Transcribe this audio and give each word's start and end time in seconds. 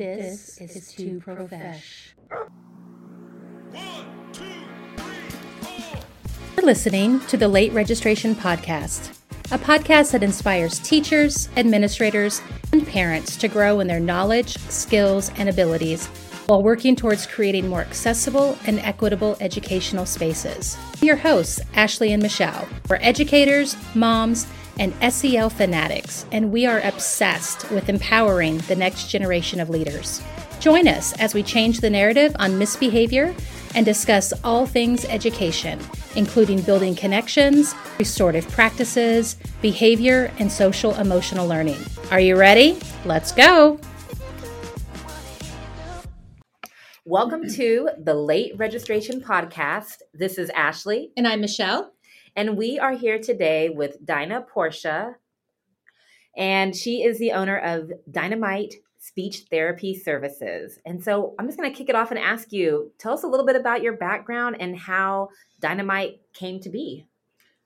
This, 0.00 0.56
this 0.56 0.76
is 0.76 0.92
too 0.94 1.20
profesh. 1.20 2.14
One, 2.30 2.48
two, 4.32 4.32
three, 4.32 5.04
four. 5.60 6.00
You're 6.56 6.64
listening 6.64 7.20
to 7.26 7.36
the 7.36 7.48
Late 7.48 7.70
Registration 7.74 8.34
Podcast, 8.34 9.10
a 9.52 9.58
podcast 9.58 10.12
that 10.12 10.22
inspires 10.22 10.78
teachers, 10.78 11.50
administrators, 11.58 12.40
and 12.72 12.86
parents 12.86 13.36
to 13.36 13.48
grow 13.48 13.80
in 13.80 13.88
their 13.88 14.00
knowledge, 14.00 14.56
skills, 14.70 15.30
and 15.36 15.50
abilities 15.50 16.06
while 16.46 16.62
working 16.62 16.96
towards 16.96 17.26
creating 17.26 17.68
more 17.68 17.82
accessible 17.82 18.56
and 18.66 18.78
equitable 18.78 19.36
educational 19.38 20.06
spaces. 20.06 20.78
Your 21.02 21.16
hosts, 21.16 21.60
Ashlea 21.74 22.14
and 22.14 22.22
Michelle, 22.22 22.66
we're 22.88 22.96
educators, 23.02 23.76
moms, 23.94 24.46
and 24.80 24.94
SEL 25.12 25.50
fanatics, 25.50 26.24
and 26.32 26.50
we 26.50 26.64
are 26.64 26.80
obsessed 26.80 27.70
with 27.70 27.90
empowering 27.90 28.58
the 28.58 28.74
next 28.74 29.08
generation 29.08 29.60
of 29.60 29.68
leaders. 29.68 30.22
Join 30.58 30.88
us 30.88 31.12
as 31.20 31.34
we 31.34 31.42
change 31.42 31.80
the 31.80 31.90
narrative 31.90 32.34
on 32.38 32.58
misbehavior 32.58 33.34
and 33.74 33.84
discuss 33.84 34.32
all 34.42 34.64
things 34.66 35.04
education, 35.04 35.78
including 36.16 36.62
building 36.62 36.94
connections, 36.94 37.74
restorative 37.98 38.48
practices, 38.48 39.36
behavior, 39.60 40.32
and 40.38 40.50
social 40.50 40.94
emotional 40.94 41.46
learning. 41.46 41.78
Are 42.10 42.20
you 42.20 42.36
ready? 42.36 42.78
Let's 43.04 43.32
go! 43.32 43.78
Welcome 47.04 47.48
to 47.50 47.90
the 47.98 48.14
Late 48.14 48.52
Registration 48.56 49.20
Podcast. 49.20 49.96
This 50.14 50.38
is 50.38 50.48
Ashlea, 50.50 51.08
And 51.18 51.28
I'm 51.28 51.42
Michelle. 51.42 51.92
And 52.40 52.56
we 52.56 52.78
are 52.78 52.94
here 52.94 53.18
today 53.18 53.68
with 53.68 54.02
Dinah 54.02 54.46
Porchia. 54.50 55.16
And 56.34 56.74
she 56.74 57.02
is 57.02 57.18
the 57.18 57.32
owner 57.32 57.58
of 57.58 57.92
Dynamite 58.10 58.76
Speech 58.98 59.44
Therapy 59.50 59.94
Services. 59.94 60.78
And 60.86 61.04
so 61.04 61.34
I'm 61.38 61.44
just 61.44 61.58
going 61.58 61.70
to 61.70 61.76
kick 61.76 61.90
it 61.90 61.94
off 61.94 62.10
and 62.10 62.18
ask 62.18 62.50
you 62.50 62.92
tell 62.96 63.12
us 63.12 63.24
a 63.24 63.26
little 63.26 63.44
bit 63.44 63.56
about 63.56 63.82
your 63.82 63.92
background 63.92 64.56
and 64.58 64.74
how 64.74 65.28
Dynamite 65.60 66.22
came 66.32 66.60
to 66.60 66.70
be. 66.70 67.04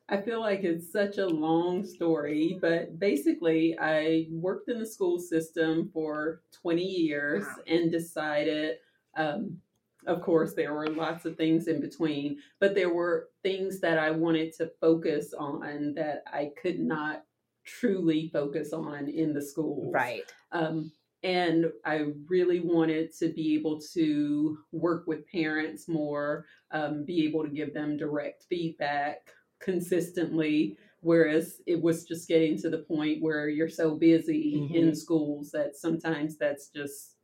I 0.09 0.21
feel 0.21 0.41
like 0.41 0.65
it's 0.65 0.91
such 0.91 1.19
a 1.19 1.27
long 1.29 1.87
story, 1.87 2.59
but 2.61 2.99
basically, 2.99 3.79
I 3.81 4.27
worked 4.33 4.69
in 4.69 4.81
the 4.81 4.87
school 4.87 5.21
system 5.21 5.89
for 5.95 6.43
20 6.51 6.83
years 6.83 7.45
Wow. 7.45 7.63
and 7.69 7.93
decided, 7.93 8.79
um, 9.17 9.61
of 10.07 10.21
course, 10.23 10.55
there 10.55 10.75
were 10.75 10.89
lots 10.89 11.25
of 11.25 11.37
things 11.37 11.69
in 11.69 11.81
between, 11.81 12.39
but 12.61 12.75
there 12.75 12.93
were 12.93 13.29
things 13.43 13.81
that 13.81 13.99
I 13.99 14.11
wanted 14.11 14.53
to 14.55 14.71
focus 14.81 15.35
on 15.37 15.95
that 15.95 16.25
I 16.33 16.51
could 16.61 16.79
not 16.79 17.25
truly 17.65 18.31
focus 18.33 18.73
on 18.73 19.09
in 19.09 19.33
the 19.33 19.43
school. 19.43 19.91
Right. 19.93 20.31
Um, 20.53 20.93
and 21.23 21.73
I 21.87 22.09
really 22.29 22.61
wanted 22.61 23.17
to 23.19 23.29
be 23.29 23.55
able 23.55 23.81
to 23.95 24.59
work 24.73 25.07
with 25.07 25.27
parents 25.31 25.89
more, 25.89 26.45
um, 26.71 27.05
be 27.05 27.25
able 27.27 27.43
to 27.45 27.49
give 27.49 27.73
them 27.73 27.97
direct 27.97 28.45
feedback 28.49 29.31
consistently. 29.59 30.77
Whereas 31.01 31.63
it 31.67 31.81
was 31.81 32.05
just 32.05 32.29
getting 32.29 32.59
to 32.61 32.71
the 32.71 32.79
point 32.79 33.23
where 33.23 33.49
you're 33.49 33.69
so 33.69 33.95
busy 33.95 34.71
in 34.73 34.95
schools 34.95 35.51
that 35.51 35.77
sometimes 35.77 36.37
that's 36.37 36.69
just 36.69 37.17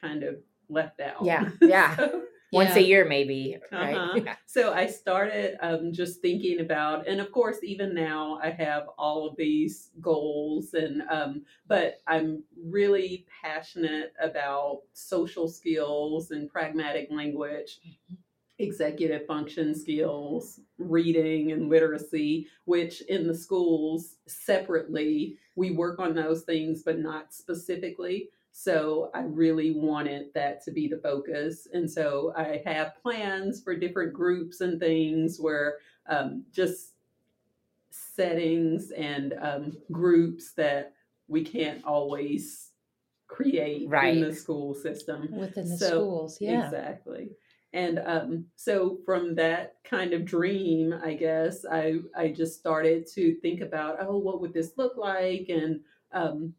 kind 0.00 0.22
of 0.22 0.36
left 0.68 1.00
out. 1.00 1.24
Yeah, 1.24 1.50
yeah. 1.60 1.96
So- 1.96 2.22
Once 2.52 2.76
a 2.76 2.82
year, 2.82 3.04
maybe. 3.04 3.58
Right? 3.72 3.94
uh-huh. 3.94 4.34
So 4.46 4.72
I 4.72 4.86
started 4.86 5.58
um, 5.60 5.92
just 5.92 6.22
thinking 6.22 6.60
about, 6.60 7.06
and 7.06 7.20
of 7.20 7.30
course, 7.30 7.58
even 7.62 7.92
now 7.94 8.38
I 8.42 8.50
have 8.50 8.84
all 8.96 9.28
of 9.28 9.36
these 9.36 9.90
goals, 10.00 10.72
and 10.72 11.02
um, 11.10 11.42
but 11.66 12.00
I'm 12.06 12.44
really 12.64 13.26
passionate 13.42 14.14
about 14.22 14.82
social 14.94 15.48
skills 15.48 16.30
and 16.30 16.48
pragmatic 16.50 17.08
language, 17.10 17.80
executive 18.58 19.26
function 19.26 19.74
skills, 19.74 20.60
reading 20.78 21.52
and 21.52 21.68
literacy, 21.68 22.46
which 22.64 23.02
in 23.02 23.26
the 23.26 23.34
schools 23.34 24.16
separately 24.26 25.36
we 25.56 25.72
work 25.72 25.98
on 25.98 26.14
those 26.14 26.42
things, 26.42 26.82
but 26.82 26.98
not 26.98 27.34
specifically. 27.34 28.30
So 28.58 29.10
I 29.12 29.20
really 29.20 29.72
wanted 29.72 30.32
that 30.32 30.64
to 30.64 30.70
be 30.70 30.88
the 30.88 30.96
focus. 30.96 31.68
And 31.74 31.88
so 31.88 32.32
I 32.34 32.62
have 32.64 32.94
plans 33.02 33.62
for 33.62 33.76
different 33.76 34.14
groups 34.14 34.62
and 34.62 34.80
things 34.80 35.38
where 35.38 35.76
um, 36.08 36.42
just 36.52 36.94
settings 37.90 38.92
and 38.92 39.34
um, 39.42 39.76
groups 39.92 40.52
that 40.52 40.94
we 41.28 41.44
can't 41.44 41.84
always 41.84 42.70
create 43.26 43.90
Right. 43.90 44.16
in 44.16 44.22
the 44.22 44.34
school 44.34 44.72
system. 44.72 45.28
Within 45.32 45.68
the 45.68 45.76
So, 45.76 45.86
schools, 45.86 46.38
yeah. 46.40 46.64
Exactly. 46.64 47.32
And 47.74 47.98
um, 48.06 48.46
so 48.56 49.00
from 49.04 49.34
that 49.34 49.74
kind 49.84 50.14
of 50.14 50.24
dream, 50.24 50.94
I 51.04 51.12
guess 51.12 51.66
I 51.70 51.98
I 52.16 52.28
just 52.28 52.58
started 52.58 53.06
to 53.08 53.34
think 53.42 53.60
about, 53.60 53.98
oh, 54.00 54.16
what 54.16 54.40
would 54.40 54.54
this 54.54 54.78
look 54.78 54.96
like? 54.96 55.50
And 55.50 55.80
um, 56.12 56.54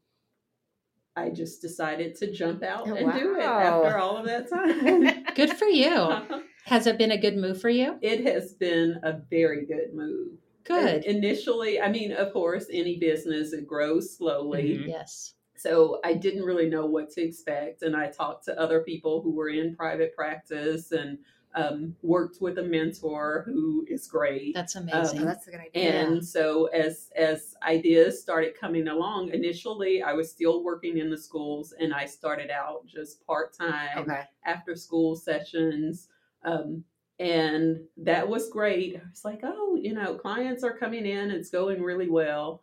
I 1.17 1.31
just 1.31 1.61
decided 1.61 2.13
to 2.17 2.31
jump 2.31 2.61
out 2.63 2.87
Oh, 2.87 2.93
and 2.93 3.11
do 3.11 3.35
it 3.35 3.41
after 3.41 3.97
all 3.97 4.17
of 4.17 4.25
that 4.27 4.47
time. 4.49 5.25
Good 5.35 5.49
for 5.57 5.65
you. 5.65 6.21
Has 6.65 6.85
it 6.85 6.97
been 6.99 7.11
a 7.11 7.17
good 7.17 7.37
move 7.37 7.59
for 7.59 7.69
you? 7.69 7.97
it 8.01 8.23
has 8.25 8.53
been 8.53 8.99
a 9.03 9.19
very 9.31 9.65
good 9.65 9.93
move. 9.93 10.33
Good. 10.63 11.05
Initially, 11.05 11.79
I 11.81 11.89
mean, 11.89 12.11
of 12.11 12.33
course, 12.33 12.67
any 12.71 12.97
business 12.99 13.53
it 13.53 13.65
grows 13.65 14.15
slowly. 14.15 14.77
Mhm. 14.77 14.87
yes. 14.89 15.33
So 15.55 15.99
I 16.03 16.13
didn't 16.13 16.43
really 16.43 16.69
know 16.69 16.85
what 16.85 17.09
to 17.11 17.21
expect. 17.21 17.81
And 17.81 17.95
I 17.95 18.07
talked 18.11 18.45
to 18.45 18.59
other 18.59 18.81
people 18.83 19.21
who 19.23 19.31
were 19.33 19.49
in 19.49 19.75
private 19.75 20.13
practice 20.15 20.91
and 20.91 21.17
um, 21.55 21.95
worked 22.01 22.39
with 22.41 22.59
a 22.59 22.63
mentor 22.63 23.43
who 23.45 23.85
is 23.89 24.07
great. 24.07 24.53
That's 24.53 24.75
Um, 24.75 24.83
amazing. 24.83 25.21
Oh, 25.21 25.25
that's 25.25 25.47
a 25.47 25.51
good 25.51 25.61
idea. 25.61 25.91
and 25.91 26.25
so 26.25 26.65
as 26.67 27.09
as 27.15 27.55
ideas 27.63 28.21
started 28.21 28.53
coming 28.59 28.87
along, 28.87 29.29
initially 29.29 30.03
I 30.03 30.13
was 30.13 30.29
still 30.29 30.63
working 30.63 30.97
in 30.97 31.09
the 31.09 31.17
schools 31.17 31.73
and 31.79 31.93
I 31.93 32.05
started 32.05 32.51
out 32.51 32.85
just 32.85 33.25
part 33.25 33.53
time 33.57 33.97
okay. 33.97 34.23
after 34.45 34.75
school 34.75 35.15
sessions. 35.15 36.09
Um, 36.43 36.83
and 37.19 37.79
that 37.97 38.27
was 38.27 38.49
great. 38.51 38.95
I 38.95 39.09
was 39.09 39.25
like, 39.25 39.39
oh, 39.43 39.75
you 39.81 39.93
know, 39.93 40.15
clients 40.15 40.63
are 40.63 40.77
coming 40.77 41.05
in, 41.05 41.31
it's 41.31 41.49
going 41.49 41.81
really 41.81 42.09
well. 42.09 42.61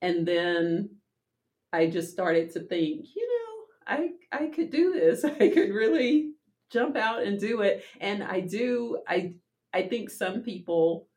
And 0.00 0.26
then 0.26 0.90
I 1.72 1.86
just 1.86 2.10
started 2.10 2.52
to 2.54 2.60
think, 2.60 3.06
you 3.14 3.28
know, 3.28 3.94
I 3.94 4.10
I 4.32 4.46
could 4.48 4.70
do 4.70 4.92
this. 4.92 5.24
I 5.40 5.48
could 5.48 5.70
really 5.70 6.31
jump 6.72 6.96
out 6.96 7.22
and 7.22 7.38
do 7.38 7.60
it. 7.60 7.84
And 8.00 8.22
I 8.22 8.40
do 8.40 8.98
I 9.06 9.34
I 9.72 9.82
think 9.82 10.10
some 10.10 10.42
people 10.42 11.08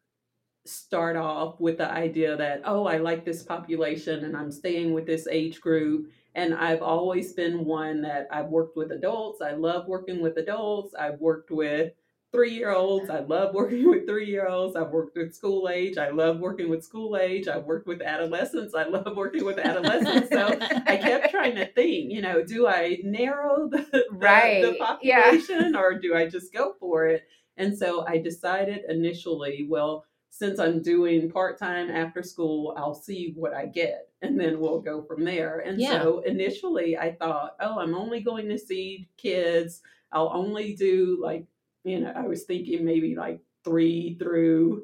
start 0.65 1.15
off 1.15 1.59
with 1.59 1.77
the 1.77 1.89
idea 1.89 2.35
that, 2.35 2.61
oh, 2.65 2.85
I 2.85 2.97
like 2.97 3.23
this 3.23 3.43
population 3.43 4.25
and 4.25 4.35
I'm 4.35 4.51
staying 4.51 4.93
with 4.93 5.05
this 5.05 5.27
age 5.27 5.61
group. 5.61 6.09
And 6.33 6.53
I've 6.53 6.81
always 6.81 7.33
been 7.33 7.65
one 7.65 8.01
that 8.01 8.27
I've 8.31 8.47
worked 8.47 8.75
with 8.75 8.91
adults. 8.91 9.41
I 9.41 9.51
love 9.51 9.87
working 9.87 10.21
with 10.21 10.37
adults. 10.37 10.93
I've 10.95 11.19
worked 11.19 11.51
with 11.51 11.93
three 12.35 12.51
year 12.53 12.71
olds. 12.71 13.09
I 13.09 13.19
love 13.21 13.53
working 13.55 13.89
with 13.89 14.07
three 14.07 14.27
year 14.29 14.47
olds. 14.47 14.75
I've 14.75 14.89
worked 14.91 15.15
with 15.17 15.33
school 15.35 15.69
age. 15.69 15.97
I 15.97 16.09
love 16.09 16.39
working 16.39 16.69
with 16.69 16.83
school 16.83 17.17
age. 17.17 17.47
I've 17.47 17.65
worked 17.65 17.87
with 17.87 18.01
adolescents. 18.01 18.75
I 18.75 18.83
love 18.85 19.15
working 19.15 19.45
with 19.45 19.57
adolescents. 19.59 20.31
So 20.31 20.57
I 20.87 20.97
kept 20.97 21.31
trying 21.31 21.55
to 21.55 21.65
think, 21.73 22.11
you 22.11 22.21
know, 22.21 22.43
do 22.43 22.67
I 22.67 22.99
narrow 23.03 23.69
the, 23.69 23.87
the, 23.91 24.05
Right, 24.11 24.61
the 24.61 24.77
yeah. 25.01 25.31
population 25.31 25.75
or 25.75 25.99
do 25.99 26.15
I 26.15 26.27
just 26.27 26.53
go 26.53 26.75
for 26.79 27.07
it? 27.07 27.23
And 27.57 27.77
so 27.77 28.05
I 28.07 28.17
decided 28.17 28.81
initially, 28.89 29.65
well, 29.69 30.05
since 30.29 30.59
I'm 30.59 30.81
doing 30.81 31.31
part 31.31 31.57
time 31.57 31.89
after 31.89 32.21
school, 32.21 32.75
I'll 32.77 32.93
see 32.93 33.33
what 33.37 33.53
I 33.53 33.67
get 33.67 34.09
and 34.21 34.39
then 34.39 34.59
we'll 34.59 34.81
go 34.81 35.01
from 35.03 35.23
there. 35.23 35.59
And 35.59 35.79
Yeah. 35.79 36.01
so 36.01 36.19
initially 36.25 36.97
I 36.97 37.13
thought, 37.13 37.55
oh, 37.61 37.79
I'm 37.79 37.95
only 37.95 38.19
going 38.21 38.49
to 38.49 38.57
see 38.57 39.07
kids. 39.17 39.81
I'll 40.11 40.31
only 40.33 40.73
do 40.75 41.19
like, 41.21 41.45
you 41.85 42.01
know, 42.01 42.11
I 42.15 42.27
was 42.27 42.43
thinking 42.43 42.83
maybe 42.83 43.15
like 43.15 43.39
three 43.63 44.17
through 44.19 44.83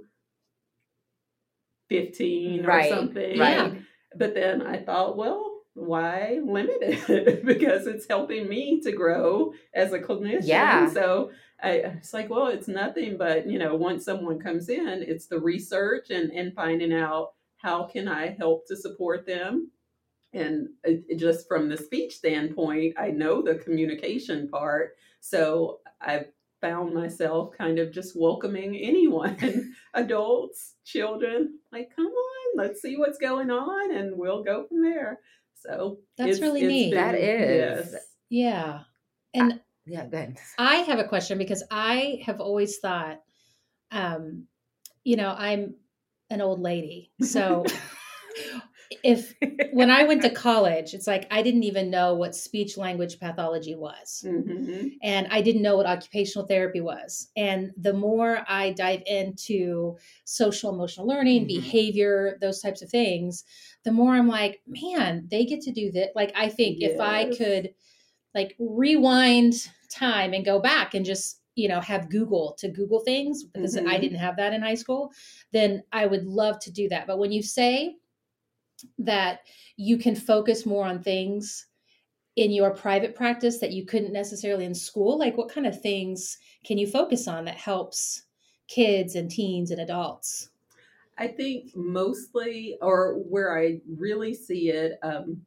15 1.90 2.64
Right, 2.64 2.86
or 2.92 2.96
something. 2.96 3.40
right. 3.40 3.82
But 4.16 4.34
then 4.34 4.62
I 4.62 4.78
thought, 4.78 5.18
well, 5.18 5.52
why 5.74 6.40
limit 6.44 6.78
it? 6.82 7.46
because 7.46 7.88
it's 7.88 8.08
helping 8.08 8.48
me 8.48 8.82
to 8.82 8.92
grow 8.92 9.54
as 9.74 9.94
a 9.94 10.00
clinician. 10.00 10.48
Yeah. 10.48 10.90
So 10.90 11.32
I 11.62 11.70
it's 11.98 12.14
like, 12.14 12.30
well, 12.30 12.48
it's 12.48 12.68
nothing 12.68 13.18
but, 13.18 13.48
you 13.48 13.58
know, 13.58 13.76
once 13.76 14.06
someone 14.06 14.40
comes 14.40 14.70
in, 14.70 15.04
it's 15.08 15.28
the 15.28 15.40
research 15.40 16.10
and, 16.10 16.32
and 16.32 16.54
finding 16.54 16.94
out 16.94 17.34
how 17.58 17.84
can 17.84 18.08
I 18.08 18.36
help 18.38 18.68
to 18.68 18.76
support 18.76 19.26
them. 19.26 19.72
And 20.34 20.70
it, 20.84 21.04
it 21.10 21.16
just 21.18 21.48
from 21.48 21.68
the 21.70 21.78
speech 21.78 22.16
standpoint, 22.16 22.96
I 22.98 23.10
know 23.10 23.42
the 23.42 23.56
communication 23.56 24.50
part. 24.50 24.96
So 25.20 25.80
I've 26.00 26.28
found 26.62 26.94
myself 26.94 27.54
kind 27.58 27.80
of 27.80 27.92
just 27.92 28.18
welcoming 28.18 28.76
anyone, 28.76 29.74
adults, 29.94 30.76
children, 30.86 31.60
like, 31.72 31.90
come 31.96 32.06
on, 32.06 32.58
let's 32.58 32.82
see 32.82 32.98
what's 32.98 33.18
going 33.18 33.50
on 33.50 33.96
and 33.96 34.16
we'll 34.16 34.44
go 34.44 34.66
from 34.68 34.82
there. 34.84 35.20
So 35.56 36.00
That's 36.18 36.40
really 36.40 36.64
neat. 36.66 36.94
That 36.94 37.16
is. 37.16 37.96
Yeah. 38.30 38.82
And 39.34 39.60
Yeah, 39.86 40.06
good. 40.06 40.38
I 40.58 40.76
have 40.76 41.00
a 41.00 41.08
question 41.08 41.38
because 41.38 41.64
I 41.70 42.22
have 42.26 42.40
always 42.40 42.78
thought, 42.80 43.22
um, 43.92 44.46
you 45.04 45.18
know, 45.18 45.36
I'm 45.38 45.76
an 46.30 46.42
old 46.42 46.60
lady. 46.60 47.12
So 47.22 47.66
if 49.04 49.34
when 49.70 49.90
I 49.90 50.04
went 50.04 50.22
to 50.24 50.30
college, 50.30 50.94
it's 50.94 51.08
like 51.08 51.28
I 51.32 51.42
didn't 51.42 51.64
even 51.64 51.90
know 51.90 52.14
what 52.16 52.36
speech 52.36 52.78
language 52.78 53.20
pathology 53.20 53.76
was. 53.76 54.22
hmm 54.24 54.88
And 55.02 55.28
I 55.32 55.42
didn't 55.42 55.62
know 55.62 55.78
what 55.78 55.86
occupational 55.86 56.48
therapy 56.48 56.82
was. 56.82 57.30
And 57.36 57.72
the 57.78 57.94
more 57.94 58.44
I 58.48 58.72
dive 58.72 59.04
into 59.06 59.98
social 60.26 60.74
emotional 60.74 61.08
learning, 61.08 61.44
Mhm. 61.44 61.48
behavior, 61.48 62.38
those 62.42 62.62
types 62.62 62.82
of 62.82 62.90
things, 62.90 63.44
the 63.84 63.92
more 63.92 64.14
I'm 64.14 64.28
like, 64.28 64.62
man, 64.68 65.28
they 65.32 65.46
get 65.46 65.62
to 65.62 65.72
do 65.72 65.92
that. 65.94 66.12
Like, 66.16 66.32
I 66.36 66.50
think 66.50 66.82
if 66.82 67.00
I 67.00 67.26
could 67.26 67.74
like 68.34 68.56
rewind 68.60 69.70
time 69.90 70.34
and 70.34 70.46
go 70.46 70.60
back 70.60 70.94
and 70.94 71.06
just, 71.06 71.42
you 71.56 71.68
know, 71.68 71.82
have 71.82 72.10
Google 72.10 72.54
to 72.60 72.70
Google 72.70 73.02
things 73.02 73.44
because 73.44 73.78
I 73.78 73.98
Mhm. 73.98 74.02
didn't 74.02 74.20
have 74.20 74.38
that 74.38 74.54
in 74.54 74.62
high 74.62 74.76
school, 74.76 75.12
then 75.52 75.84
I 75.92 76.06
would 76.08 76.26
love 76.26 76.60
to 76.62 76.72
do 76.72 76.88
that. 76.90 77.08
But 77.08 77.20
when 77.20 77.32
you 77.32 77.44
say 77.44 77.98
that 78.98 79.42
you 79.78 79.98
can 79.98 80.16
focus 80.16 80.66
more 80.66 80.86
on 80.86 81.02
things 81.02 81.68
in 82.36 82.52
your 82.52 82.72
private 82.72 83.16
practice 83.16 83.60
that 83.60 83.74
you 83.74 83.86
couldn't 83.86 84.14
necessarily 84.14 84.66
in 84.66 84.76
school 84.76 85.18
like 85.18 85.38
what 85.38 85.50
kind 85.52 85.68
of 85.68 85.82
things 85.82 86.38
can 86.66 86.78
you 86.78 86.88
focus 86.88 87.28
on 87.28 87.46
that 87.46 87.58
helps 87.58 88.24
kids 88.68 89.16
and 89.16 89.30
teens 89.32 89.72
and 89.72 89.82
adults 89.82 90.50
I 91.18 91.28
think 91.28 91.76
mostly, 91.76 92.78
or 92.82 93.16
where 93.20 93.58
I 93.58 93.82
really 93.98 94.34
see 94.34 94.70
it, 94.70 94.98
um, 95.04 95.46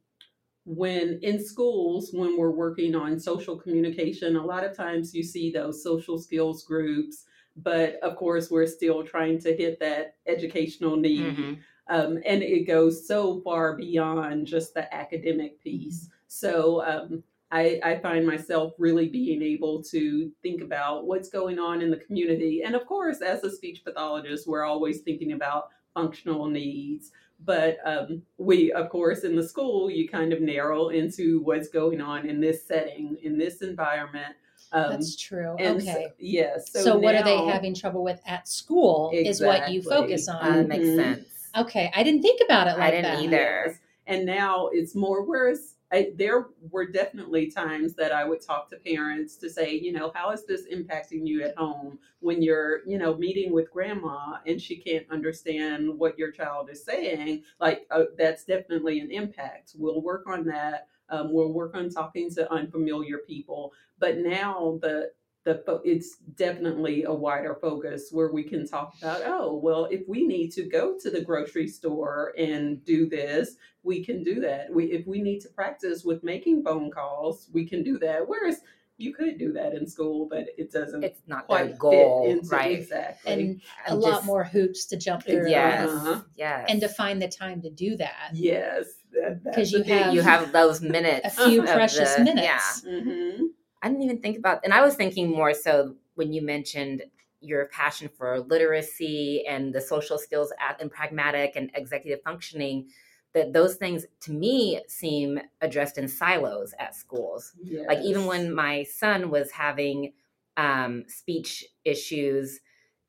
when 0.66 1.18
in 1.22 1.44
schools, 1.44 2.10
when 2.12 2.38
we're 2.38 2.50
working 2.50 2.94
on 2.94 3.20
social 3.20 3.56
communication, 3.58 4.36
a 4.36 4.44
lot 4.44 4.64
of 4.64 4.76
times 4.76 5.14
you 5.14 5.22
see 5.22 5.50
those 5.50 5.82
social 5.82 6.18
skills 6.18 6.64
groups, 6.64 7.24
but 7.56 7.96
of 8.02 8.16
course, 8.16 8.50
we're 8.50 8.66
still 8.66 9.04
trying 9.04 9.38
to 9.40 9.56
hit 9.56 9.80
that 9.80 10.16
educational 10.26 10.96
need. 10.96 11.36
Mhm. 11.36 11.62
Um, 11.88 12.18
and 12.24 12.42
it 12.42 12.66
goes 12.66 13.06
so 13.06 13.40
far 13.42 13.76
beyond 13.76 14.46
just 14.46 14.74
the 14.74 14.92
academic 14.94 15.62
piece. 15.62 16.08
So 16.28 16.82
um, 16.84 17.22
I, 17.50 17.78
I 17.84 17.98
find 17.98 18.26
myself 18.26 18.72
really 18.78 19.08
being 19.08 19.42
able 19.42 19.82
to 19.84 20.30
think 20.42 20.62
about 20.62 21.06
what's 21.06 21.28
going 21.28 21.58
on 21.58 21.82
in 21.82 21.90
the 21.90 21.98
community. 21.98 22.62
And 22.64 22.74
of 22.74 22.86
course, 22.86 23.20
as 23.20 23.44
a 23.44 23.50
speech 23.54 23.84
pathologist, 23.84 24.48
we're 24.48 24.64
always 24.64 25.00
thinking 25.00 25.32
about 25.32 25.68
functional 25.94 26.46
needs. 26.46 27.12
But 27.44 27.76
um, 27.84 28.22
we, 28.38 28.72
of 28.72 28.88
course, 28.88 29.24
in 29.24 29.36
the 29.36 29.46
school, 29.46 29.90
you 29.90 30.08
kind 30.08 30.32
of 30.32 30.40
narrow 30.40 30.88
into 30.88 31.42
what's 31.42 31.68
going 31.68 32.00
on 32.00 32.26
in 32.26 32.40
this 32.40 32.66
setting, 32.66 33.16
in 33.22 33.36
this 33.38 33.60
environment. 33.60 34.34
Um, 34.72 34.90
that's 34.90 35.16
true 35.16 35.54
and 35.58 35.80
so- 35.80 35.90
okay 35.90 36.08
yes. 36.18 36.72
so, 36.72 36.96
what 36.96 37.14
are 37.14 37.22
they 37.22 37.36
having 37.46 37.74
trouble 37.74 38.02
with 38.02 38.20
at 38.26 38.48
school 38.48 39.10
is 39.12 39.40
what 39.40 39.70
you 39.70 39.82
focus 39.82 40.26
on 40.26 40.42
Uh, 40.42 40.62
makes 40.66 40.86
sense. 40.86 41.28
Okay 41.56 41.90
i 41.94 42.02
didn't 42.02 42.22
think 42.22 42.40
about 42.44 42.66
it 42.66 42.70
like 42.70 42.78
I 42.78 42.80
like 42.80 42.92
didn't 42.92 43.02
that 43.04 43.22
either. 43.22 43.62
Yes. 43.66 43.78
And 44.06 44.26
now 44.26 44.68
it's 44.72 44.94
more, 44.94 45.24
whereas 45.24 45.76
I, 45.92 46.12
there 46.16 46.48
were 46.70 46.86
definitely 46.86 47.50
times 47.50 47.94
that 47.94 48.12
I 48.12 48.24
would 48.24 48.40
talk 48.40 48.68
to 48.70 48.76
parents 48.76 49.36
to 49.36 49.48
say, 49.48 49.74
you 49.74 49.92
know, 49.92 50.10
how 50.14 50.30
is 50.30 50.44
this 50.44 50.66
impacting 50.72 51.26
you 51.26 51.42
at 51.42 51.56
home 51.56 51.98
when 52.20 52.42
you're, 52.42 52.86
you 52.86 52.98
know, 52.98 53.16
meeting 53.16 53.52
with 53.52 53.70
grandma 53.70 54.38
and 54.46 54.60
she 54.60 54.76
can't 54.76 55.06
understand 55.10 55.88
what 55.98 56.18
your 56.18 56.32
child 56.32 56.68
is 56.70 56.84
saying? 56.84 57.44
Like, 57.60 57.86
uh, 57.90 58.04
that's 58.18 58.44
definitely 58.44 59.00
an 59.00 59.10
impact. 59.10 59.72
We'll 59.76 60.02
work 60.02 60.24
on 60.26 60.44
that. 60.46 60.88
Um, 61.10 61.32
we'll 61.32 61.52
work 61.52 61.74
on 61.74 61.90
talking 61.90 62.30
to 62.34 62.50
unfamiliar 62.52 63.18
people. 63.18 63.72
But 63.98 64.18
now 64.18 64.78
the 64.82 65.12
the 65.44 65.62
fo- 65.66 65.82
it's 65.84 66.16
definitely 66.36 67.04
a 67.04 67.12
wider 67.12 67.54
focus 67.60 68.08
where 68.12 68.30
we 68.32 68.42
can 68.42 68.66
talk 68.66 68.94
about 69.00 69.22
oh 69.26 69.56
well 69.62 69.84
if 69.90 70.02
we 70.08 70.26
need 70.26 70.50
to 70.50 70.62
go 70.68 70.96
to 70.98 71.10
the 71.10 71.20
grocery 71.20 71.68
store 71.68 72.32
and 72.38 72.84
do 72.84 73.06
this 73.08 73.56
we 73.82 74.04
can 74.04 74.22
do 74.22 74.40
that 74.40 74.72
we 74.72 74.84
if 74.86 75.06
we 75.06 75.20
need 75.20 75.40
to 75.40 75.48
practice 75.50 76.04
with 76.04 76.22
making 76.24 76.62
phone 76.64 76.90
calls 76.90 77.48
we 77.52 77.66
can 77.66 77.82
do 77.82 77.98
that 77.98 78.26
whereas 78.26 78.60
you 78.96 79.12
could 79.12 79.38
do 79.38 79.52
that 79.52 79.74
in 79.74 79.86
school 79.88 80.26
but 80.30 80.46
it 80.56 80.70
doesn't 80.72 81.02
It's 81.02 81.20
not 81.26 81.46
quite 81.46 81.66
their 81.70 81.76
goal, 81.76 82.22
fit 82.24 82.36
into 82.38 82.48
right? 82.48 82.78
exactly 82.78 83.32
and 83.32 83.60
a 83.88 83.90
I'm 83.92 84.00
lot 84.00 84.10
just- 84.12 84.26
more 84.26 84.44
hoops 84.44 84.86
to 84.86 84.96
jump 84.96 85.24
through 85.24 85.50
Yes, 85.50 85.88
Uh-huh. 85.90 86.20
yes. 86.36 86.66
and 86.70 86.80
to 86.80 86.88
find 86.88 87.20
the 87.20 87.28
time 87.28 87.60
to 87.62 87.70
do 87.70 87.96
that 87.96 88.30
yes 88.32 88.86
that, 89.12 89.54
'Cause 89.54 89.72
you 89.72 89.82
have- 89.84 90.12
you 90.14 90.22
have 90.22 90.52
those 90.52 90.80
minutes, 90.80 91.38
a 91.38 91.48
few 91.48 91.62
precious 91.62 92.14
the- 92.16 92.24
minutes 92.24 92.82
Yeah, 92.84 92.92
Mhm. 92.92 93.43
I 93.84 93.88
didn't 93.88 94.02
even 94.02 94.20
think 94.20 94.38
about, 94.38 94.60
and 94.64 94.74
I 94.74 94.82
was 94.82 94.94
thinking 94.96 95.30
more 95.30 95.54
so 95.54 95.94
when 96.14 96.32
you 96.32 96.42
mentioned 96.42 97.04
your 97.40 97.66
passion 97.66 98.08
for 98.16 98.40
literacy 98.40 99.44
and 99.46 99.74
the 99.74 99.80
social 99.80 100.18
skills 100.18 100.52
and 100.80 100.90
pragmatic 100.90 101.52
and 101.56 101.70
executive 101.74 102.22
functioning. 102.24 102.88
That 103.34 103.52
those 103.52 103.74
things 103.74 104.06
to 104.20 104.32
me 104.32 104.80
seem 104.88 105.40
addressed 105.60 105.98
in 105.98 106.06
silos 106.08 106.72
at 106.78 106.94
schools. 106.94 107.52
like 107.88 107.98
even 108.04 108.26
when 108.26 108.54
my 108.54 108.84
son 108.84 109.28
was 109.30 109.50
having 109.50 110.12
um, 110.56 111.04
speech 111.08 111.64
issues 111.84 112.60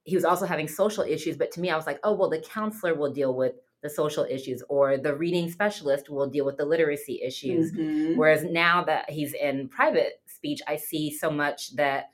he 0.04 0.16
was 0.16 0.26
also 0.26 0.46
having 0.48 0.68
social 0.68 1.04
issues 1.04 1.38
but 1.38 1.52
to 1.52 1.60
me 1.62 1.70
i 1.70 1.76
was 1.76 1.86
like 1.88 2.00
oh 2.04 2.14
well 2.14 2.30
the 2.30 2.40
counselor 2.40 2.96
will 2.96 3.12
deal 3.12 3.34
with 3.36 3.54
the 3.84 3.90
social 3.90 4.26
issues 4.30 4.64
or 4.70 4.98
the 4.98 5.16
reading 5.16 5.50
specialist 5.52 6.10
will 6.10 6.28
deal 6.28 6.46
with 6.46 6.58
the 6.58 6.66
literacy 6.66 7.22
issues 7.24 7.72
Mhm. 7.72 8.16
whereas 8.18 8.44
now 8.44 8.84
that 8.84 9.10
he's 9.10 9.34
in 9.36 9.68
private 9.70 10.22
speech 10.36 10.62
i 10.68 10.76
see 10.76 11.10
so 11.12 11.30
much 11.32 11.76
that 11.76 12.10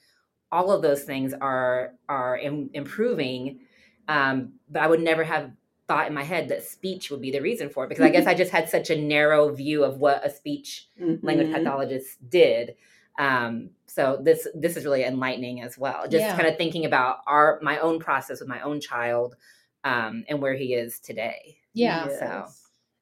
all 0.51 0.71
of 0.71 0.81
those 0.81 1.03
things 1.03 1.33
are 1.41 1.94
are 2.09 2.38
im- 2.38 2.69
improving 2.73 3.59
um, 4.07 4.53
but 4.69 4.81
i 4.83 4.88
would 4.88 5.01
never 5.01 5.23
have 5.23 5.51
thought 5.88 6.07
in 6.07 6.13
my 6.13 6.23
head 6.23 6.47
that 6.50 6.63
speech 6.63 7.09
would 7.12 7.21
be 7.21 7.31
the 7.31 7.41
reason 7.41 7.69
for 7.69 7.83
it 7.85 7.89
because 7.89 8.03
i 8.06 8.09
guess 8.09 8.27
i 8.27 8.33
just 8.44 8.51
had 8.51 8.69
such 8.69 8.89
a 8.89 9.01
narrow 9.01 9.53
view 9.53 9.83
of 9.83 9.97
what 9.97 10.25
a 10.25 10.29
speech 10.29 10.88
language 11.23 11.47
Mhm. 11.47 11.53
pathologist 11.53 12.29
did. 12.29 12.75
Um, 13.19 13.71
so 13.88 14.19
this 14.23 14.47
this 14.56 14.77
is 14.77 14.85
really 14.85 15.03
enlightening 15.03 15.62
as 15.62 15.77
well. 15.77 16.03
Just 16.07 16.25
Yeah. 16.25 16.35
kind 16.38 16.47
of 16.47 16.56
thinking 16.57 16.85
about 16.85 17.18
our 17.27 17.59
my 17.62 17.77
own 17.79 18.00
process 18.00 18.39
with 18.39 18.47
my 18.47 18.62
own 18.62 18.79
child 18.79 19.35
um, 19.83 20.23
and 20.29 20.41
where 20.41 20.53
he 20.56 20.73
is 20.73 21.00
today. 21.00 21.57
yeah 21.73 22.07
so. 22.07 22.47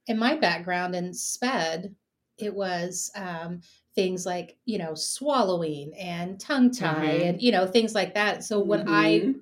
In 0.07 0.17
my 0.17 0.35
background 0.35 0.95
in 0.95 1.13
sped 1.13 1.95
it 2.37 2.53
was 2.55 3.11
um, 3.15 3.61
things 3.99 4.25
like 4.25 4.55
you 4.65 4.77
know 4.77 4.93
swallowing 4.95 5.93
and 5.95 6.39
tongue 6.39 6.71
tie 6.71 7.17
Mhm. 7.17 7.29
and 7.29 7.41
you 7.41 7.51
know 7.51 7.67
things 7.67 7.93
like 7.93 8.13
that 8.13 8.43
so 8.43 8.59
when 8.59 8.83
i 8.87 9.19
Mhm. 9.19 9.35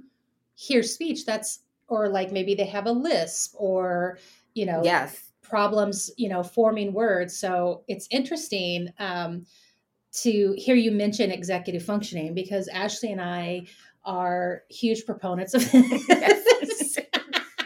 hear 0.56 0.82
speech 0.82 1.26
that's 1.26 1.60
or 1.88 2.10
like 2.10 2.32
maybe 2.32 2.56
they 2.56 2.66
have 2.66 2.88
a 2.88 2.92
lisp 2.92 3.54
or 3.58 4.18
you 4.56 4.66
know 4.66 4.82
Yes. 4.84 5.32
problems 5.44 6.10
you 6.18 6.28
know 6.28 6.42
forming 6.44 6.92
words 6.92 7.38
so 7.38 7.84
it's 7.88 8.08
interesting 8.10 8.90
um, 9.00 9.46
to 10.12 10.54
hear 10.58 10.76
you 10.76 10.92
mention 10.92 11.32
executive 11.32 11.84
functioning 11.84 12.34
because 12.34 12.68
ashlea 12.74 13.12
and 13.12 13.22
i 13.22 13.62
are 14.06 14.64
huge 14.70 15.06
proponents 15.06 15.54
of 15.54 15.62
this 15.72 16.98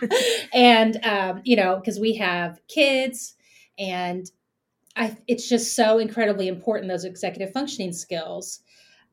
and 0.53 1.03
um, 1.05 1.41
you 1.43 1.55
know 1.55 1.75
because 1.77 1.99
we 1.99 2.13
have 2.15 2.59
kids 2.67 3.35
and 3.77 4.31
I, 4.95 5.17
it's 5.27 5.47
just 5.47 5.75
so 5.75 5.99
incredibly 5.99 6.47
important 6.47 6.89
those 6.89 7.05
executive 7.05 7.53
functioning 7.53 7.93
skills 7.93 8.59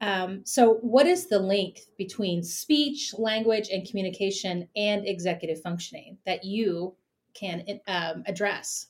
um, 0.01 0.43
so 0.45 0.75
what 0.75 1.07
is 1.07 1.27
the 1.27 1.39
link 1.41 1.81
between 1.97 2.43
speech 2.43 3.15
language 3.19 3.69
and 3.73 3.87
communication 3.89 4.69
and 4.77 5.07
executive 5.07 5.61
functioning 5.61 6.19
that 6.25 6.45
you 6.45 6.95
can 7.35 7.65
um, 7.87 8.23
address 8.27 8.87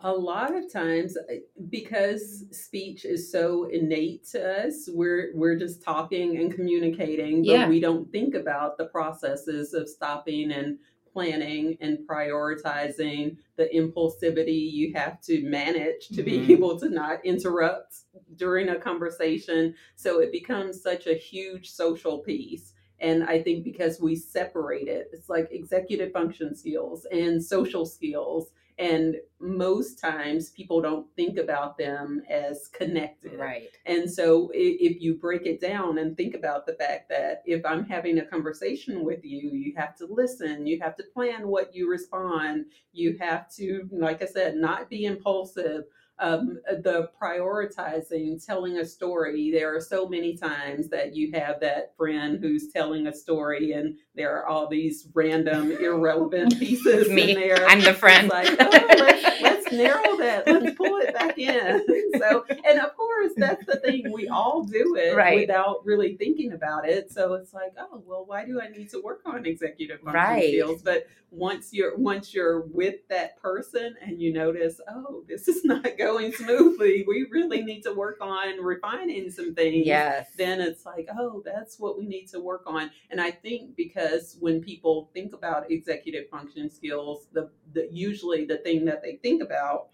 A 0.00 0.12
lot 0.12 0.54
of 0.54 0.72
times, 0.72 1.16
uh, 1.16 1.34
because 1.70 2.44
speech 2.52 3.04
is 3.04 3.32
so 3.32 3.64
innate 3.64 4.24
to 4.30 4.66
us, 4.66 4.88
we're 4.92 5.32
we're 5.34 5.56
just 5.58 5.82
talking 5.82 6.36
and 6.38 6.54
communicating, 6.54 7.42
but 7.42 7.50
Yeah. 7.50 7.68
we 7.68 7.80
don't 7.80 8.10
think 8.12 8.34
about 8.34 8.78
the 8.78 8.86
processes 8.86 9.74
of 9.74 9.88
stopping 9.88 10.52
and 10.52 10.78
planning 11.12 11.76
and 11.80 11.98
prioritizing 12.08 13.36
the 13.56 13.68
impulsivity 13.74 14.70
you 14.70 14.92
have 14.94 15.20
to 15.22 15.42
manage 15.42 16.08
to 16.08 16.22
Mhm. 16.22 16.24
be 16.24 16.52
able 16.52 16.78
to 16.78 16.88
not 16.88 17.24
interrupt 17.24 18.00
during 18.36 18.68
a 18.68 18.76
conversation. 18.76 19.74
So 19.96 20.20
it 20.20 20.32
becomes 20.32 20.82
such 20.82 21.06
a 21.06 21.14
huge 21.14 21.70
social 21.70 22.18
piece. 22.18 22.74
And 23.00 23.24
I 23.24 23.40
think 23.42 23.64
because 23.64 24.00
we 24.00 24.16
separate 24.16 24.88
it, 24.88 25.10
it's 25.12 25.28
like 25.28 25.48
executive 25.52 26.12
function 26.12 26.54
skills 26.54 27.06
and 27.12 27.42
social 27.42 27.86
skills 27.86 28.50
and 28.78 29.16
most 29.40 29.98
times 29.98 30.50
people 30.50 30.80
don't 30.80 31.06
think 31.16 31.36
about 31.38 31.76
them 31.78 32.22
as 32.28 32.68
connected 32.68 33.38
Right. 33.38 33.70
and 33.86 34.10
so 34.10 34.50
if 34.54 35.00
you 35.00 35.14
break 35.14 35.46
it 35.46 35.60
down 35.60 35.98
and 35.98 36.16
think 36.16 36.34
about 36.34 36.66
the 36.66 36.74
fact 36.74 37.08
that 37.08 37.42
if 37.46 37.64
i'm 37.64 37.84
having 37.84 38.18
a 38.18 38.24
conversation 38.26 39.04
with 39.04 39.24
you 39.24 39.50
you 39.50 39.74
have 39.76 39.96
to 39.96 40.06
listen 40.06 40.66
you 40.66 40.80
have 40.80 40.96
to 40.96 41.04
plan 41.14 41.48
what 41.48 41.74
you 41.74 41.90
respond 41.90 42.66
you 42.92 43.16
have 43.20 43.50
to 43.56 43.88
like 43.92 44.22
i 44.22 44.26
said 44.26 44.56
not 44.56 44.88
be 44.88 45.04
impulsive 45.04 45.84
um, 46.20 46.58
the 46.82 47.10
prioritizing, 47.20 48.44
telling 48.44 48.78
a 48.78 48.84
story. 48.84 49.50
There 49.50 49.74
are 49.76 49.80
so 49.80 50.08
many 50.08 50.36
times 50.36 50.88
that 50.90 51.14
you 51.14 51.30
have 51.32 51.60
that 51.60 51.96
friend 51.96 52.38
who's 52.40 52.68
telling 52.72 53.06
a 53.06 53.14
story, 53.14 53.72
and 53.72 53.96
there 54.14 54.36
are 54.36 54.46
all 54.46 54.68
these 54.68 55.08
random, 55.14 55.70
irrelevant 55.80 56.58
pieces 56.58 57.08
Me. 57.08 57.32
in 57.32 57.40
there. 57.40 57.66
I'm 57.66 57.80
the 57.80 57.94
friend. 57.94 58.28
Like, 58.28 58.48
oh, 58.60 58.86
let's, 58.98 59.42
let's 59.42 59.72
narrow 59.72 60.16
that. 60.18 60.46
Let's 60.46 60.76
pull 60.76 60.96
it 60.96 61.14
back 61.14 61.38
in. 61.38 61.84
So, 62.18 62.44
and 62.66 62.80
of 62.80 62.96
course, 62.96 63.32
that's 63.36 63.64
the 63.66 63.76
thing. 63.76 64.12
We 64.12 64.28
all 64.28 64.64
do 64.64 64.96
it 64.98 65.16
Right. 65.16 65.40
without 65.40 65.84
really 65.84 66.16
thinking 66.16 66.52
about 66.52 66.88
it. 66.88 67.10
So 67.12 67.34
it's 67.34 67.52
like, 67.52 67.74
oh, 67.78 68.02
well, 68.06 68.24
why 68.26 68.44
do 68.44 68.60
I 68.60 68.68
need 68.68 68.90
to 68.90 69.00
work 69.00 69.20
on 69.26 69.46
executive 69.46 70.00
function 70.00 70.14
Right. 70.14 70.48
skills? 70.48 70.82
But 70.82 71.06
once 71.30 71.72
you're 71.72 71.96
once 71.96 72.32
you're 72.32 72.62
with 72.62 73.06
that 73.08 73.36
person 73.40 73.94
and 74.00 74.20
you 74.20 74.32
notice, 74.32 74.80
oh, 74.88 75.24
this 75.28 75.46
is 75.48 75.64
not 75.64 75.86
going 75.98 76.32
smoothly. 76.32 77.04
We 77.06 77.26
really 77.30 77.62
need 77.62 77.82
to 77.82 77.92
work 77.92 78.18
on 78.20 78.62
refining 78.62 79.30
some 79.30 79.54
things 79.54 79.86
yes. 79.86 80.28
then 80.36 80.60
it's 80.60 80.86
like, 80.86 81.08
oh, 81.18 81.42
that's 81.44 81.78
what 81.78 81.98
we 81.98 82.06
need 82.06 82.26
to 82.28 82.40
work 82.40 82.62
on. 82.66 82.90
And 83.10 83.20
I 83.20 83.30
think 83.30 83.76
because 83.76 84.36
when 84.40 84.62
people 84.62 85.10
think 85.12 85.34
about 85.34 85.70
executive 85.70 86.28
function 86.30 86.70
skills, 86.70 87.26
the, 87.32 87.50
the 87.72 87.88
usually 87.92 88.44
the 88.44 88.58
thing 88.58 88.84
that 88.86 89.02
they 89.02 89.16
think 89.16 89.42
about 89.42 89.88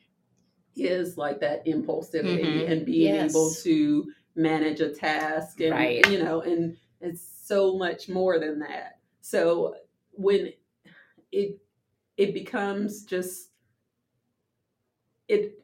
is 0.76 1.16
like 1.16 1.40
that 1.40 1.64
impulsivity 1.66 2.64
Mhm. 2.64 2.70
and 2.70 2.86
being 2.86 3.14
Yes. 3.14 3.30
able 3.30 3.50
to 3.62 4.12
manage 4.34 4.80
a 4.80 4.90
task 4.90 5.60
and 5.60 5.70
Right. 5.70 6.08
you 6.10 6.22
know, 6.22 6.40
and 6.40 6.76
it's 7.00 7.22
so 7.22 7.76
much 7.76 8.08
more 8.08 8.38
than 8.38 8.58
that. 8.60 8.98
So 9.20 9.76
when 10.12 10.52
it 11.34 11.58
it 12.16 12.32
becomes 12.34 13.04
just 13.04 13.50
it 15.28 15.58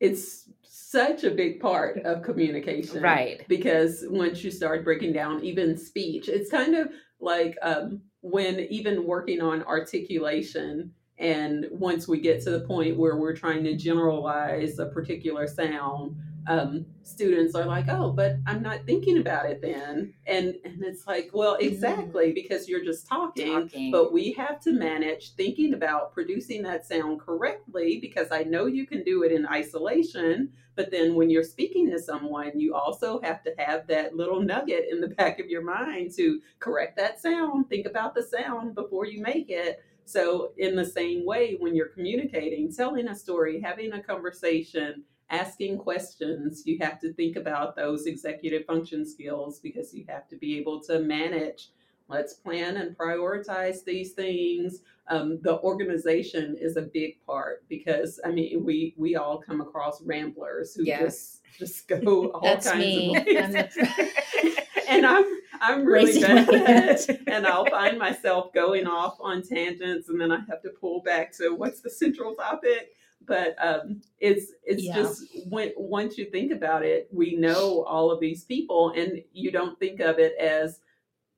it's 0.00 0.48
such 0.62 1.22
a 1.24 1.30
big 1.30 1.60
part 1.60 1.98
of 2.04 2.22
communication 2.22 3.00
Right. 3.02 3.46
because 3.48 4.04
once 4.08 4.42
you 4.42 4.50
start 4.50 4.84
breaking 4.84 5.12
down 5.12 5.42
even 5.44 5.76
speech 5.76 6.28
it's 6.28 6.50
kind 6.50 6.74
of 6.74 6.88
like 7.20 7.56
um, 7.62 8.00
when 8.20 8.60
even 8.60 9.06
working 9.06 9.40
on 9.40 9.62
articulation 9.62 10.92
and 11.18 11.66
once 11.70 12.08
we 12.08 12.20
get 12.20 12.42
to 12.42 12.50
the 12.50 12.60
point 12.60 12.96
where 12.96 13.16
we're 13.16 13.36
trying 13.36 13.62
to 13.64 13.76
generalize 13.76 14.78
a 14.78 14.86
particular 14.86 15.46
sound 15.46 16.16
um, 16.46 16.86
students 17.02 17.54
are 17.54 17.64
like 17.64 17.88
oh 17.88 18.10
but 18.12 18.36
i'm 18.46 18.62
not 18.62 18.84
thinking 18.86 19.18
about 19.18 19.46
it 19.46 19.60
then 19.60 20.12
and 20.26 20.56
and 20.64 20.82
it's 20.82 21.06
like 21.06 21.30
well 21.32 21.56
exactly 21.60 22.32
because 22.32 22.68
you're 22.68 22.84
just 22.84 23.06
talking 23.06 23.52
Talking. 23.68 23.90
but 23.90 24.12
we 24.12 24.32
have 24.32 24.60
to 24.60 24.72
manage 24.72 25.34
thinking 25.34 25.74
about 25.74 26.12
producing 26.12 26.62
that 26.62 26.86
sound 26.86 27.20
correctly 27.20 27.98
because 28.00 28.28
I 28.30 28.42
know 28.44 28.66
you 28.66 28.86
can 28.86 29.02
do 29.02 29.22
it 29.22 29.32
in 29.32 29.46
isolation. 29.46 30.50
But 30.74 30.90
then 30.90 31.14
when 31.14 31.28
you're 31.30 31.44
speaking 31.44 31.90
to 31.90 31.98
someone, 31.98 32.58
you 32.58 32.74
also 32.74 33.20
have 33.22 33.42
to 33.44 33.54
have 33.58 33.86
that 33.88 34.16
little 34.16 34.40
nugget 34.40 34.86
in 34.90 35.00
the 35.00 35.08
back 35.18 35.38
of 35.38 35.46
your 35.46 35.62
mind 35.62 36.12
to 36.16 36.40
correct 36.58 36.96
that 36.96 37.20
sound, 37.20 37.68
think 37.68 37.86
about 37.86 38.14
the 38.14 38.22
sound 38.22 38.74
before 38.74 39.06
you 39.06 39.22
make 39.22 39.50
it. 39.50 39.82
So, 40.04 40.52
in 40.58 40.74
the 40.74 40.84
same 40.84 41.24
way, 41.24 41.56
when 41.60 41.76
you're 41.76 41.88
communicating, 41.88 42.72
telling 42.72 43.06
a 43.08 43.14
story, 43.14 43.60
having 43.60 43.92
a 43.92 44.02
conversation, 44.02 45.04
asking 45.32 45.78
questions, 45.78 46.62
you 46.66 46.78
have 46.80 47.00
to 47.00 47.12
think 47.14 47.36
about 47.36 47.74
those 47.74 48.06
executive 48.06 48.64
function 48.66 49.04
skills 49.04 49.58
because 49.58 49.92
you 49.92 50.04
have 50.08 50.28
to 50.28 50.36
be 50.36 50.58
able 50.58 50.80
to 50.82 51.00
manage. 51.00 51.70
Let's 52.08 52.34
plan 52.34 52.76
and 52.76 52.96
prioritize 52.96 53.82
these 53.84 54.12
things. 54.12 54.80
Um, 55.08 55.40
the 55.42 55.58
organization 55.60 56.56
is 56.60 56.76
a 56.76 56.82
big 56.82 57.16
part 57.26 57.64
because 57.68 58.20
i 58.24 58.30
mean 58.30 58.64
we 58.64 58.94
we 58.96 59.16
all 59.16 59.36
come 59.38 59.60
across 59.60 60.00
ramblers 60.02 60.74
who 60.74 60.84
Yes. 60.84 61.40
just 61.58 61.58
just 61.58 61.88
go 61.88 62.30
all 62.30 62.40
That's 62.44 62.70
kinds 62.70 62.84
me. 62.84 63.16
of 63.16 63.26
ways 63.26 63.52
the- 63.52 64.08
and 64.88 65.04
i'm 65.04 65.24
i'm 65.60 65.84
really 65.84 66.20
bad 66.20 66.48
at 66.54 67.08
it. 67.10 67.20
And 67.26 67.46
i'll 67.48 67.66
find 67.66 67.98
myself 67.98 68.52
going 68.54 68.86
off 68.86 69.16
on 69.20 69.42
tangents 69.42 70.08
and 70.08 70.20
then 70.20 70.30
i 70.30 70.38
have 70.48 70.62
to 70.62 70.70
pull 70.80 71.02
back 71.02 71.32
to 71.38 71.50
what's 71.50 71.80
the 71.80 71.90
central 71.90 72.34
topic 72.36 72.92
but 73.26 73.56
um, 73.64 74.00
it's 74.18 74.52
it's 74.64 74.82
Yeah. 74.82 74.94
just 74.94 75.24
when 75.48 75.72
once 75.76 76.18
you 76.18 76.26
think 76.26 76.52
about 76.52 76.84
it 76.84 77.08
we 77.12 77.36
know 77.36 77.84
all 77.84 78.10
of 78.10 78.20
these 78.20 78.44
people 78.44 78.90
and 78.96 79.22
you 79.32 79.50
don't 79.50 79.78
think 79.78 80.00
of 80.00 80.18
it 80.18 80.34
as 80.38 80.80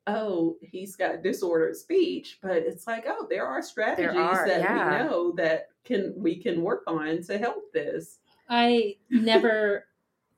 oh, 0.06 0.56
he's 0.60 0.96
got 0.96 1.22
disordered 1.22 1.76
speech, 1.76 2.38
but 2.42 2.58
it's 2.58 2.86
like, 2.86 3.04
oh, 3.08 3.26
there 3.28 3.46
are 3.46 3.62
strategies 3.62 4.16
are, 4.16 4.46
that 4.46 4.60
yeah. 4.60 5.02
we 5.02 5.08
know 5.08 5.32
that 5.32 5.68
can 5.84 6.14
we 6.16 6.36
can 6.36 6.62
work 6.62 6.82
on 6.86 7.22
to 7.22 7.38
help 7.38 7.72
this. 7.72 8.18
I 8.48 8.96
never 9.10 9.86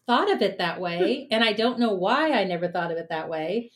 thought 0.06 0.30
of 0.30 0.42
it 0.42 0.58
that 0.58 0.80
way, 0.80 1.28
and 1.30 1.42
I 1.42 1.52
don't 1.52 1.78
know 1.78 1.92
why 1.94 2.32
I 2.32 2.44
never 2.44 2.68
thought 2.68 2.92
of 2.92 2.98
it 2.98 3.08
that 3.10 3.28
way. 3.28 3.72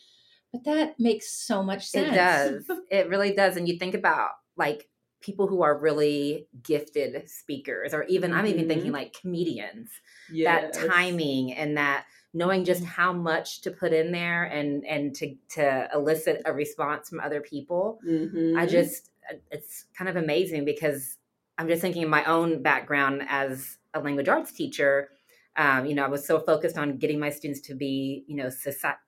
But 0.53 0.65
that 0.65 0.99
makes 0.99 1.31
so 1.33 1.63
much 1.63 1.87
sense. 1.87 2.09
It 2.09 2.15
does. 2.15 2.71
It 2.91 3.09
really 3.09 3.33
does. 3.35 3.57
And 3.57 3.69
you 3.69 3.79
think 3.79 3.95
about 3.95 4.31
like 4.57 4.89
people 5.21 5.47
who 5.47 5.63
are 5.63 5.79
really 5.79 6.49
gifted 6.63 7.29
speakers, 7.29 7.93
or 7.95 8.05
even 8.05 8.33
I'm 8.33 8.47
even 8.47 8.69
thinking 8.69 8.93
like 8.93 9.13
comedians. 9.13 9.91
Yes. 10.33 10.77
That 10.77 10.89
timing 10.89 11.53
and 11.55 11.77
that 11.77 12.07
knowing 12.33 12.65
just 12.65 12.85
how 12.85 13.13
much 13.13 13.61
to 13.63 13.71
put 13.71 13.93
in 13.93 14.13
there 14.13 14.45
and 14.45 14.85
and 14.87 15.15
to 15.17 15.35
to 15.51 15.89
elicit 15.95 16.43
a 16.47 16.53
response 16.53 17.09
from 17.09 17.21
other 17.21 17.41
people. 17.41 17.99
I 18.03 18.09
Mhm. 18.09 18.69
just 18.69 19.11
uh, 19.31 19.37
it's 19.51 19.87
kind 19.95 20.09
of 20.09 20.17
amazing 20.17 20.65
because 20.65 21.19
I'm 21.59 21.69
just 21.69 21.83
thinking 21.83 22.05
of 22.05 22.09
my 22.11 22.25
own 22.25 22.63
background 22.63 23.23
as 23.29 23.79
a 23.95 24.01
language 24.01 24.29
arts 24.29 24.53
teacher. 24.53 25.11
Um, 25.57 25.85
you 25.85 25.95
know, 25.95 26.05
I 26.05 26.09
was 26.09 26.25
so 26.27 26.41
focused 26.41 26.79
on 26.79 26.97
getting 26.97 27.19
my 27.19 27.29
students 27.31 27.61
to 27.63 27.75
be, 27.75 28.25
you 28.29 28.37
know, 28.37 28.51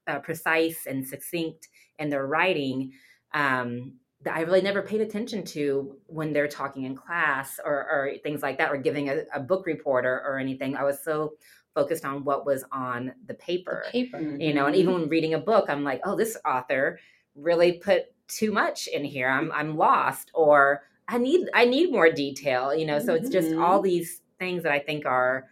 uh, 0.08 0.18
precise 0.18 0.86
and 0.86 1.06
succinct 1.06 1.68
in 1.98 2.10
their 2.10 2.26
writing 2.26 2.92
um, 3.32 3.94
that 4.22 4.36
I 4.36 4.40
really 4.42 4.60
never 4.60 4.82
paid 4.82 5.00
attention 5.00 5.44
to 5.46 5.96
when 6.06 6.32
they're 6.32 6.48
talking 6.48 6.84
in 6.84 6.94
class 6.96 7.58
or, 7.64 7.72
or 7.74 8.12
things 8.22 8.42
like 8.42 8.58
that, 8.58 8.70
or 8.70 8.76
giving 8.76 9.08
a, 9.08 9.22
a 9.34 9.40
book 9.40 9.66
report 9.66 10.06
or, 10.06 10.20
or 10.20 10.38
anything. 10.38 10.76
I 10.76 10.84
was 10.84 11.02
so 11.02 11.34
focused 11.74 12.04
on 12.04 12.22
what 12.24 12.44
was 12.46 12.64
on 12.70 13.12
the 13.26 13.34
paper 13.34 13.82
The 13.92 14.04
paper. 14.04 14.18
you 14.38 14.52
know 14.52 14.66
and 14.66 14.74
Mhm. 14.76 14.78
even 14.78 14.94
when 14.94 15.08
reading 15.08 15.32
a 15.32 15.38
book 15.38 15.70
i'm 15.70 15.82
like 15.84 16.02
oh 16.04 16.14
this 16.14 16.36
author 16.44 16.98
really 17.34 17.72
put 17.78 18.12
too 18.28 18.52
much 18.52 18.88
in 18.88 19.02
here 19.04 19.26
i'm 19.30 19.50
i'm 19.52 19.78
lost 19.78 20.30
or 20.34 20.82
i 21.08 21.16
need 21.16 21.48
i 21.54 21.64
need 21.64 21.90
more 21.90 22.10
detail 22.12 22.74
you 22.74 22.84
know 22.84 22.98
so 22.98 23.14
it's 23.14 23.30
just 23.30 23.52
Mhm. 23.52 23.62
all 23.62 23.80
these 23.80 24.20
things 24.38 24.62
that 24.64 24.72
i 24.72 24.78
think 24.80 25.06
are 25.06 25.46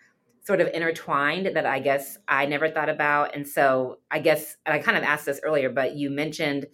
sort 0.45 0.61
of 0.61 0.69
intertwined 0.75 1.47
that 1.57 1.65
i 1.65 1.81
guess 1.81 2.19
i 2.29 2.45
never 2.45 2.69
thought 2.69 2.91
about 2.91 3.35
and 3.35 3.49
so 3.49 3.99
i 4.11 4.19
guess 4.19 4.59
and 4.67 4.75
i 4.75 4.79
kind 4.79 4.99
of 4.99 5.05
asked 5.05 5.25
this 5.25 5.41
earlier 5.43 5.71
but 5.71 5.97
you 5.97 6.11
mentioned 6.11 6.67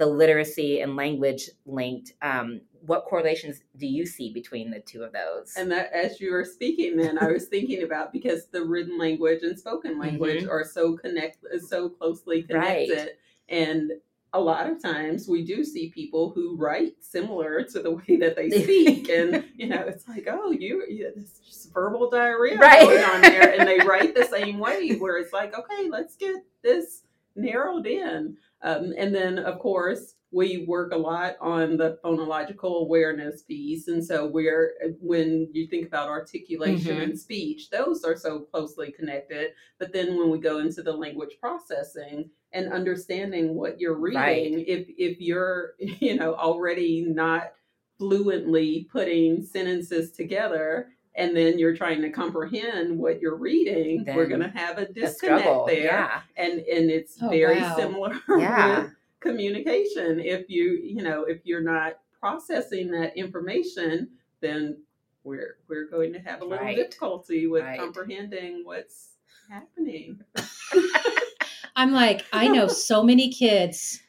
the 0.00 0.06
literacy 0.06 0.80
and 0.80 0.96
language 0.96 1.50
linked 1.66 2.14
um, 2.22 2.60
what 2.86 3.04
correlations 3.04 3.60
do 3.76 3.86
you 3.86 4.06
see 4.06 4.32
between 4.32 4.70
the 4.70 4.80
two 4.80 5.02
of 5.04 5.12
those 5.12 5.54
And 5.56 5.70
that, 5.70 5.92
as 5.92 6.20
you 6.20 6.32
were 6.32 6.44
speaking, 6.46 6.96
then 6.96 7.18
I 7.18 7.30
was 7.30 7.46
thinking 7.46 7.82
about 7.84 8.10
because 8.12 8.46
the 8.48 8.64
written 8.64 8.98
language 8.98 9.42
and 9.42 9.58
spoken 9.58 9.98
language 9.98 10.44
are 10.46 10.64
so 10.64 10.96
connect, 10.96 11.44
so 11.68 11.88
closely 11.90 12.42
Mm-hmm. 12.42 12.54
Right. 12.56 12.88
connected, 12.88 13.10
and 13.50 13.92
a 14.32 14.40
lot 14.40 14.70
of 14.70 14.80
times 14.80 15.28
we 15.28 15.44
do 15.44 15.64
see 15.64 15.90
people 15.90 16.30
who 16.30 16.56
write 16.56 16.94
similar 17.00 17.62
to 17.64 17.80
the 17.82 17.90
way 17.90 18.16
that 18.16 18.36
they 18.36 18.48
speak, 18.62 19.10
and 19.10 19.44
you 19.56 19.66
know, 19.68 19.82
it's 19.86 20.08
like, 20.08 20.26
oh, 20.30 20.50
you, 20.52 20.86
you 20.88 21.12
it's 21.14 21.38
just 21.40 21.72
verbal 21.74 22.08
diarrhea 22.08 22.56
Right. 22.56 22.80
going 22.80 23.04
on 23.04 23.20
there, 23.20 23.50
and 23.52 23.68
they 23.68 23.80
write 23.80 24.14
the 24.14 24.24
same 24.24 24.58
way, 24.58 24.96
where 24.96 25.18
it's 25.18 25.32
like, 25.34 25.52
okay, 25.58 25.90
let's 25.90 26.16
get 26.16 26.36
this 26.62 27.02
narrowed 27.36 27.86
in, 27.86 28.36
um, 28.62 28.92
and 28.96 29.14
then 29.14 29.38
of 29.38 29.58
course 29.58 30.14
we 30.32 30.64
work 30.68 30.92
a 30.92 30.96
lot 30.96 31.34
on 31.40 31.76
the 31.76 31.98
phonological 32.04 32.82
awareness 32.82 33.42
piece 33.42 33.88
and 33.88 34.04
so 34.04 34.26
we're 34.26 34.72
when 35.00 35.48
you 35.52 35.66
think 35.66 35.86
about 35.86 36.08
articulation 36.08 36.96
Mhm. 36.96 37.02
and 37.02 37.18
speech 37.18 37.70
those 37.70 38.04
are 38.04 38.16
so 38.16 38.40
closely 38.40 38.92
connected 38.92 39.52
but 39.78 39.92
then 39.92 40.16
when 40.18 40.30
we 40.30 40.38
go 40.38 40.58
into 40.58 40.82
the 40.82 40.92
language 40.92 41.36
processing 41.40 42.30
and 42.52 42.72
understanding 42.72 43.54
what 43.54 43.80
you're 43.80 43.94
reading 43.98 44.20
Right. 44.56 44.64
if 44.68 44.86
if 44.96 45.20
you're 45.20 45.74
you 45.78 46.16
know 46.16 46.34
already 46.34 47.04
not 47.06 47.52
fluently 47.98 48.88
putting 48.90 49.42
sentences 49.42 50.10
together 50.12 50.92
and 51.16 51.36
then 51.36 51.58
you're 51.58 51.76
trying 51.76 52.00
to 52.00 52.10
comprehend 52.10 52.96
what 52.98 53.20
you're 53.20 53.36
reading 53.36 54.04
we're 54.14 54.26
going 54.28 54.40
to 54.40 54.48
have 54.48 54.78
a 54.78 54.82
a 54.82 54.92
disconnect 54.92 55.42
struggle 55.42 55.66
there 55.66 55.84
yeah 55.84 56.20
and 56.36 56.60
and 56.60 56.90
it's 56.90 57.18
Oh, 57.20 57.28
very 57.30 57.60
wow. 57.60 57.76
similar 57.76 58.20
Yeah. 58.38 58.80
with 58.80 58.90
communication 59.20 60.20
if 60.20 60.48
you 60.48 60.78
you 60.82 61.02
know 61.02 61.24
if 61.24 61.40
you're 61.44 61.62
not 61.62 61.98
processing 62.18 62.90
that 62.92 63.16
information 63.16 64.08
then 64.40 64.82
we're 65.24 65.56
we're 65.68 65.88
going 65.88 66.12
to 66.12 66.18
have 66.20 66.40
a 66.42 66.44
little 66.44 66.64
Right. 66.64 66.76
difficulty 66.76 67.46
with 67.46 67.64
Right. 67.64 67.78
comprehending 67.78 68.62
what's 68.64 69.16
happening 69.50 70.20
I'm 71.76 71.92
like, 71.92 72.24
I 72.32 72.48
know 72.48 72.66
so 72.88 73.02
many 73.02 73.30
kids 73.32 74.00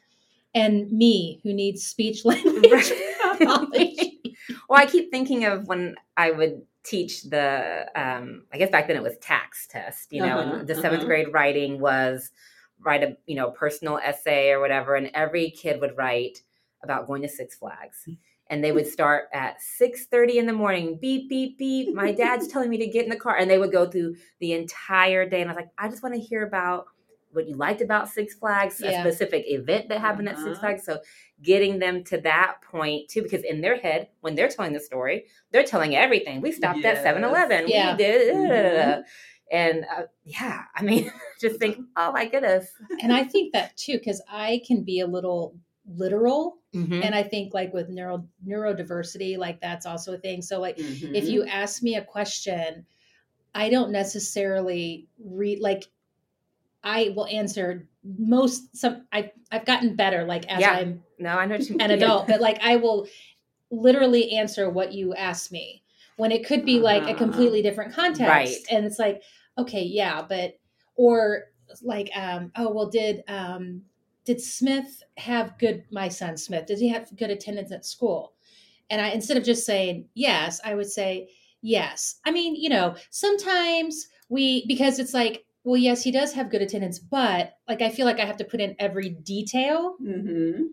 and 0.54 0.90
me 0.90 1.40
who 1.42 1.52
need 1.54 1.78
speech 1.78 2.24
language 2.24 2.92
pathology. 3.22 4.36
well, 4.68 4.80
I 4.80 4.86
keep 4.86 5.10
thinking 5.10 5.44
of 5.44 5.66
when 5.68 5.94
I 6.16 6.30
would 6.32 6.62
teach 6.84 7.22
the 7.24 7.86
um 7.94 8.44
i 8.52 8.58
guess 8.58 8.70
back 8.70 8.86
then 8.88 8.96
it 8.96 9.02
was 9.02 9.16
TAKS 9.18 9.68
test 9.68 10.12
you 10.12 10.20
know 10.20 10.38
Uh-huh, 10.38 10.54
and 10.56 10.66
the 10.68 10.74
seventh 10.74 11.00
uh-huh. 11.00 11.06
grade 11.06 11.32
writing 11.32 11.78
was 11.80 12.30
write 12.80 13.02
a 13.04 13.16
you 13.26 13.36
know 13.36 13.50
personal 13.50 13.98
essay 13.98 14.50
or 14.50 14.60
whatever 14.60 14.96
and 14.96 15.10
every 15.14 15.50
kid 15.50 15.80
would 15.80 15.96
write 15.96 16.42
about 16.82 17.06
going 17.06 17.22
to 17.22 17.28
six 17.28 17.54
flags 17.54 18.08
and 18.50 18.62
they 18.62 18.72
would 18.72 18.86
start 18.86 19.28
at 19.32 19.56
6.30 19.80 20.34
in 20.34 20.46
the 20.46 20.52
morning 20.52 20.98
beep 21.00 21.28
beep 21.28 21.56
beep 21.58 21.94
my 21.94 22.10
dad's 22.12 22.48
telling 22.48 22.68
me 22.68 22.76
to 22.78 22.86
get 22.88 23.04
in 23.04 23.10
the 23.10 23.16
car 23.16 23.36
and 23.36 23.48
they 23.48 23.58
would 23.58 23.72
go 23.72 23.86
through 23.88 24.16
the 24.40 24.52
entire 24.52 25.28
day 25.28 25.40
and 25.40 25.50
i 25.50 25.54
was 25.54 25.56
like 25.62 25.70
i 25.78 25.88
just 25.88 26.02
want 26.02 26.14
to 26.14 26.20
hear 26.20 26.44
about 26.46 26.86
what 27.32 27.48
you 27.48 27.54
liked 27.56 27.80
about 27.80 28.08
six 28.08 28.34
flags 28.34 28.80
Yeah. 28.80 28.90
a 28.90 29.00
specific 29.00 29.44
event 29.48 29.88
that 29.88 30.00
happened 30.00 30.28
at 30.28 30.36
six 30.38 30.58
Uh-huh. 30.58 30.60
flags 30.60 30.84
so 30.84 31.00
getting 31.42 31.78
them 31.78 32.04
to 32.04 32.20
that 32.20 32.56
point 32.70 33.08
too 33.08 33.22
because 33.22 33.42
in 33.42 33.60
their 33.60 33.76
head 33.76 34.08
when 34.20 34.34
they're 34.34 34.48
telling 34.48 34.72
the 34.72 34.80
story 34.80 35.26
they're 35.50 35.64
telling 35.64 35.96
everything 35.96 36.40
we 36.40 36.52
stopped 36.52 36.84
at 36.84 36.94
Yes. 36.96 37.04
7-eleven 37.04 37.68
Yeah. 37.68 37.92
we 37.92 37.96
did 37.96 38.34
Mhm. 38.34 39.04
and 39.50 39.84
uh, 39.96 40.04
yeah 40.24 40.62
i 40.74 40.82
mean 40.82 41.10
just 41.40 41.58
think 41.58 41.78
oh 41.96 42.12
my 42.12 42.26
goodness 42.26 42.70
and 43.02 43.12
I 43.12 43.24
think 43.24 43.52
that 43.52 43.76
too, 43.76 43.98
because 43.98 44.22
I 44.28 44.62
can 44.66 44.84
be 44.84 45.00
a 45.00 45.06
little 45.06 45.56
literal. 45.86 46.58
Mhm. 46.72 47.02
And 47.04 47.14
I 47.16 47.24
think 47.24 47.52
like 47.52 47.74
with 47.74 47.88
neuro 47.88 48.24
neurodiversity, 48.46 49.36
like 49.36 49.60
that's 49.60 49.84
also 49.86 50.14
a 50.14 50.18
thing. 50.18 50.40
So 50.42 50.60
like 50.60 50.78
if 50.78 51.24
Mhm. 51.24 51.30
you 51.30 51.44
ask 51.44 51.82
me 51.82 51.96
a 51.96 52.04
question, 52.04 52.86
I 53.54 53.68
don't 53.70 53.90
necessarily 53.90 55.08
read 55.18 55.58
like 55.58 55.84
I 56.84 57.12
will 57.16 57.26
answer 57.26 57.88
most 58.04 58.76
some 58.76 59.06
I 59.12 59.30
I've 59.50 59.64
gotten 59.64 59.94
better 59.96 60.24
like 60.24 60.46
as 60.50 60.60
Yeah. 60.60 60.72
I'm 60.72 61.02
no 61.18 61.30
i 61.30 61.46
know 61.46 61.54
an 61.56 61.76
mean. 61.78 61.90
adult, 61.90 62.26
but 62.26 62.40
like 62.40 62.58
I 62.62 62.76
will 62.76 63.06
literally 63.70 64.32
answer 64.32 64.68
what 64.68 64.92
you 64.92 65.14
ask 65.14 65.50
me 65.52 65.82
when 66.16 66.30
it 66.32 66.44
could 66.46 66.64
be 66.64 66.78
like 66.78 67.02
a 67.04 67.06
Uh-huh. 67.10 67.18
completely 67.18 67.62
different 67.62 67.94
context. 67.94 68.28
Right. 68.28 68.56
And 68.70 68.84
it's 68.84 68.98
like, 68.98 69.22
okay, 69.58 69.82
yeah, 69.82 70.22
but 70.22 70.58
or 70.96 71.44
like 71.82 72.10
um 72.14 72.52
oh 72.56 72.70
well 72.72 72.90
did 72.90 73.22
um 73.28 73.82
did 74.24 74.40
Smith 74.40 75.02
have 75.16 75.58
good 75.58 75.84
my 75.90 76.08
son 76.08 76.36
Smith, 76.36 76.66
did 76.66 76.78
he 76.78 76.88
have 76.88 77.16
good 77.16 77.30
attendance 77.30 77.72
at 77.72 77.84
school? 77.86 78.34
And 78.90 79.00
I 79.00 79.08
instead 79.10 79.36
of 79.36 79.44
just 79.44 79.64
saying 79.64 80.08
yes, 80.14 80.60
I 80.64 80.74
would 80.74 80.90
say 80.90 81.28
yes. 81.62 82.16
I 82.26 82.30
mean, 82.30 82.54
you 82.56 82.68
know, 82.68 82.94
sometimes 83.10 84.08
we 84.28 84.66
because 84.66 84.98
it's 84.98 85.14
like 85.14 85.44
well, 85.64 85.76
yes, 85.76 86.02
he 86.02 86.10
does 86.10 86.32
have 86.32 86.50
good 86.50 86.62
attendance, 86.62 86.98
but 86.98 87.54
like 87.68 87.82
I 87.82 87.90
feel 87.90 88.06
like 88.06 88.18
I 88.20 88.24
have 88.24 88.36
to 88.38 88.44
put 88.44 88.60
in 88.60 88.74
every 88.78 89.10
detail 89.10 89.96
Mhm. 90.02 90.70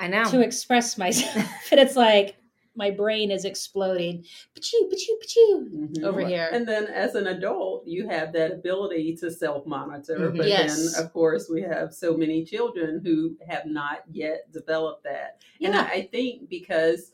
i 0.00 0.06
know 0.06 0.24
to 0.30 0.40
express 0.40 0.98
myself. 0.98 1.34
and 1.72 1.80
it's 1.80 1.96
like 1.96 2.36
my 2.76 2.90
brain 2.92 3.32
is 3.32 3.44
exploding. 3.44 4.24
Pachoo, 4.54 4.88
pachoo, 4.88 5.16
pachoo. 5.20 5.68
Mhm. 5.72 6.04
Over 6.04 6.20
here. 6.20 6.48
And 6.52 6.64
then 6.68 6.84
as 6.86 7.16
an 7.16 7.26
adult, 7.26 7.84
you 7.88 8.06
have 8.06 8.32
that 8.34 8.52
ability 8.52 9.16
to 9.16 9.30
self 9.32 9.66
monitor. 9.66 10.30
Mhm. 10.30 10.36
But 10.36 10.46
Yes. 10.46 10.94
then, 10.94 11.04
of 11.04 11.12
course, 11.12 11.48
we 11.48 11.60
have 11.62 11.92
so 11.92 12.16
many 12.16 12.44
children 12.44 13.00
who 13.04 13.36
have 13.48 13.66
not 13.66 14.04
yet 14.12 14.52
developed 14.52 15.02
that. 15.04 15.40
And 15.60 15.74
Yeah. 15.74 15.88
I, 15.90 15.96
I 15.96 16.02
think 16.06 16.48
because 16.48 17.10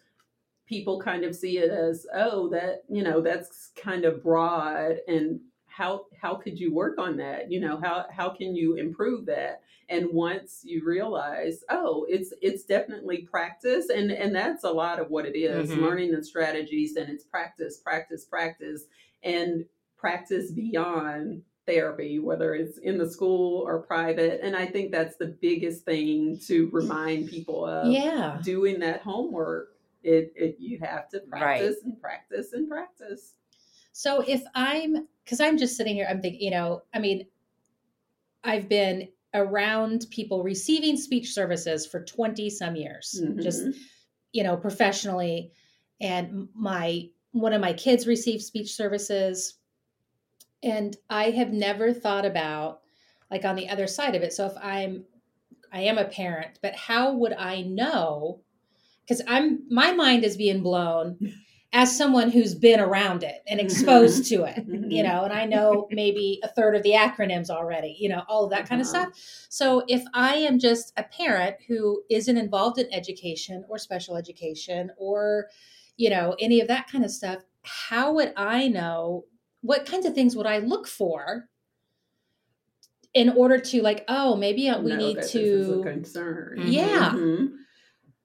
people 0.66 1.00
kind 1.00 1.24
of 1.24 1.34
see 1.34 1.58
it 1.58 1.70
as, 1.70 2.06
oh, 2.14 2.48
that, 2.48 2.84
you 2.90 3.02
know, 3.02 3.22
that's 3.22 3.68
kind 3.76 4.04
of 4.04 4.22
broad 4.22 4.98
and 5.08 5.40
how 5.74 6.06
how 6.20 6.34
could 6.36 6.58
you 6.58 6.72
work 6.72 6.98
on 6.98 7.16
that 7.16 7.50
you 7.50 7.58
know 7.58 7.76
how 7.82 8.06
how 8.10 8.28
can 8.30 8.54
you 8.54 8.76
improve 8.76 9.26
that 9.26 9.62
and 9.88 10.06
once 10.12 10.60
you 10.64 10.84
realize 10.84 11.64
oh 11.68 12.06
it's 12.08 12.32
it's 12.40 12.64
definitely 12.64 13.22
practice 13.22 13.88
and 13.88 14.12
and 14.12 14.34
that's 14.34 14.62
a 14.62 14.70
lot 14.70 15.00
of 15.00 15.10
what 15.10 15.26
it 15.26 15.36
is, 15.36 15.70
Mhm. 15.70 15.82
learning 15.82 16.12
the 16.12 16.22
strategies 16.22 16.94
and 16.96 17.08
it's 17.10 17.24
practice 17.24 17.78
practice 17.78 18.24
practice 18.24 18.84
and 19.24 19.64
practice 19.96 20.52
beyond 20.52 21.42
therapy 21.66 22.18
whether 22.20 22.54
it's 22.54 22.78
in 22.78 22.96
the 22.98 23.10
school 23.10 23.62
or 23.66 23.82
private 23.82 24.40
and 24.42 24.54
i 24.54 24.66
think 24.66 24.92
that's 24.92 25.16
the 25.16 25.36
biggest 25.40 25.84
thing 25.84 26.38
to 26.38 26.68
remind 26.72 27.28
people 27.28 27.64
of 27.66 27.92
Yeah. 27.92 28.38
doing 28.44 28.78
that 28.80 29.00
homework 29.00 29.76
it, 30.02 30.32
it 30.36 30.56
you 30.60 30.78
have 30.78 31.08
to 31.08 31.22
Right. 31.28 31.40
practice 31.58 31.82
and 31.84 31.98
practice 32.00 32.52
and 32.52 32.68
practice 32.68 33.34
So 33.96 34.22
if 34.26 34.42
I'm, 34.56 35.06
because 35.24 35.38
I'm 35.40 35.56
just 35.56 35.76
sitting 35.76 35.94
here, 35.94 36.08
I'm 36.10 36.20
thinking, 36.20 36.40
you 36.40 36.50
know, 36.50 36.82
I 36.92 36.98
mean, 36.98 37.26
I've 38.42 38.68
been 38.68 39.08
around 39.32 40.06
people 40.10 40.42
receiving 40.42 40.96
speech 40.96 41.32
services 41.32 41.86
for 41.86 42.04
20 42.04 42.50
some 42.50 42.74
years, 42.74 43.22
just, 43.40 43.66
Mhm. 43.66 43.74
you 44.32 44.42
know, 44.42 44.56
professionally. 44.56 45.52
And 46.00 46.48
my, 46.54 47.08
one 47.30 47.52
of 47.52 47.60
my 47.60 47.72
kids 47.72 48.08
received 48.08 48.42
speech 48.42 48.74
services. 48.74 49.58
And 50.64 50.96
I 51.08 51.30
have 51.30 51.52
never 51.52 51.92
thought 51.92 52.26
about 52.26 52.82
like 53.30 53.44
on 53.44 53.54
the 53.54 53.68
other 53.68 53.86
side 53.86 54.16
of 54.16 54.22
it. 54.22 54.32
So 54.32 54.46
if 54.46 54.54
I'm, 54.60 55.04
I 55.72 55.82
am 55.82 55.98
a 55.98 56.04
parent, 56.04 56.58
but 56.62 56.74
how 56.74 57.12
would 57.12 57.32
I 57.32 57.62
know? 57.62 58.40
Because 59.02 59.22
I'm, 59.28 59.62
my 59.70 59.92
mind 59.92 60.24
is 60.24 60.36
being 60.36 60.62
blown 60.64 61.32
as 61.74 61.96
someone 61.96 62.30
who's 62.30 62.54
been 62.54 62.80
around 62.80 63.24
it 63.24 63.42
and 63.48 63.60
exposed 63.60 64.26
to 64.30 64.44
it, 64.44 64.64
you 64.88 65.02
know, 65.04 65.24
and 65.24 65.34
I 65.34 65.46
know 65.46 65.88
maybe 65.92 66.40
a 66.44 66.48
third 66.48 66.76
of 66.76 66.84
the 66.84 66.92
acronyms 66.92 67.50
already, 67.50 67.96
you 68.00 68.08
know, 68.08 68.24
all 68.28 68.44
of 68.44 68.50
that 68.52 68.68
kind 68.68 68.80
of 68.82 68.88
Uh-huh. 68.88 69.06
stuff. 69.06 69.08
So 69.50 69.84
if 69.88 70.04
I 70.14 70.36
am 70.36 70.58
just 70.60 70.92
a 70.96 71.04
parent 71.04 71.56
who 71.68 72.02
isn't 72.10 72.38
involved 72.38 72.78
in 72.78 72.92
education 72.94 73.64
or 73.68 73.78
special 73.78 74.16
education 74.16 74.92
or, 74.98 75.48
you 75.96 76.10
know, 76.10 76.36
any 76.40 76.60
of 76.60 76.68
that 76.68 76.88
kind 76.88 77.04
of 77.04 77.10
stuff, 77.10 77.42
how 77.62 78.14
would 78.14 78.32
I 78.36 78.68
know 78.68 79.26
what 79.62 79.86
kinds 79.86 80.06
of 80.06 80.14
things 80.14 80.36
would 80.36 80.46
I 80.46 80.58
look 80.58 80.86
for 80.86 81.48
in 83.14 83.30
order 83.30 83.58
to 83.58 83.82
like, 83.82 84.04
oh, 84.08 84.36
maybe 84.36 84.70
we 84.82 84.96
know 84.96 84.96
need 84.96 85.14
that 85.14 85.32
this 85.32 85.54
is 85.54 85.70
a 85.70 85.78
to 85.78 85.82
concern. 85.82 86.58
Yeah. 86.66 87.18
Mhm. 87.18 87.63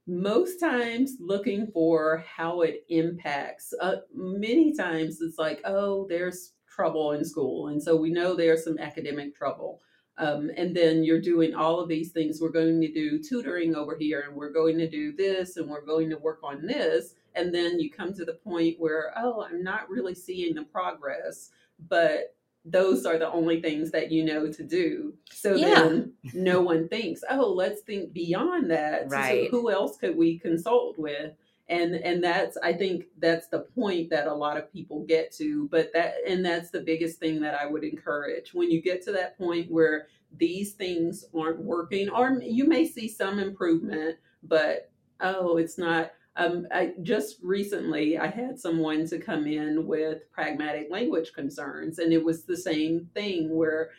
Most 0.09 0.59
times, 0.59 1.17
looking 1.19 1.67
for 1.67 2.25
how 2.27 2.61
it 2.61 2.83
impacts. 2.89 3.75
Uh, 3.79 3.97
many 4.11 4.73
times, 4.73 5.21
it's 5.21 5.37
like, 5.37 5.61
oh, 5.65 6.07
there's 6.09 6.53
trouble 6.67 7.11
in 7.11 7.23
school, 7.23 7.67
and 7.67 7.81
so 7.81 7.95
we 7.95 8.09
know 8.09 8.33
there's 8.33 8.63
some 8.63 8.79
academic 8.79 9.35
trouble. 9.35 9.81
Um, 10.17 10.49
and 10.57 10.75
then 10.75 11.03
you're 11.03 11.21
doing 11.21 11.53
all 11.53 11.79
of 11.79 11.87
these 11.87 12.11
things. 12.11 12.41
We're 12.41 12.49
going 12.49 12.81
to 12.81 12.91
do 12.91 13.21
tutoring 13.21 13.75
over 13.75 13.95
here, 13.95 14.25
and 14.27 14.35
we're 14.35 14.51
going 14.51 14.79
to 14.79 14.89
do 14.89 15.13
this, 15.15 15.57
and 15.57 15.69
we're 15.69 15.85
going 15.85 16.09
to 16.09 16.17
work 16.17 16.39
on 16.43 16.65
this. 16.65 17.13
And 17.35 17.53
then 17.53 17.79
you 17.79 17.91
come 17.91 18.11
to 18.15 18.25
the 18.25 18.33
point 18.33 18.79
where, 18.79 19.13
oh, 19.15 19.43
I'm 19.43 19.63
not 19.63 19.91
really 19.91 20.15
seeing 20.15 20.55
the 20.55 20.63
progress, 20.63 21.51
but 21.87 22.35
those 22.65 23.05
are 23.05 23.17
the 23.17 23.31
only 23.31 23.61
things 23.61 23.91
that 23.91 24.11
you 24.11 24.23
know 24.23 24.51
to 24.51 24.63
do. 24.63 25.13
So 25.31 25.55
Yeah. 25.55 25.67
then 25.81 26.13
no 26.33 26.61
one 26.61 26.87
thinks, 26.89 27.23
oh, 27.29 27.51
let's 27.53 27.81
think 27.81 28.13
beyond 28.13 28.69
that. 28.71 29.09
So 29.09 29.15
Right. 29.15 29.49
who 29.49 29.71
else 29.71 29.97
could 29.97 30.15
we 30.15 30.37
consult 30.39 30.97
with? 30.97 31.33
And 31.69 31.95
and 31.95 32.23
that's 32.23 32.57
I 32.57 32.73
think 32.73 33.05
that's 33.19 33.47
the 33.47 33.59
point 33.59 34.09
that 34.09 34.27
a 34.27 34.33
lot 34.33 34.57
of 34.57 34.71
people 34.73 35.05
get 35.05 35.31
to. 35.33 35.67
But 35.69 35.93
that 35.93 36.15
and 36.27 36.43
that's 36.43 36.71
the 36.71 36.81
biggest 36.81 37.19
thing 37.19 37.39
that 37.41 37.53
I 37.53 37.65
would 37.67 37.83
encourage. 37.83 38.53
When 38.53 38.71
you 38.71 38.81
get 38.81 39.03
to 39.03 39.11
that 39.13 39.37
point 39.37 39.71
where 39.71 40.07
these 40.37 40.73
things 40.73 41.25
aren't 41.33 41.59
working, 41.59 42.09
or 42.09 42.39
you 42.43 42.65
may 42.67 42.85
see 42.85 43.07
some 43.07 43.39
improvement, 43.39 44.17
but 44.43 44.91
oh, 45.21 45.57
it's 45.57 45.77
not 45.77 46.11
um, 46.39 46.67
I 46.71 46.93
just 47.03 47.37
recently 47.43 48.17
I 48.17 48.27
had 48.27 48.59
someone 48.59 49.05
to 49.07 49.19
come 49.19 49.45
in 49.47 49.85
with 49.85 50.19
pragmatic 50.31 50.87
language 50.89 51.33
concerns, 51.33 51.99
and 51.99 52.11
it 52.13 52.23
was 52.23 52.43
the 52.45 52.57
same 52.57 53.09
thing 53.13 53.55
where, 53.55 53.89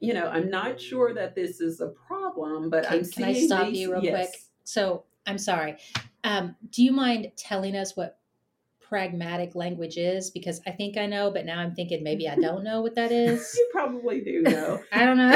you 0.00 0.12
know, 0.14 0.26
I'm 0.26 0.50
not 0.50 0.80
sure 0.80 1.14
that 1.14 1.34
this 1.34 1.60
is 1.60 1.80
a 1.80 1.88
problem, 2.06 2.68
but 2.70 2.84
Can- 2.86 2.98
I'm 2.98 3.04
can 3.10 3.24
I 3.24 3.32
stop 3.34 3.66
these- 3.68 3.78
you 3.80 3.92
real 3.92 4.04
yes. 4.04 4.14
quick? 4.30 4.40
So 4.64 5.04
I'm 5.26 5.38
sorry. 5.38 5.76
Um, 6.24 6.56
do 6.70 6.82
you 6.82 6.92
mind 6.92 7.32
telling 7.36 7.74
us 7.76 7.96
what 7.96 8.18
pragmatic 8.80 9.54
language 9.54 9.96
is? 9.98 10.30
Because 10.30 10.60
I 10.66 10.70
think 10.70 10.96
I 10.96 11.06
know, 11.06 11.30
but 11.30 11.44
now 11.44 11.58
I'm 11.58 11.74
thinking 11.74 12.02
maybe 12.02 12.28
I 12.28 12.36
don't 12.36 12.64
know 12.64 12.80
what 12.80 12.94
that 12.96 13.12
is. 13.26 13.54
You 13.56 13.68
probably 13.72 14.20
do 14.22 14.42
know. 14.42 14.80
I 14.92 15.04
don't 15.04 15.18
know. 15.18 15.30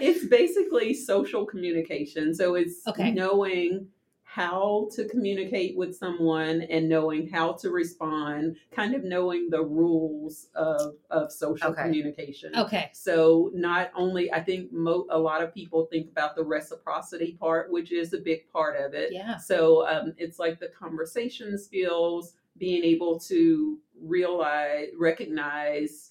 it's 0.00 0.26
basically 0.26 0.94
social 0.94 1.44
communication. 1.46 2.34
So 2.34 2.54
it's 2.54 2.86
Okay. 2.88 3.10
knowing 3.12 3.88
how 4.34 4.88
to 4.90 5.06
communicate 5.06 5.76
with 5.76 5.94
someone 5.94 6.62
and 6.62 6.88
knowing 6.88 7.28
how 7.28 7.52
to 7.52 7.70
respond, 7.70 8.56
kind 8.72 8.92
of 8.92 9.04
knowing 9.04 9.48
the 9.48 9.62
rules 9.62 10.48
of, 10.56 10.96
of 11.10 11.30
social 11.30 11.68
Okay. 11.68 11.82
communication. 11.82 12.50
okay. 12.56 12.90
So 12.92 13.52
not 13.54 13.92
only 13.94 14.32
I 14.32 14.42
think 14.42 14.72
mo- 14.72 15.06
a 15.10 15.18
lot 15.18 15.40
of 15.40 15.54
people 15.54 15.86
think 15.86 16.10
about 16.10 16.34
the 16.34 16.42
reciprocity 16.42 17.36
part, 17.38 17.70
which 17.70 17.92
is 17.92 18.12
a 18.12 18.18
big 18.18 18.50
part 18.52 18.74
of 18.76 18.92
it. 18.92 19.12
Yeah. 19.12 19.36
So 19.36 19.86
um, 19.86 20.14
it's 20.18 20.40
like 20.40 20.58
the 20.58 20.68
conversation 20.68 21.56
skills, 21.56 22.34
being 22.58 22.82
able 22.82 23.20
to 23.20 23.78
realize, 24.02 24.88
recognize 24.98 26.10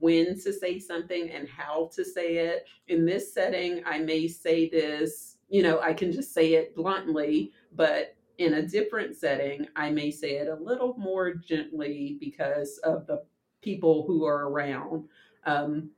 when 0.00 0.38
to 0.40 0.52
say 0.52 0.78
something 0.78 1.30
and 1.30 1.48
how 1.48 1.90
to 1.96 2.04
say 2.04 2.36
it. 2.36 2.66
In 2.86 3.04
this 3.04 3.34
setting, 3.34 3.82
I 3.84 3.98
may 3.98 4.28
say 4.28 4.68
this, 4.68 5.33
you 5.48 5.62
know, 5.62 5.80
I 5.80 5.92
can 5.94 6.12
just 6.12 6.32
say 6.34 6.54
it 6.54 6.74
bluntly, 6.74 7.52
but 7.74 8.16
in 8.38 8.54
a 8.54 8.62
different 8.66 9.16
setting, 9.16 9.66
I 9.76 9.90
may 9.90 10.10
say 10.10 10.32
it 10.38 10.48
a 10.48 10.54
little 10.54 10.94
more 10.98 11.34
gently 11.34 12.16
because 12.20 12.78
of 12.84 13.06
the 13.06 13.22
people 13.62 14.04
who 14.06 14.24
are 14.24 14.48
around. 14.48 15.04
Um, 15.46 15.90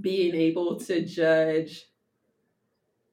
being 0.00 0.34
able 0.34 0.76
to 0.80 1.04
judge 1.04 1.86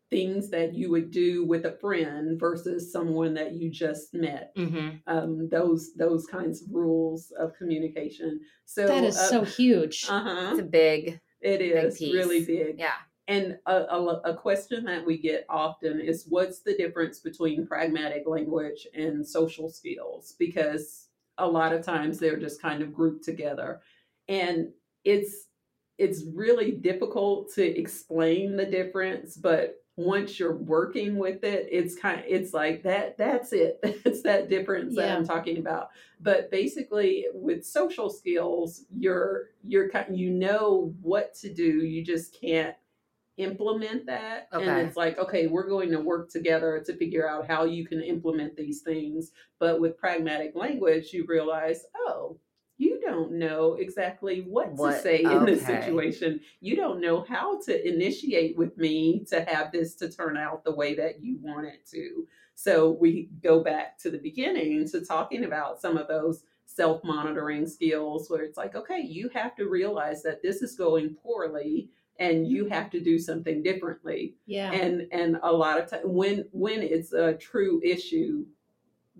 things 0.09 0.49
that 0.49 0.73
you 0.73 0.89
would 0.89 1.11
do 1.11 1.43
with 1.45 1.65
a 1.65 1.73
friend 1.73 2.39
versus 2.39 2.89
someone 2.91 3.33
that 3.33 3.53
you 3.53 3.69
just 3.69 4.13
met. 4.13 4.55
Mm-hmm. 4.55 4.89
Um, 5.05 5.49
those 5.49 5.93
those 5.95 6.25
kinds 6.25 6.61
of 6.61 6.69
rules 6.71 7.31
of 7.37 7.53
communication. 7.57 8.39
So 8.65 8.87
that 8.87 9.03
is 9.03 9.19
so 9.19 9.43
huge. 9.43 10.05
Uh 10.09 10.23
huh. 10.23 10.47
It's 10.51 10.59
a 10.61 10.63
big, 10.63 11.19
It 11.41 11.61
is 11.61 11.97
piece. 11.97 12.13
really 12.13 12.45
big. 12.45 12.79
yeah. 12.79 12.93
And 13.27 13.57
a, 13.65 13.73
a, 13.73 14.21
a 14.25 14.33
question 14.35 14.85
that 14.85 15.05
we 15.05 15.17
get 15.17 15.45
often 15.49 15.99
is 15.99 16.25
what's 16.29 16.59
the 16.59 16.75
difference 16.75 17.19
between 17.19 17.67
pragmatic 17.67 18.23
language 18.25 18.87
and 18.93 19.27
social 19.27 19.69
skills? 19.69 20.35
Because 20.39 21.07
a 21.37 21.47
lot 21.47 21.73
of 21.73 21.83
times 21.83 22.19
they're 22.19 22.39
just 22.39 22.61
kind 22.61 22.81
of 22.81 22.93
grouped 22.93 23.25
together. 23.25 23.81
And 24.27 24.69
it's 25.03 25.47
it's 25.97 26.23
really 26.33 26.71
difficult 26.71 27.51
to 27.55 27.63
explain 27.63 28.55
the 28.55 28.65
difference, 28.65 29.35
but 29.35 29.83
once 29.95 30.39
you're 30.39 30.55
working 30.55 31.17
with 31.17 31.43
it, 31.43 31.67
it's 31.71 31.95
kind 31.95 32.19
of, 32.19 32.25
it's 32.27 32.53
like 32.53 32.83
that 32.83 33.17
that's 33.17 33.51
it. 33.51 33.79
It's 34.05 34.21
that 34.21 34.47
difference 34.47 34.95
that 34.95 35.11
I'm 35.11 35.25
talking 35.25 35.57
about. 35.57 35.89
But 36.21 36.51
basically 36.51 37.25
with 37.33 37.65
social 37.65 38.09
skills, 38.09 38.85
you're 38.95 39.49
you're 39.67 39.89
kind 39.89 40.17
you 40.17 40.29
know 40.29 40.93
what 41.01 41.33
to 41.35 41.51
do. 41.51 41.83
You 41.83 42.05
just 42.05 42.39
can't 42.39 42.75
implement 43.37 44.05
that 44.07 44.47
and 44.51 44.87
it's 44.87 44.97
like 44.97 45.17
okay 45.19 45.45
we're 45.47 45.67
going 45.67 45.91
to 45.91 45.99
work 45.99 46.29
together 46.29 46.81
to 46.83 46.95
figure 46.97 47.29
out 47.29 47.47
how 47.47 47.65
you 47.65 47.85
can 47.85 48.01
implement 48.01 48.55
these 48.55 48.81
things. 48.81 49.31
But 49.59 49.79
with 49.79 49.97
pragmatic 49.97 50.55
language 50.55 51.13
you 51.13 51.25
realize 51.27 51.85
oh 51.95 52.39
you 52.79 52.99
don't 53.01 53.31
know 53.31 53.73
exactly 53.73 54.41
what, 54.41 54.71
What- 54.73 54.97
to 54.97 55.01
say 55.01 55.23
in 55.23 55.45
this 55.45 55.65
situation. 55.65 56.41
You 56.61 56.75
don't 56.75 57.01
know 57.01 57.25
how 57.27 57.59
to 57.61 57.87
initiate 57.87 58.55
with 58.55 58.77
me 58.77 59.25
to 59.29 59.43
have 59.45 59.71
this 59.71 59.95
to 59.95 60.11
turn 60.11 60.37
out 60.37 60.63
the 60.63 60.75
way 60.75 60.93
that 60.95 61.23
you 61.23 61.39
want 61.41 61.65
it 61.65 61.87
to. 61.91 62.27
So 62.53 62.91
we 62.91 63.29
go 63.41 63.63
back 63.63 63.97
to 63.99 64.11
the 64.11 64.19
beginning 64.19 64.87
to 64.89 65.03
talking 65.03 65.43
about 65.43 65.81
some 65.81 65.97
of 65.97 66.07
those 66.07 66.43
self-monitoring 66.65 67.65
skills 67.65 68.29
where 68.29 68.43
it's 68.43 68.57
like 68.57 68.75
okay 68.75 68.99
you 68.99 69.29
have 69.33 69.55
to 69.55 69.69
realize 69.69 70.21
that 70.21 70.43
this 70.43 70.61
is 70.61 70.75
going 70.75 71.15
poorly 71.23 71.89
and 72.19 72.47
you 72.47 72.65
have 72.67 72.89
to 72.89 72.99
do 72.99 73.19
something 73.19 73.61
differently 73.61 74.35
yeah. 74.45 74.71
and 74.71 75.07
and 75.11 75.37
a 75.43 75.51
lot 75.51 75.79
of 75.79 75.89
time 75.89 76.01
when 76.03 76.45
when 76.51 76.81
it's 76.81 77.13
a 77.13 77.33
true 77.35 77.81
issue 77.83 78.45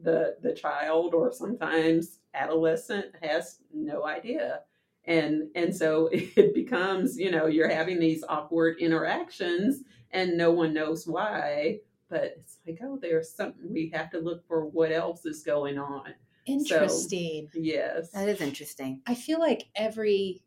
the 0.02 0.36
the 0.42 0.54
child 0.54 1.14
or 1.14 1.32
sometimes 1.32 2.20
adolescent 2.34 3.06
has 3.22 3.60
no 3.74 4.06
idea 4.06 4.62
and 5.06 5.44
and 5.56 5.76
so 5.76 6.10
it 6.12 6.54
becomes 6.54 7.18
you 7.18 7.32
know 7.32 7.46
you're 7.46 7.70
having 7.70 8.00
these 8.00 8.24
awkward 8.28 8.78
interactions 8.80 9.84
and 10.12 10.38
no 10.38 10.52
one 10.52 10.74
knows 10.74 11.08
why 11.08 11.78
but 12.10 12.36
it's 12.38 12.58
like 12.66 12.80
oh 12.84 12.98
there's 13.02 13.34
something 13.34 13.72
we 13.72 13.92
have 13.94 14.10
to 14.10 14.20
look 14.20 14.46
for 14.48 14.66
what 14.66 14.92
else 14.92 15.26
is 15.26 15.44
going 15.44 15.78
on 15.78 16.14
Interesting. 16.48 17.50
yes 17.54 18.12
That 18.12 18.30
is 18.30 18.40
interesting. 18.40 19.02
I 19.06 19.16
feel 19.16 19.40
like 19.40 19.68
every 19.76 20.42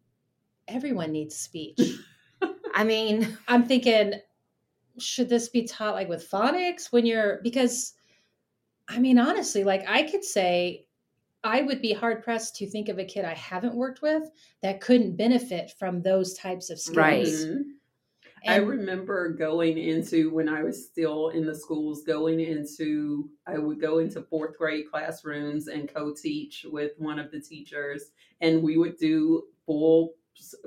everyone 0.67 1.13
needs 1.13 1.37
speech. 1.37 1.79
I 2.81 2.85
mean, 2.85 3.37
I'm 3.49 3.67
thinking, 3.67 4.15
should 4.99 5.29
this 5.29 5.51
be 5.51 5.65
taught 5.65 5.95
like 5.95 6.09
with 6.09 6.29
phonics 6.31 6.93
when 6.93 7.05
you're 7.05 7.41
because 7.43 7.95
I 8.89 8.99
mean, 8.99 9.19
honestly, 9.19 9.65
like 9.65 9.85
I 9.89 10.03
could 10.05 10.25
say 10.25 10.87
I 11.45 11.63
would 11.63 11.83
be 11.83 11.93
hard 11.93 12.25
pressed 12.25 12.57
to 12.57 12.71
think 12.71 12.89
of 12.89 12.99
a 12.99 13.05
kid 13.05 13.25
I 13.25 13.35
haven't 13.35 13.75
worked 13.75 14.03
with 14.03 14.25
that 14.63 14.81
couldn't 14.81 15.17
benefit 15.17 15.73
from 15.79 16.03
those 16.03 16.35
types 16.35 16.71
of 16.71 16.81
skills. 16.81 16.97
Right. 16.97 17.27
Mhm. 17.27 17.65
I 18.47 18.57
remember 18.57 19.29
going 19.35 19.77
into 19.77 20.31
when 20.31 20.49
I 20.49 20.63
was 20.63 20.87
still 20.87 21.29
in 21.29 21.45
the 21.45 21.55
schools, 21.55 22.03
going 22.05 22.41
into, 22.41 23.31
I 23.47 23.59
would 23.59 23.81
go 23.81 23.99
into 23.99 24.23
fourth 24.23 24.57
grade 24.57 24.91
classrooms 24.91 25.69
and 25.69 25.93
co 25.93 26.15
teach 26.15 26.65
with 26.71 26.93
one 26.99 27.19
of 27.19 27.31
the 27.31 27.41
teachers, 27.41 28.13
and 28.41 28.63
we 28.63 28.79
would 28.79 28.97
do 28.97 29.49
full 29.67 30.15
s- 30.15 30.20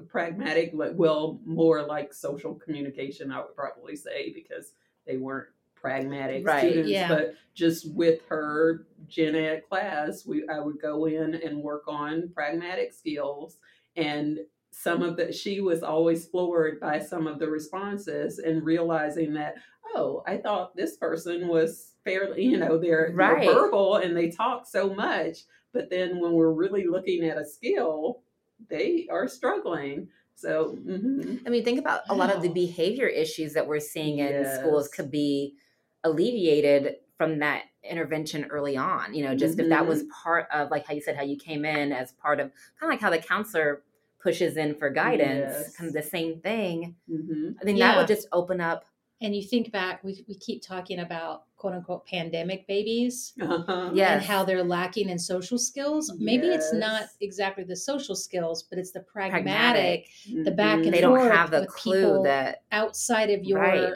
pragmatic, 0.08 0.72
like, 0.74 0.94
well, 0.96 1.40
more 1.46 1.82
like 1.84 2.14
social 2.14 2.56
communication, 2.56 3.32
I 3.32 3.40
would 3.40 3.56
probably 3.56 3.96
say, 3.96 4.32
because 4.34 4.74
they 5.06 5.18
weren't 5.18 5.48
pragmatic 5.76 6.46
Right, 6.48 6.60
students, 6.60 6.90
yeah. 6.92 7.08
but 7.10 7.34
just 7.54 7.92
with 7.94 8.22
her 8.30 8.86
gen 9.08 9.36
ed 9.36 9.64
class, 9.68 10.26
we 10.26 10.48
I 10.48 10.60
would 10.60 10.80
go 10.82 11.06
in 11.06 11.36
and 11.36 11.62
work 11.62 11.84
on 11.88 12.30
pragmatic 12.34 12.94
skills 12.94 13.58
and 13.96 14.40
some 14.72 15.04
of 15.04 15.18
the 15.18 15.32
she 15.32 15.62
was 15.62 15.84
always 15.84 16.26
floored 16.26 16.80
by 16.80 16.98
some 17.00 17.28
of 17.28 17.38
the 17.38 17.48
responses 17.48 18.40
and 18.40 18.66
realizing 18.66 19.32
that 19.36 19.54
oh 19.94 20.24
i 20.26 20.36
thought 20.36 20.76
this 20.76 20.98
person 20.98 21.48
was 21.48 21.92
fairly 22.04 22.44
you 22.44 22.58
know 22.58 22.80
they're, 22.80 23.12
Right. 23.14 23.42
they're 23.42 23.54
verbal 23.54 23.98
and 23.98 24.18
they 24.18 24.32
talk 24.32 24.66
so 24.66 24.92
much 24.92 25.42
but 25.74 25.92
then 25.92 26.20
when 26.20 26.32
we're 26.32 26.54
really 26.54 26.88
looking 26.88 27.24
at 27.24 27.38
a 27.38 27.46
skill 27.46 28.24
they 28.70 29.08
are 29.12 29.28
struggling 29.28 30.08
so 30.36 30.76
mhm. 30.84 31.42
I 31.46 31.50
mean, 31.50 31.64
think 31.64 31.80
about 31.80 32.02
a 32.10 32.16
lot 32.16 32.32
of 32.32 32.42
the 32.42 32.50
behavior 32.50 33.08
issues 33.08 33.54
that 33.54 33.68
we're 33.68 33.80
seeing 33.80 34.18
in 34.20 34.46
schools 34.46 34.88
could 34.88 35.12
be 35.12 35.56
alleviated 36.04 36.96
from 37.18 37.40
that 37.40 37.66
intervention 37.84 38.46
early 38.46 38.76
on. 38.76 39.14
You 39.14 39.24
know, 39.24 39.36
just 39.36 39.60
if 39.60 39.70
that 39.70 39.86
was 39.88 40.04
part 40.24 40.48
of, 40.52 40.72
like 40.72 40.88
how 40.88 40.94
you 40.94 41.02
said, 41.02 41.16
how 41.16 41.22
you 41.24 41.38
came 41.38 41.66
in 41.66 41.92
as 41.92 42.14
part 42.14 42.40
of 42.40 42.48
kind 42.80 42.84
of 42.84 42.90
like 42.90 43.00
how 43.00 43.12
the 43.12 43.20
counselor 43.20 43.84
pushes 44.20 44.58
in 44.58 44.76
for 44.76 44.90
guidance, 44.90 45.52
Yes. 45.52 45.76
kind 45.78 45.88
of 45.88 45.94
the 45.94 46.02
same 46.02 46.40
thing. 46.42 46.96
Mhm. 47.10 47.56
I 47.62 47.64
think 47.64 47.78
that 47.80 47.92
Yeah. 47.94 47.98
would 47.98 48.08
just 48.08 48.28
open 48.32 48.60
up. 48.62 48.86
and 49.22 49.34
you 49.36 49.42
think 49.44 49.72
back, 49.72 50.04
we, 50.04 50.26
we 50.28 50.36
keep 50.36 50.62
talking 50.62 51.00
about 51.00 51.44
quote 51.64 51.76
unquote 51.76 52.06
pandemic 52.06 52.68
babies 52.68 53.32
Uh-huh. 53.40 53.90
Yeah. 53.94 54.16
and 54.16 54.22
how 54.22 54.44
they're 54.44 54.66
lacking 54.66 55.08
in 55.08 55.18
social 55.18 55.58
skills. 55.58 56.12
Maybe 56.20 56.48
it's 56.48 56.74
not 56.74 57.06
exactly 57.22 57.64
the 57.64 57.74
social 57.78 58.16
skills, 58.18 58.64
but 58.64 58.78
it's 58.78 58.92
the 58.92 59.00
Pragmatic. 59.00 60.10
pragmatic, 60.26 60.44
the 60.44 60.52
back 60.52 60.80
Mhm. 60.80 60.86
and 60.88 60.94
They 60.94 61.00
don't 61.00 61.32
have 61.32 61.52
the 61.52 61.66
clue 61.66 62.22
that 62.24 62.64
outside 62.74 63.30
of 63.30 63.46
your 63.46 63.60
Right. 63.62 63.94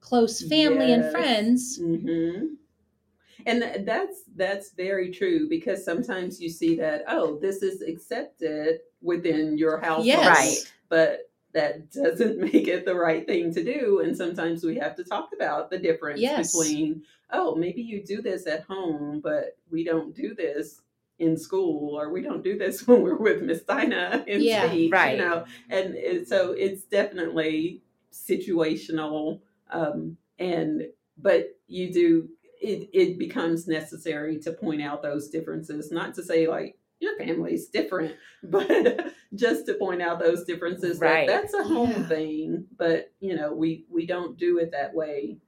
close 0.00 0.42
family 0.46 0.92
and 0.92 1.02
Yes. 1.04 1.10
friends. 1.10 1.78
hmm 1.78 2.44
And 3.46 3.86
that's 3.86 4.24
that's 4.36 4.72
very 4.72 5.10
true 5.10 5.48
because 5.48 5.82
sometimes 5.82 6.38
you 6.38 6.50
see 6.50 6.74
that 6.76 7.04
oh 7.08 7.38
this 7.38 7.62
is 7.62 7.80
accepted 7.80 8.80
within 9.00 9.56
your 9.56 9.78
household, 9.78 10.06
Yes. 10.06 10.26
Right. 10.28 10.72
But 10.90 11.27
that 11.54 11.90
doesn't 11.92 12.38
make 12.52 12.68
it 12.68 12.84
the 12.84 12.94
right 12.94 13.26
thing 13.26 13.52
to 13.54 13.64
do, 13.64 14.00
and 14.00 14.16
sometimes 14.16 14.64
we 14.64 14.76
have 14.76 14.96
to 14.96 15.04
talk 15.04 15.30
about 15.34 15.70
the 15.70 15.78
difference 15.78 16.20
Yes. 16.20 16.52
between 16.56 17.02
oh 17.30 17.54
maybe 17.54 17.82
you 17.82 18.02
do 18.04 18.22
this 18.22 18.46
at 18.46 18.62
home, 18.62 19.20
but 19.22 19.56
we 19.70 19.84
don't 19.84 20.14
do 20.14 20.34
this 20.34 20.80
in 21.18 21.36
school 21.36 21.98
or 21.98 22.10
we 22.12 22.22
don't 22.22 22.44
do 22.44 22.56
this 22.56 22.74
when 22.86 23.02
we're 23.02 23.16
with 23.16 23.42
Miss 23.42 23.62
Dinah 23.62 24.24
in 24.26 24.40
Yeah, 24.42 24.68
speech, 24.68 24.92
right. 24.92 25.18
you 25.18 25.24
know, 25.24 25.44
and 25.68 25.94
it, 25.94 26.28
so 26.28 26.52
it's 26.52 26.84
definitely 26.84 27.82
situational 28.12 29.40
um, 29.70 30.16
and 30.38 30.82
but 31.18 31.56
you 31.66 31.92
do 31.92 32.28
it 32.60 32.88
it 32.92 33.18
becomes 33.18 33.66
necessary 33.68 34.38
to 34.38 34.52
point 34.52 34.82
out 34.82 35.02
those 35.02 35.28
differences 35.28 35.92
not 35.92 36.14
to 36.14 36.22
say 36.22 36.46
like 36.48 36.76
your 37.00 37.16
family's 37.16 37.68
different 37.68 38.14
but 38.44 39.12
just 39.34 39.66
to 39.66 39.74
point 39.74 40.02
out 40.02 40.18
those 40.18 40.44
differences 40.44 40.98
Right. 40.98 41.26
that 41.26 41.42
that's 41.42 41.54
a 41.54 41.64
home 41.64 41.90
Yeah. 41.90 42.08
thing 42.08 42.66
but 42.76 43.12
you 43.20 43.36
know 43.36 43.52
we 43.52 43.84
we 43.90 44.06
don't 44.06 44.36
do 44.36 44.58
it 44.58 44.70
that 44.72 44.94
way 44.94 45.38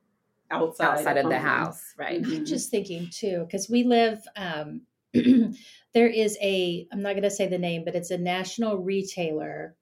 outside 0.50 0.98
outside 0.98 1.16
of 1.18 1.28
the 1.28 1.38
house, 1.38 1.94
right? 1.96 2.20
Mhm. 2.22 2.38
I'm 2.38 2.44
just 2.44 2.70
thinking 2.70 3.08
too, 3.10 3.44
because 3.46 3.68
we 3.70 3.84
live, 3.84 4.26
um, 4.36 4.82
there 5.14 6.08
is 6.08 6.36
a, 6.40 6.86
I'm 6.92 7.02
not 7.02 7.12
going 7.12 7.22
to 7.22 7.30
say 7.30 7.46
the 7.46 7.58
name, 7.58 7.84
but 7.84 7.94
it's 7.94 8.10
a 8.10 8.18
national 8.18 8.78
retailer, 8.78 9.76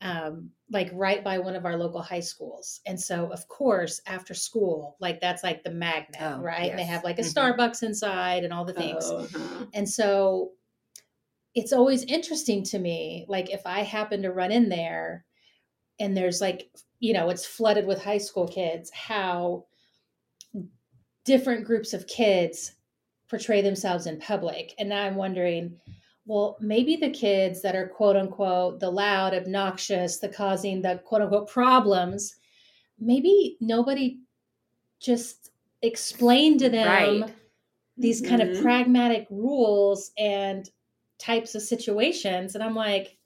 um, 0.00 0.50
like 0.70 0.90
right 0.92 1.22
by 1.24 1.38
one 1.38 1.54
of 1.56 1.64
our 1.64 1.76
local 1.76 2.02
high 2.02 2.20
schools. 2.20 2.80
And 2.86 3.00
so, 3.00 3.32
of 3.32 3.46
course, 3.48 4.00
after 4.06 4.34
school, 4.34 4.96
like 5.00 5.20
that's 5.20 5.42
like 5.42 5.62
the 5.64 5.70
magnet, 5.70 6.20
Oh, 6.20 6.40
right? 6.40 6.70
And 6.70 6.78
they 6.78 6.84
have 6.84 7.04
like 7.04 7.18
a 7.18 7.22
Mhm. 7.22 7.32
Starbucks 7.34 7.82
inside 7.82 8.44
and 8.44 8.52
all 8.52 8.64
the 8.64 8.72
things. 8.74 9.04
Oh, 9.04 9.24
uh-huh. 9.24 9.66
And 9.74 9.88
so 9.88 10.52
it's 11.54 11.72
always 11.72 12.04
interesting 12.04 12.62
to 12.64 12.78
me, 12.78 13.26
like 13.28 13.50
if 13.50 13.62
I 13.66 13.80
happen 13.82 14.22
to 14.22 14.32
run 14.32 14.52
in 14.52 14.68
there 14.68 15.24
and 16.00 16.16
there's 16.16 16.40
like, 16.40 16.70
you 17.00 17.12
know, 17.12 17.30
it's 17.30 17.46
flooded 17.46 17.86
with 17.86 18.02
high 18.02 18.18
school 18.18 18.48
kids, 18.48 18.90
how 18.92 19.66
different 21.24 21.64
groups 21.64 21.94
of 21.94 22.06
kids 22.06 22.72
portray 23.28 23.62
themselves 23.62 24.06
in 24.06 24.18
public. 24.18 24.74
And 24.78 24.88
now 24.88 25.04
I'm 25.04 25.16
wondering, 25.16 25.78
well, 26.26 26.56
maybe 26.60 26.96
the 26.96 27.10
kids 27.10 27.62
that 27.62 27.74
are 27.76 27.88
quote 27.88 28.16
unquote 28.16 28.80
the 28.80 28.90
loud, 28.90 29.34
obnoxious, 29.34 30.18
the 30.18 30.28
causing 30.28 30.82
the 30.82 31.00
quote 31.04 31.22
unquote 31.22 31.48
problems, 31.48 32.36
maybe 32.98 33.56
nobody 33.60 34.20
just 35.00 35.50
explained 35.82 36.60
to 36.60 36.70
them 36.70 37.24
Right. 37.24 37.34
these 37.96 38.20
kind 38.20 38.42
of 38.42 38.48
Mhm. 38.50 38.62
pragmatic 38.62 39.26
rules 39.30 40.12
and 40.18 40.70
types 41.22 41.54
of 41.54 41.62
situations 41.62 42.54
and 42.54 42.64
i'm 42.64 42.74
like 42.74 43.18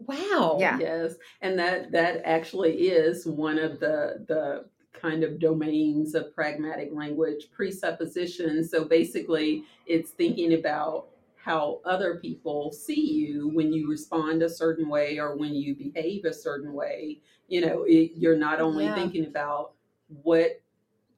wow 0.00 0.58
Yeah. 0.58 0.78
Yes, 0.78 1.14
and 1.40 1.58
that 1.58 1.90
that 1.92 2.22
actually 2.24 2.88
is 2.88 3.26
one 3.26 3.58
of 3.58 3.80
the 3.80 4.24
the 4.28 4.68
kind 4.92 5.22
of 5.22 5.38
domains 5.38 6.14
of 6.14 6.34
pragmatic 6.34 6.90
language 6.92 7.50
presuppositions. 7.52 8.70
So 8.70 8.84
basically, 8.84 9.64
it's 9.86 10.10
thinking 10.12 10.54
about 10.54 11.08
how 11.36 11.80
other 11.84 12.18
people 12.18 12.72
see 12.72 13.00
you 13.00 13.48
when 13.48 13.72
you 13.72 13.88
respond 13.88 14.42
a 14.42 14.48
certain 14.50 14.88
way 14.88 15.18
or 15.18 15.36
when 15.36 15.54
you 15.54 15.74
behave 15.76 16.24
a 16.24 16.32
certain 16.34 16.72
way. 16.72 17.20
You 17.48 17.60
know, 17.62 17.84
it, 17.84 18.12
you're 18.14 18.36
not 18.36 18.60
only 18.60 18.86
Yeah. 18.86 18.94
thinking 18.94 19.26
about 19.26 19.74
what 20.08 20.62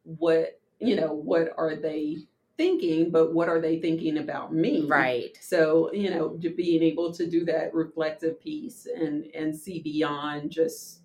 what 0.05 0.61
you 0.79 0.97
know 0.97 1.13
what 1.13 1.53
are 1.57 1.77
they 1.77 2.19
thinking, 2.61 3.11
but 3.11 3.33
what 3.33 3.49
are 3.49 3.59
they 3.59 3.79
thinking 3.81 4.19
about 4.19 4.53
me? 4.53 4.85
Right. 4.87 5.35
So, 5.41 5.91
you 5.95 6.11
know, 6.11 6.37
to 6.43 6.51
being 6.51 6.83
able 6.83 7.11
to 7.15 7.27
do 7.27 7.47
that 7.47 7.73
reflective 7.73 8.39
piece 8.39 8.87
and 8.87 9.25
and 9.35 9.57
see 9.57 9.81
beyond 9.81 10.51
just 10.51 11.01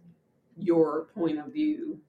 your 0.57 1.07
point 1.15 1.39
of 1.39 1.53
view 1.53 2.01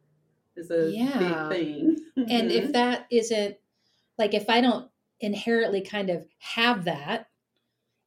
is 0.57 0.73
a 0.73 0.91
Yeah. 0.91 1.49
big 1.49 1.59
thing. 1.59 1.97
and 2.17 2.51
if 2.51 2.65
mm-hmm. 2.65 2.73
that 2.73 3.07
isn't 3.11 3.57
like 4.19 4.35
if 4.35 4.49
i 4.49 4.61
don't 4.61 4.89
inherently 5.21 5.81
kind 5.81 6.11
of 6.11 6.27
have 6.39 6.85
that 6.85 7.29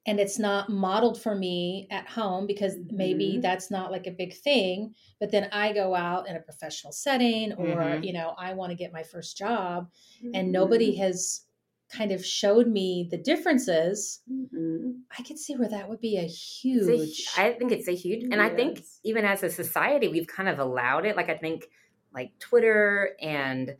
and 0.05 0.19
it's 0.19 0.39
not 0.39 0.69
modeled 0.69 1.21
for 1.21 1.35
me 1.35 1.87
at 1.91 2.07
home 2.07 2.47
because 2.47 2.77
maybe 2.91 3.37
Mhm. 3.37 3.41
that's 3.41 3.69
not 3.69 3.91
like 3.91 4.07
a 4.07 4.11
big 4.11 4.33
thing 4.33 4.95
but 5.19 5.31
then 5.31 5.49
i 5.51 5.73
go 5.73 5.93
out 5.95 6.27
in 6.27 6.35
a 6.35 6.39
professional 6.41 6.93
setting 6.93 7.53
or 7.53 7.75
Mhm. 7.81 8.03
you 8.05 8.13
know 8.13 8.33
i 8.37 8.53
want 8.53 8.71
to 8.71 8.75
get 8.75 8.93
my 8.93 9.03
first 9.03 9.37
job 9.37 9.89
Mm-hmm. 10.23 10.35
and 10.35 10.51
nobody 10.51 10.95
has 10.95 11.45
kind 11.91 12.11
of 12.11 12.23
showed 12.25 12.67
me 12.67 13.07
the 13.11 13.17
differences 13.17 14.21
Mhm. 14.31 15.01
i 15.17 15.23
could 15.23 15.37
see 15.39 15.55
where 15.55 15.69
that 15.69 15.89
would 15.89 15.99
be 16.01 16.17
a 16.17 16.23
It's 16.23 16.33
a 16.87 16.95
huge 16.97 17.27
I 17.37 17.53
think 17.53 17.71
it's 17.71 17.87
a 17.87 17.95
huge, 17.95 18.23
and 18.31 18.41
I 18.41 18.49
think 18.49 18.83
even 19.03 19.25
as 19.25 19.43
a 19.43 19.49
society, 19.49 20.07
we've 20.07 20.27
kind 20.27 20.47
of 20.49 20.59
allowed 20.59 21.05
it. 21.05 21.15
Like 21.15 21.29
I 21.29 21.37
think, 21.37 21.67
like 22.13 22.37
Twitter 22.39 23.15
and 23.21 23.75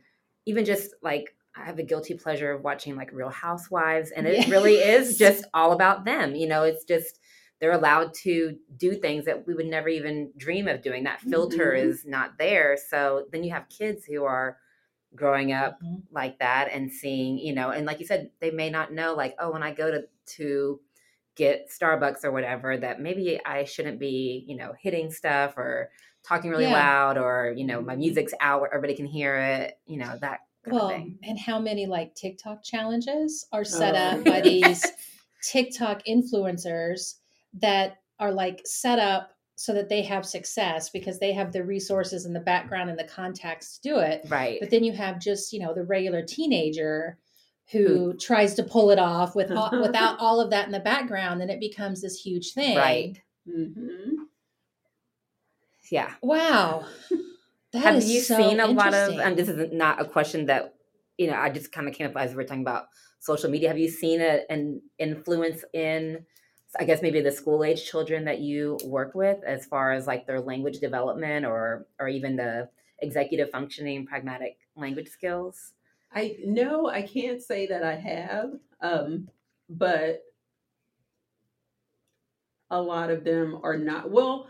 even 0.46 0.64
just 0.64 0.94
like 1.02 1.34
I 1.60 1.66
have 1.66 1.78
a 1.78 1.82
guilty 1.84 2.14
pleasure 2.14 2.52
of 2.52 2.62
watching 2.62 2.96
like 2.96 3.12
Real 3.12 3.28
Housewives, 3.30 4.10
and 4.10 4.26
it 4.28 4.46
really 4.46 4.76
is 4.76 5.16
just 5.18 5.44
all 5.54 5.72
about 5.72 6.04
them. 6.04 6.34
You 6.34 6.46
know, 6.48 6.62
it's 6.64 6.84
just 6.84 7.20
they're 7.60 7.72
allowed 7.72 8.14
to 8.14 8.58
do 8.76 8.94
things 8.96 9.26
that 9.26 9.46
we 9.46 9.54
would 9.54 9.66
never 9.66 9.88
even 9.88 10.32
dream 10.36 10.66
of 10.68 10.82
doing. 10.82 11.04
That 11.04 11.20
filter 11.20 11.74
Mhm. 11.74 11.74
is 11.74 12.06
not 12.06 12.38
there. 12.38 12.76
So 12.88 13.26
then 13.32 13.44
you 13.44 13.50
have 13.52 13.68
kids 13.68 14.04
who 14.06 14.24
are 14.24 14.58
growing 15.14 15.52
up 15.52 15.80
Mhm. 15.80 16.02
like 16.10 16.38
that 16.40 16.68
and 16.72 16.92
seeing, 16.92 17.38
you 17.38 17.54
know, 17.54 17.70
and 17.70 17.86
like 17.86 18.00
you 18.00 18.06
said, 18.06 18.30
they 18.40 18.50
may 18.50 18.70
not 18.70 18.92
know, 18.92 19.14
like, 19.14 19.34
oh, 19.38 19.52
when 19.52 19.62
I 19.62 19.72
go 19.72 19.90
to 19.90 20.08
to 20.36 20.80
get 21.36 21.68
Starbucks 21.70 22.24
or 22.24 22.32
whatever, 22.32 22.76
that 22.76 23.00
maybe 23.00 23.40
I 23.44 23.64
shouldn't 23.64 23.98
be, 24.00 24.44
you 24.48 24.56
know, 24.56 24.74
hitting 24.78 25.10
stuff 25.10 25.56
or 25.56 25.90
talking 26.24 26.50
really 26.50 26.66
Yeah. 26.66 26.68
loud 26.68 27.18
or, 27.18 27.54
you 27.56 27.64
know, 27.64 27.80
my 27.82 27.96
music's 27.96 28.34
out 28.40 28.60
where 28.60 28.72
everybody 28.74 28.96
can 28.96 29.06
hear 29.06 29.36
it, 29.36 29.80
you 29.86 29.96
know, 29.98 30.18
that 30.20 30.40
well 30.66 30.90
and 31.22 31.38
how 31.38 31.58
many 31.58 31.86
like 31.86 32.14
tiktok 32.14 32.62
challenges 32.62 33.46
are 33.52 33.64
set 33.64 33.94
Oh, 33.94 34.18
up 34.18 34.24
by 34.24 34.40
these 34.42 34.84
TikTok 35.42 36.02
influencers 36.06 37.14
that 37.60 37.98
are 38.18 38.32
like 38.32 38.60
set 38.64 38.98
up 38.98 39.32
so 39.56 39.72
that 39.74 39.88
they 39.88 40.02
have 40.02 40.24
success 40.24 40.90
because 40.90 41.18
they 41.18 41.32
have 41.32 41.52
the 41.52 41.64
resources 41.64 42.24
and 42.24 42.34
the 42.34 42.40
background 42.40 42.90
and 42.90 42.98
the 42.98 43.04
contacts 43.04 43.78
to 43.78 43.88
do 43.88 43.98
it. 43.98 44.22
Right. 44.28 44.58
But 44.60 44.70
then 44.70 44.84
you 44.84 44.92
have 44.92 45.18
just, 45.18 45.52
you 45.52 45.60
know, 45.60 45.74
the 45.74 45.82
regular 45.84 46.22
teenager 46.22 47.18
who 47.70 48.14
tries 48.14 48.54
to 48.54 48.62
pull 48.62 48.90
it 48.90 48.98
off 48.98 49.34
with 49.34 49.50
all, 49.50 49.70
without 49.82 50.18
all 50.18 50.40
of 50.40 50.50
that 50.50 50.66
in 50.66 50.72
the 50.72 50.80
background 50.80 51.40
and 51.42 51.50
it 51.50 51.60
becomes 51.60 52.00
this 52.02 52.20
huge 52.20 52.52
thing. 52.52 52.76
Right. 52.76 53.20
Mhm. 53.48 54.12
Yeah. 55.90 56.12
Wow. 56.22 56.86
That 57.72 57.82
have 57.82 57.96
is 57.96 58.10
you 58.10 58.20
so 58.20 58.36
seen 58.36 58.60
a 58.60 58.66
lot 58.66 58.94
of 58.94 59.18
and 59.18 59.36
this 59.36 59.48
is 59.48 59.72
not 59.72 60.00
a 60.00 60.04
question 60.04 60.46
that 60.46 60.74
you 61.18 61.28
know 61.28 61.36
i 61.36 61.50
just 61.50 61.70
kind 61.70 61.88
of 61.88 61.94
came 61.94 62.06
up 62.08 62.16
as 62.16 62.34
we 62.34 62.42
are 62.42 62.46
talking 62.46 62.62
about 62.62 62.86
social 63.20 63.50
media 63.50 63.68
have 63.68 63.78
you 63.78 63.88
seen 63.88 64.20
a, 64.20 64.40
an 64.50 64.82
influence 64.98 65.64
in 65.72 66.24
i 66.78 66.84
guess 66.84 67.02
maybe 67.02 67.20
the 67.20 67.30
school 67.30 67.62
age 67.62 67.84
children 67.88 68.24
that 68.24 68.40
you 68.40 68.78
work 68.84 69.14
with 69.14 69.38
as 69.44 69.66
far 69.66 69.92
as 69.92 70.06
like 70.06 70.26
their 70.26 70.40
language 70.40 70.78
development 70.80 71.46
or 71.46 71.86
or 72.00 72.08
even 72.08 72.36
the 72.36 72.68
executive 73.00 73.50
functioning 73.50 74.04
pragmatic 74.04 74.58
language 74.76 75.08
skills 75.08 75.74
I 76.12 76.36
no, 76.44 76.88
I 76.88 77.02
can't 77.02 77.40
say 77.40 77.66
that 77.68 77.84
I 77.84 77.94
have, 77.94 78.50
um, 78.80 79.28
but 79.68 80.22
a 82.70 82.80
lot 82.80 83.10
of 83.10 83.24
them 83.24 83.60
are 83.62 83.76
not. 83.76 84.10
Well, 84.10 84.48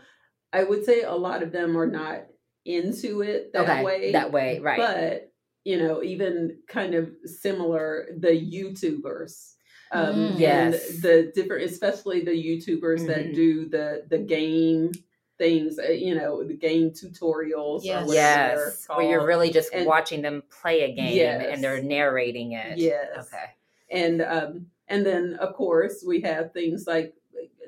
I 0.53 0.63
would 0.63 0.85
say 0.85 1.01
a 1.03 1.13
lot 1.13 1.43
of 1.43 1.51
them 1.51 1.77
are 1.77 1.87
not 1.87 2.25
into 2.65 3.21
it 3.21 3.51
that 3.53 3.69
okay 3.69 3.83
way. 3.83 4.11
that 4.11 4.31
way 4.31 4.59
right 4.59 4.77
But 4.77 5.27
you 5.63 5.77
know, 5.77 6.01
even 6.01 6.57
kind 6.67 6.95
of 6.95 7.11
similar, 7.25 8.07
the 8.17 8.29
YouTubers. 8.29 9.53
Um, 9.91 10.15
Mm. 10.15 10.29
and 10.31 10.39
Yes. 10.39 11.01
the 11.01 11.31
different, 11.35 11.65
especially 11.69 12.21
the 12.21 12.31
YouTubers 12.31 13.05
that 13.07 13.27
Mhm. 13.27 13.35
do 13.35 13.65
the 13.69 14.05
the 14.09 14.17
game 14.17 14.91
things, 15.37 15.77
uh, 15.79 15.83
you 15.91 16.15
know, 16.15 16.43
the 16.43 16.53
game 16.55 16.91
tutorials. 16.91 17.83
Yes. 17.83 18.09
Or 18.09 18.13
yes 18.13 18.87
where 18.87 19.07
you're 19.09 19.25
really 19.25 19.49
just 19.51 19.71
And- 19.73 19.85
watching 19.85 20.21
them 20.21 20.43
play 20.49 20.81
a 20.83 20.91
game 20.93 21.15
Yes. 21.15 21.45
and 21.51 21.63
they're 21.63 21.81
narrating 21.83 22.53
it 22.53 22.77
Yes. 22.77 23.27
okay 23.27 23.51
and 23.89 24.21
um 24.21 24.67
and 24.87 25.05
then 25.05 25.33
of 25.35 25.53
course 25.55 26.03
we 26.07 26.21
have 26.21 26.53
things 26.53 26.85
like 26.87 27.13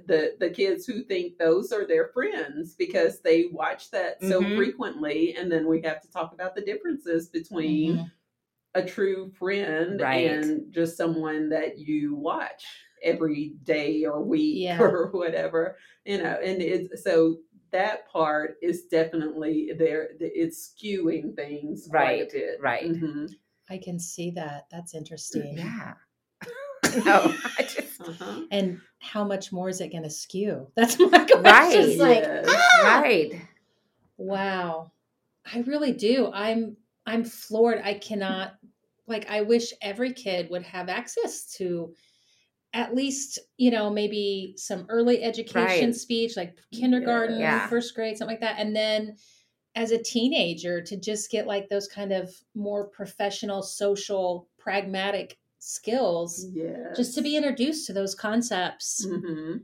the 0.07 0.35
the 0.39 0.49
kids 0.49 0.85
who 0.85 1.03
think 1.03 1.37
those 1.37 1.71
are 1.71 1.85
their 1.87 2.09
friends 2.09 2.75
because 2.75 3.21
they 3.21 3.45
watch 3.51 3.91
that 3.91 4.21
so 4.21 4.41
Mhm. 4.41 4.55
frequently 4.55 5.35
and 5.35 5.51
then 5.51 5.67
we 5.67 5.81
have 5.81 6.01
to 6.01 6.11
talk 6.11 6.33
about 6.33 6.55
the 6.55 6.61
differences 6.61 7.29
between 7.29 7.97
Mhm. 7.97 8.11
a 8.75 8.83
true 8.85 9.31
friend 9.31 10.01
Right. 10.01 10.29
and 10.31 10.71
just 10.73 10.97
someone 10.97 11.49
that 11.49 11.77
you 11.77 12.15
watch 12.15 12.65
every 13.03 13.49
day 13.63 14.03
or 14.05 14.21
week 14.23 14.57
Yeah. 14.63 14.81
or 14.81 15.11
whatever 15.13 15.77
you 16.05 16.17
know 16.17 16.37
and 16.43 16.61
it's 16.61 17.03
so 17.03 17.39
that 17.71 18.07
part 18.09 18.57
is 18.61 18.85
definitely 18.85 19.71
there 19.77 20.11
it's 20.19 20.73
skewing 20.73 21.35
things 21.35 21.87
Right, 21.91 22.29
quite 22.29 22.29
a 22.29 22.31
bit 22.39 22.61
right. 22.61 22.85
Mhm. 22.91 23.29
I 23.69 23.77
can 23.77 23.97
see 23.99 24.29
that. 24.31 24.65
That's 24.69 24.93
interesting. 24.93 25.57
yeah 25.57 25.93
no 27.05 27.33
i 27.57 27.63
just 27.63 28.01
uh-huh. 28.01 28.41
And 28.51 28.81
how 28.99 29.23
much 29.23 29.51
more 29.53 29.69
is 29.69 29.79
it 29.79 29.91
going 29.91 30.03
to 30.03 30.09
skew? 30.09 30.67
That's 30.75 30.99
my 30.99 31.07
question. 31.07 31.41
Right. 31.43 31.73
It's 31.75 31.99
like, 31.99 32.23
Yes. 32.23 32.45
ah! 32.49 32.99
right 33.01 33.33
wow. 34.17 34.91
I 35.51 35.59
really 35.59 35.91
do. 35.93 36.29
I'm 36.33 36.77
I'm 37.05 37.23
floored. 37.23 37.81
I 37.83 37.95
cannot 37.95 38.53
like 39.07 39.29
I 39.29 39.41
wish 39.41 39.73
every 39.81 40.13
kid 40.13 40.49
would 40.49 40.63
have 40.63 40.89
access 40.89 41.45
to 41.57 41.93
at 42.73 42.95
least, 42.95 43.39
you 43.57 43.69
know, 43.71 43.89
maybe 43.89 44.55
some 44.57 44.85
early 44.89 45.21
education 45.23 45.89
Right. 45.89 45.95
speech 45.95 46.35
like 46.37 46.57
kindergarten, 46.73 47.39
Yeah. 47.39 47.67
first 47.67 47.93
grade, 47.93 48.17
something 48.17 48.33
like 48.33 48.41
that. 48.41 48.55
And 48.59 48.75
then 48.75 49.15
as 49.75 49.91
a 49.91 50.01
teenager 50.01 50.81
to 50.81 50.97
just 50.97 51.29
get 51.29 51.45
like 51.47 51.69
those 51.69 51.87
kind 51.87 52.11
of 52.11 52.33
more 52.55 52.87
professional, 52.87 53.61
social, 53.61 54.47
pragmatic 54.57 55.37
skills 55.63 56.45
Yes. 56.53 56.97
just 56.97 57.15
to 57.15 57.21
be 57.21 57.35
introduced 57.37 57.87
to 57.87 57.93
those 57.93 58.15
concepts. 58.15 59.03
hmm 59.05 59.57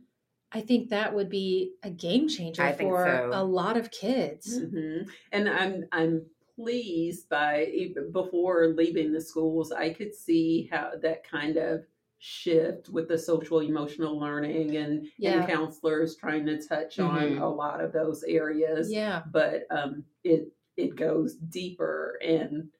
I 0.51 0.62
think 0.62 0.89
that 0.89 1.13
would 1.13 1.29
be 1.29 1.75
a 1.83 1.91
game 1.91 2.27
changer 2.27 2.63
I 2.63 2.73
for 2.73 3.05
so. 3.05 3.29
a 3.33 3.43
lot 3.43 3.77
of 3.77 3.91
kids. 3.91 4.57
hmm 4.57 5.03
And 5.31 5.47
I'm 5.49 5.85
I'm 5.91 6.25
pleased 6.55 7.29
by 7.29 7.65
even 7.65 8.12
before 8.12 8.67
leaving 8.69 9.13
the 9.13 9.21
schools, 9.21 9.71
I 9.71 9.93
could 9.93 10.13
see 10.15 10.67
how 10.71 10.93
that 11.01 11.23
kind 11.23 11.57
of 11.57 11.85
shift 12.17 12.89
with 12.89 13.07
the 13.07 13.17
social 13.17 13.59
emotional 13.59 14.19
learning 14.19 14.75
and, 14.75 15.07
Yeah. 15.17 15.39
and 15.41 15.47
counselors 15.49 16.17
trying 16.17 16.45
to 16.47 16.62
touch 16.62 16.99
on 16.99 17.38
Mhm. 17.38 17.41
a 17.41 17.47
lot 17.49 17.79
of 17.81 17.93
those 17.93 18.23
areas. 18.23 18.91
Yeah, 18.91 19.23
But 19.31 19.65
um, 19.69 20.05
it 20.23 20.51
it 20.77 20.95
goes 20.95 21.35
deeper 21.35 22.17
and 22.23 22.71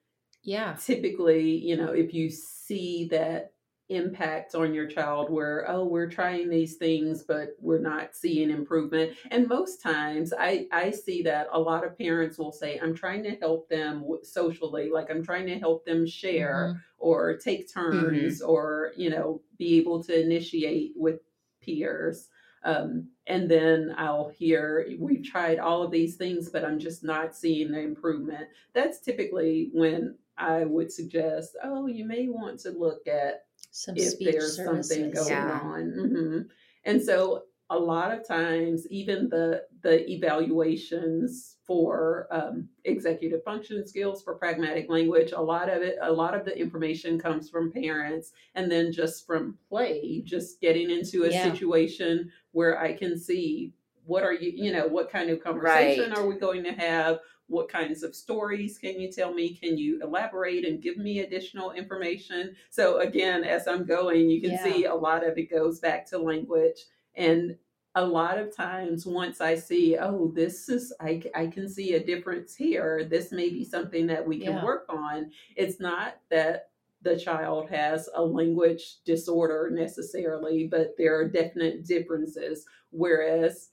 yeah, 0.42 0.74
typically, 0.74 1.50
you 1.56 1.76
know, 1.76 1.92
if 1.92 2.14
you 2.14 2.30
see 2.30 3.06
that 3.08 3.54
impact 3.88 4.54
on 4.54 4.72
your 4.72 4.86
child 4.86 5.30
where, 5.30 5.68
oh, 5.68 5.84
we're 5.84 6.08
trying 6.08 6.48
these 6.48 6.76
things, 6.76 7.24
but 7.24 7.56
we're 7.58 7.80
not 7.80 8.14
seeing 8.14 8.48
improvement. 8.48 9.16
And 9.32 9.48
most 9.48 9.82
times 9.82 10.32
I, 10.38 10.68
I 10.70 10.92
see 10.92 11.22
that 11.24 11.48
a 11.50 11.58
lot 11.60 11.84
of 11.84 11.98
parents 11.98 12.38
will 12.38 12.52
say, 12.52 12.78
I'm 12.78 12.94
trying 12.94 13.24
to 13.24 13.34
help 13.36 13.68
them 13.68 14.04
socially, 14.22 14.90
like 14.90 15.10
I'm 15.10 15.24
trying 15.24 15.46
to 15.48 15.58
help 15.58 15.84
them 15.84 16.06
share 16.06 16.72
Mhm. 16.72 16.82
or 16.98 17.36
take 17.36 17.72
turns 17.72 18.40
or, 18.40 18.92
you 18.96 19.10
know, 19.10 19.42
be 19.58 19.76
able 19.78 20.02
to 20.04 20.18
initiate 20.20 20.92
with 20.96 21.20
peers. 21.60 22.28
Um, 22.62 23.10
and 23.26 23.50
then 23.50 23.94
I'll 23.96 24.28
hear, 24.28 24.86
we've 24.98 25.24
tried 25.24 25.58
all 25.58 25.82
of 25.82 25.90
these 25.90 26.16
things, 26.16 26.50
but 26.50 26.64
I'm 26.64 26.78
just 26.78 27.02
not 27.02 27.34
seeing 27.34 27.72
the 27.72 27.80
improvement. 27.80 28.50
That's 28.74 29.00
typically 29.00 29.70
when 29.72 30.18
I 30.40 30.64
would 30.64 30.92
suggest, 30.92 31.56
oh, 31.62 31.86
you 31.86 32.04
may 32.06 32.28
want 32.28 32.60
to 32.60 32.70
look 32.70 33.06
at 33.06 33.46
Some 33.70 33.96
if 33.96 34.22
there's 34.24 34.62
something 34.62 35.10
going 35.12 35.48
Yeah. 35.48 35.50
on. 35.50 35.90
hmm 35.92 36.40
And 36.84 37.02
so 37.02 37.44
a 37.72 37.78
lot 37.78 38.10
of 38.12 38.26
times, 38.26 38.86
even 38.88 39.28
the 39.28 39.66
the 39.82 40.08
evaluations 40.10 41.58
for 41.64 42.26
um, 42.32 42.68
executive 42.84 43.44
function 43.44 43.86
skills 43.86 44.22
for 44.22 44.34
pragmatic 44.34 44.88
language, 44.90 45.32
a 45.32 45.40
lot 45.40 45.68
of 45.68 45.82
it, 45.82 45.96
a 46.02 46.12
lot 46.12 46.34
of 46.34 46.44
the 46.44 46.56
information 46.58 47.18
comes 47.18 47.48
from 47.48 47.72
parents, 47.72 48.32
and 48.56 48.70
then 48.70 48.92
just 48.92 49.26
from 49.26 49.58
play, 49.68 50.20
just 50.22 50.60
getting 50.60 50.90
into 50.90 51.24
a 51.24 51.30
Yeah. 51.30 51.42
situation 51.42 52.32
where 52.52 52.78
I 52.80 52.92
can 52.94 53.18
see 53.18 53.72
what 54.04 54.24
are 54.24 54.32
you, 54.32 54.50
you 54.54 54.72
know, 54.72 54.86
what 54.88 55.10
kind 55.10 55.30
of 55.30 55.40
conversation 55.42 56.10
Right. 56.10 56.18
are 56.18 56.26
we 56.26 56.36
going 56.36 56.64
to 56.64 56.72
have? 56.72 57.20
What 57.50 57.68
kinds 57.68 58.04
of 58.04 58.14
stories 58.14 58.78
can 58.78 59.00
you 59.00 59.10
tell 59.10 59.34
me? 59.34 59.54
Can 59.54 59.76
you 59.76 60.00
elaborate 60.02 60.64
and 60.64 60.80
give 60.80 60.96
me 60.96 61.18
additional 61.18 61.72
information? 61.72 62.54
So 62.70 63.00
again, 63.00 63.42
as 63.42 63.66
I'm 63.66 63.84
going, 63.84 64.30
you 64.30 64.40
can 64.40 64.52
Yeah. 64.52 64.62
see 64.62 64.84
a 64.84 64.94
lot 64.94 65.26
of 65.26 65.36
it 65.36 65.50
goes 65.50 65.80
back 65.80 66.06
to 66.10 66.18
language. 66.18 66.86
And 67.16 67.58
a 67.96 68.06
lot 68.06 68.38
of 68.38 68.54
times, 68.54 69.04
once 69.04 69.40
I 69.40 69.56
see, 69.56 69.98
oh, 69.98 70.30
this 70.32 70.68
is, 70.68 70.92
I, 71.00 71.22
I 71.34 71.48
can 71.48 71.68
see 71.68 71.94
a 71.94 72.04
difference 72.04 72.54
here, 72.54 73.04
this 73.04 73.32
may 73.32 73.50
be 73.50 73.64
something 73.64 74.06
that 74.06 74.24
we 74.24 74.38
can 74.38 74.54
Yeah. 74.54 74.64
work 74.64 74.86
on. 74.88 75.32
It's 75.56 75.80
not 75.80 76.20
that 76.28 76.70
the 77.02 77.18
child 77.18 77.68
has 77.70 78.08
a 78.14 78.22
language 78.22 79.02
disorder 79.04 79.70
necessarily, 79.72 80.68
but 80.68 80.94
there 80.96 81.18
are 81.18 81.28
definite 81.28 81.84
differences. 81.84 82.64
Whereas 82.90 83.70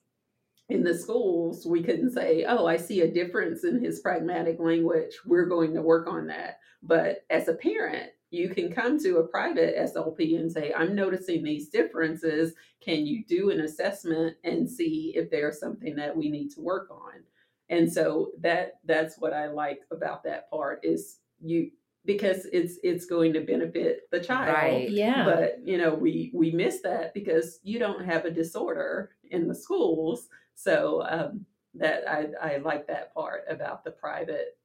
in 0.69 0.83
the 0.83 0.97
schools, 0.97 1.65
we 1.65 1.81
couldn't 1.81 2.11
say, 2.11 2.43
oh, 2.47 2.65
I 2.65 2.77
see 2.77 3.01
a 3.01 3.11
difference 3.11 3.63
in 3.63 3.81
his 3.81 4.01
pragmatic 4.01 4.59
language. 4.59 5.13
We're 5.25 5.45
going 5.45 5.73
to 5.75 5.81
work 5.81 6.07
on 6.07 6.27
that. 6.27 6.59
But 6.83 7.25
as 7.29 7.47
a 7.47 7.53
parent, 7.53 8.11
you 8.31 8.49
can 8.49 8.73
come 8.73 8.99
to 8.99 9.17
a 9.17 9.27
private 9.27 9.77
SLP 9.77 10.37
and 10.37 10.51
say, 10.51 10.73
I'm 10.73 10.93
noticing 10.93 11.43
these 11.43 11.69
differences. 11.69 12.53
Can 12.81 13.05
you 13.05 13.23
do 13.25 13.49
an 13.49 13.61
assessment 13.61 14.35
and 14.43 14.69
see 14.69 15.13
if 15.15 15.31
there's 15.31 15.59
something 15.59 15.95
that 15.95 16.15
we 16.15 16.29
need 16.29 16.49
to 16.51 16.61
work 16.61 16.89
on? 16.91 17.23
And 17.69 17.91
so 17.91 18.31
that 18.41 18.79
that's 18.85 19.17
what 19.19 19.33
I 19.33 19.47
like 19.47 19.81
about 19.91 20.23
that 20.25 20.49
part 20.49 20.81
is 20.83 21.19
you 21.41 21.71
because 22.05 22.45
it's 22.53 22.77
it's 22.83 23.05
going 23.05 23.33
to 23.33 23.41
benefit 23.41 24.09
the 24.11 24.19
child 24.21 24.55
Right. 24.55 24.89
Yeah. 24.89 25.25
but 25.25 25.59
you 25.65 25.77
know 25.77 25.93
we 25.93 26.31
we 26.33 26.51
miss 26.51 26.81
that 26.81 27.13
because 27.13 27.59
you 27.63 27.79
don't 27.79 28.05
have 28.05 28.23
a 28.23 28.31
disorder 28.31 29.11
in 29.29 29.47
the 29.49 29.55
schools 29.55 30.29
so 30.61 31.03
um, 31.07 31.45
that 31.75 32.09
I, 32.09 32.25
I 32.41 32.57
like 32.57 32.87
that 32.87 33.13
part 33.13 33.43
about 33.47 33.83
the 33.83 33.91
private 33.91 34.57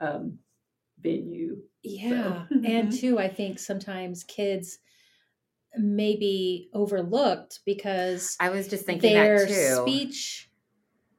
um, 0.00 0.36
venue 1.00 1.58
Yeah. 1.84 2.46
So- 2.48 2.60
and 2.64 2.90
too, 3.00 3.18
I 3.20 3.28
think 3.28 3.60
sometimes 3.60 4.24
kids 4.24 4.80
may 5.76 6.16
be 6.16 6.70
overlooked 6.74 7.60
because 7.64 8.36
I 8.40 8.50
was 8.50 8.66
just 8.66 8.84
thinking 8.84 9.14
their 9.14 9.46
that 9.46 9.48
too. 9.48 9.82
speech 9.82 10.50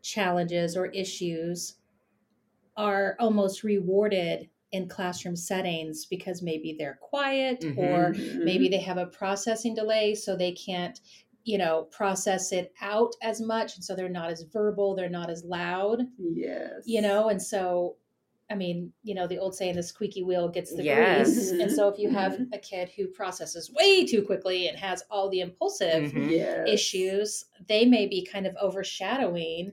challenges 0.02 0.76
or 0.76 0.88
issues 0.88 1.76
are 2.76 3.16
almost 3.20 3.64
rewarded 3.64 4.50
in 4.72 4.88
classroom 4.90 5.36
settings 5.36 6.06
because 6.08 6.42
maybe 6.42 6.76
they're 6.78 7.00
quiet 7.02 7.62
Mhm. 7.62 7.78
or 7.78 8.14
Mhm. 8.14 8.44
maybe 8.44 8.68
they 8.70 8.80
have 8.80 8.98
a 8.98 9.06
processing 9.08 9.74
delay 9.76 10.14
so 10.14 10.36
they 10.36 10.52
can't 10.52 11.00
you 11.44 11.58
know 11.58 11.84
process 11.92 12.52
it 12.52 12.74
out 12.82 13.14
as 13.22 13.42
much 13.42 13.76
and 13.76 13.84
so 13.84 13.96
they're 13.96 14.10
not 14.10 14.30
as 14.30 14.44
verbal 14.44 14.96
they're 14.96 15.10
not 15.10 15.30
as 15.30 15.44
loud 15.44 16.02
yes 16.18 16.84
you 16.86 17.02
know 17.02 17.30
and 17.30 17.42
so 17.42 17.96
i 18.52 18.56
mean 18.56 18.92
you 19.04 19.16
know 19.16 19.26
the 19.28 19.38
old 19.38 19.56
saying 19.56 19.76
the 19.76 19.82
squeaky 19.84 20.22
wheel 20.24 20.50
gets 20.50 20.76
the 20.76 20.84
Yes. 20.84 21.34
grease 21.34 21.52
and 21.52 21.72
so 21.72 21.88
if 21.88 21.98
you 21.98 22.10
have 22.10 22.34
Mhm. 22.34 22.48
a 22.54 22.58
kid 22.58 22.90
who 22.90 23.08
processes 23.08 23.72
way 23.72 24.06
too 24.06 24.22
quickly 24.24 24.68
and 24.68 24.78
has 24.78 25.04
all 25.10 25.30
the 25.30 25.40
impulsive 25.40 26.12
Mhm. 26.12 26.32
yes. 26.32 26.68
issues 26.68 27.46
they 27.68 27.86
may 27.86 28.06
be 28.06 28.26
kind 28.26 28.46
of 28.46 28.56
overshadowing 28.62 29.72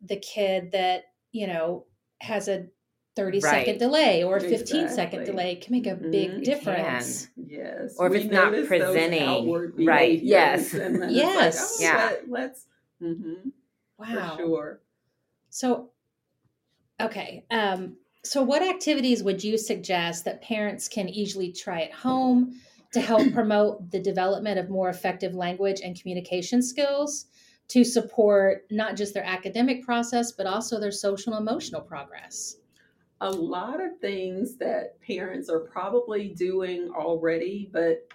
the 0.00 0.16
kid 0.16 0.72
that 0.72 1.04
you 1.32 1.46
know 1.46 1.86
has 2.20 2.48
a 2.48 2.66
30 3.14 3.40
second 3.40 3.72
Right. 3.72 3.78
delay 3.78 4.24
or 4.24 4.36
a 4.36 4.40
15 4.40 4.88
second 4.88 5.24
delay 5.24 5.56
can 5.56 5.72
make 5.72 5.86
a 5.86 5.96
Mhm. 5.96 6.10
big 6.10 6.30
It 6.30 6.34
can. 6.36 6.44
difference 6.44 7.28
yes 7.36 7.96
Or 7.98 8.06
if 8.06 8.12
We 8.12 8.18
it's 8.20 8.32
not 8.32 8.52
presenting, 8.66 9.52
right, 9.86 10.22
yes. 10.22 10.72
Yes. 11.10 11.36
like, 11.36 11.54
oh, 11.56 11.76
Yeah. 11.80 11.96
let, 11.96 12.28
let's 12.30 12.66
mhm, 13.02 13.52
wow 13.98 14.36
for 14.36 14.42
sure 14.42 14.80
So, 15.50 15.90
okay. 17.00 17.44
Um, 17.50 17.96
so, 18.24 18.42
what 18.42 18.62
activities 18.62 19.22
would 19.22 19.42
you 19.42 19.58
suggest 19.58 20.24
that 20.24 20.42
parents 20.42 20.88
can 20.88 21.08
easily 21.08 21.52
try 21.52 21.82
at 21.82 21.92
home 21.92 22.60
to 22.92 23.00
help 23.00 23.32
promote 23.34 23.90
the 23.90 24.00
development 24.00 24.58
of 24.58 24.70
more 24.70 24.88
effective 24.88 25.34
language 25.34 25.80
and 25.82 25.98
communication 26.00 26.62
skills 26.62 27.26
to 27.68 27.84
support 27.84 28.66
not 28.70 28.96
just 28.96 29.14
their 29.14 29.24
academic 29.24 29.82
process, 29.84 30.32
but 30.32 30.46
also 30.46 30.78
their 30.78 30.90
social 30.92 31.34
and 31.34 31.46
emotional 31.48 31.80
progress? 31.80 32.56
A 33.22 33.30
lot 33.30 33.80
of 33.80 33.98
things 34.00 34.56
that 34.56 35.00
parents 35.00 35.48
are 35.48 35.60
probably 35.60 36.28
doing 36.28 36.90
already, 36.94 37.70
but 37.72 38.08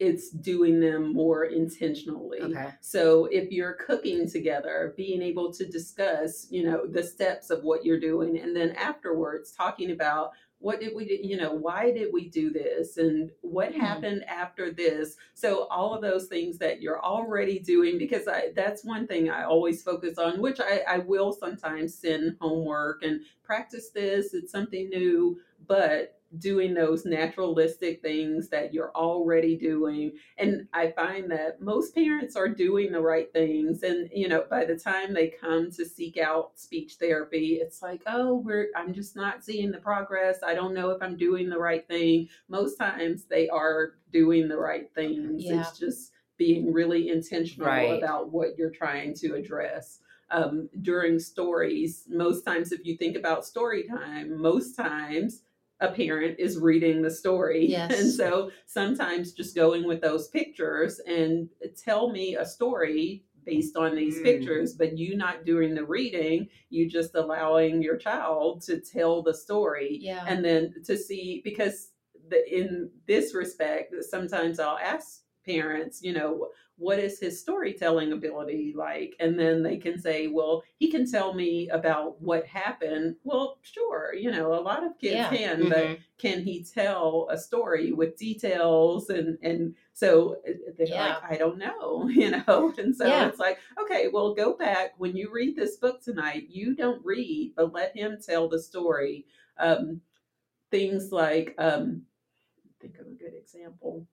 it's 0.00 0.30
doing 0.30 0.80
them 0.80 1.12
more 1.12 1.44
intentionally. 1.44 2.40
Okay. 2.40 2.68
So 2.80 3.26
if 3.26 3.52
you're 3.52 3.74
cooking 3.74 4.28
together, 4.28 4.94
being 4.96 5.22
able 5.22 5.52
to 5.52 5.64
discuss, 5.64 6.48
you 6.50 6.64
know, 6.64 6.86
the 6.86 7.04
steps 7.04 7.50
of 7.50 7.62
what 7.62 7.84
you're 7.84 8.00
doing 8.00 8.38
and 8.38 8.54
then 8.54 8.72
afterwards 8.72 9.52
talking 9.52 9.92
about 9.92 10.32
what 10.60 10.80
did 10.80 10.94
we 10.94 11.20
you 11.22 11.36
know, 11.36 11.52
why 11.52 11.92
did 11.92 12.12
we 12.12 12.28
do 12.28 12.50
this 12.50 12.96
and 12.96 13.30
what 13.42 13.72
Hmm. 13.74 13.80
happened 13.80 14.24
after 14.24 14.72
this? 14.72 15.16
So 15.34 15.66
all 15.68 15.94
of 15.94 16.02
those 16.02 16.26
things 16.26 16.58
that 16.58 16.82
you're 16.82 17.02
already 17.04 17.58
doing 17.58 17.98
because 17.98 18.26
I 18.28 18.52
that's 18.54 18.84
one 18.84 19.06
thing 19.06 19.30
I 19.30 19.44
always 19.44 19.82
focus 19.82 20.18
on, 20.18 20.40
which 20.40 20.60
I, 20.60 20.82
I 20.88 20.98
will 20.98 21.32
sometimes 21.32 21.94
send 21.94 22.36
homework 22.40 23.02
and 23.02 23.20
practice 23.42 23.90
this, 23.90 24.34
it's 24.34 24.52
something 24.52 24.88
new, 24.88 25.38
but 25.66 26.17
doing 26.36 26.74
those 26.74 27.06
naturalistic 27.06 28.02
things 28.02 28.48
that 28.50 28.74
you're 28.74 28.94
already 28.94 29.56
doing. 29.56 30.12
And 30.36 30.68
i 30.74 30.90
find 30.90 31.30
that 31.30 31.60
most 31.62 31.94
parents 31.94 32.36
are 32.36 32.48
doing 32.48 32.92
the 32.92 33.00
right 33.00 33.32
things. 33.32 33.82
And 33.82 34.10
you 34.12 34.28
know 34.28 34.44
by 34.50 34.64
the 34.66 34.76
time 34.76 35.14
they 35.14 35.28
come 35.28 35.70
to 35.72 35.86
seek 35.86 36.18
out 36.18 36.58
speech 36.58 36.96
therapy 37.00 37.58
it's 37.62 37.80
like 37.80 38.02
oh 38.06 38.34
we're 38.36 38.68
i'm 38.76 38.92
just 38.92 39.16
not 39.16 39.42
seeing 39.42 39.70
the 39.70 39.78
progress. 39.78 40.38
I 40.46 40.54
don't 40.54 40.74
know 40.74 40.90
if 40.90 41.02
i'm 41.02 41.16
doing 41.16 41.48
the 41.48 41.58
right 41.58 41.86
thing. 41.88 42.28
Most 42.48 42.76
times 42.76 43.24
they 43.24 43.48
are 43.48 43.94
doing 44.12 44.48
the 44.48 44.58
right 44.58 44.92
things. 44.94 45.44
Yeah. 45.44 45.60
it's 45.60 45.78
just 45.78 46.12
being 46.36 46.72
really 46.72 47.08
intentional 47.08 47.66
Right. 47.66 47.98
about 47.98 48.30
what 48.30 48.56
you're 48.58 48.70
trying 48.70 49.14
to 49.14 49.34
address. 49.34 50.00
Um, 50.30 50.68
during 50.82 51.18
stories 51.18 52.04
most 52.06 52.44
times 52.44 52.70
if 52.70 52.84
you 52.84 52.98
think 52.98 53.16
about 53.16 53.46
story 53.46 53.84
time 53.84 54.38
most 54.38 54.76
times 54.76 55.40
a 55.80 55.88
parent 55.92 56.38
is 56.38 56.58
reading 56.58 57.02
the 57.02 57.10
story 57.10 57.66
Yes. 57.68 57.98
and 58.00 58.12
so 58.12 58.50
sometimes 58.66 59.32
just 59.32 59.54
going 59.54 59.86
with 59.86 60.00
those 60.00 60.28
pictures 60.28 61.00
and 61.06 61.48
tell 61.76 62.10
me 62.10 62.36
a 62.36 62.44
story 62.44 63.24
based 63.44 63.76
on 63.76 63.94
these 63.94 64.18
Mm. 64.18 64.22
pictures 64.24 64.74
but 64.74 64.98
you 64.98 65.16
not 65.16 65.44
doing 65.44 65.74
the 65.74 65.84
reading 65.84 66.48
you 66.70 66.88
just 66.88 67.14
allowing 67.14 67.80
your 67.82 67.96
child 67.96 68.60
to 68.62 68.80
tell 68.80 69.22
the 69.22 69.34
story 69.34 69.98
Yeah. 70.00 70.24
and 70.26 70.44
then 70.44 70.74
to 70.84 70.96
see 70.96 71.40
because 71.44 71.92
the, 72.28 72.40
in 72.54 72.90
this 73.06 73.34
respect 73.34 73.94
sometimes 74.04 74.58
i'll 74.60 74.76
ask 74.78 75.22
parents 75.48 76.02
you 76.02 76.12
know 76.12 76.48
what 76.76 76.98
is 77.00 77.18
his 77.18 77.40
storytelling 77.40 78.12
ability 78.12 78.72
like 78.76 79.16
and 79.18 79.38
then 79.38 79.62
they 79.62 79.76
can 79.76 79.98
say 79.98 80.28
well 80.28 80.62
he 80.78 80.90
can 80.90 81.10
tell 81.10 81.34
me 81.34 81.68
about 81.70 82.20
what 82.20 82.46
happened 82.46 83.16
well 83.24 83.58
sure 83.62 84.14
you 84.14 84.30
know 84.30 84.52
a 84.54 84.60
lot 84.70 84.84
of 84.84 84.96
kids 84.98 85.14
Yeah. 85.14 85.28
can 85.36 85.68
but 85.68 85.84
Mhm. 85.86 85.98
can 86.18 86.42
he 86.42 86.62
tell 86.62 87.28
a 87.30 87.38
story 87.38 87.92
with 87.92 88.16
details 88.16 89.10
and 89.10 89.38
and 89.42 89.74
so 89.92 90.36
uh, 90.48 90.52
they're 90.76 90.86
Yeah. 90.86 91.16
like 91.18 91.32
i 91.32 91.36
don't 91.36 91.58
know 91.58 92.08
you 92.22 92.30
know 92.30 92.72
and 92.78 92.94
so 92.94 93.06
Yeah. 93.06 93.26
it's 93.28 93.40
like 93.40 93.58
okay 93.82 94.08
well 94.12 94.34
go 94.34 94.54
back 94.56 94.94
when 94.98 95.16
you 95.16 95.30
read 95.32 95.56
this 95.56 95.76
book 95.76 96.00
tonight 96.02 96.44
you 96.48 96.76
don't 96.76 97.04
read 97.04 97.54
but 97.56 97.72
let 97.72 97.96
him 97.96 98.18
tell 98.24 98.48
the 98.48 98.62
story 98.70 99.26
um 99.58 100.00
things 100.70 101.10
like 101.12 101.54
um 101.58 102.02
think 102.80 102.98
of 102.98 103.06
a 103.08 103.10
good 103.24 103.34
example 103.34 104.06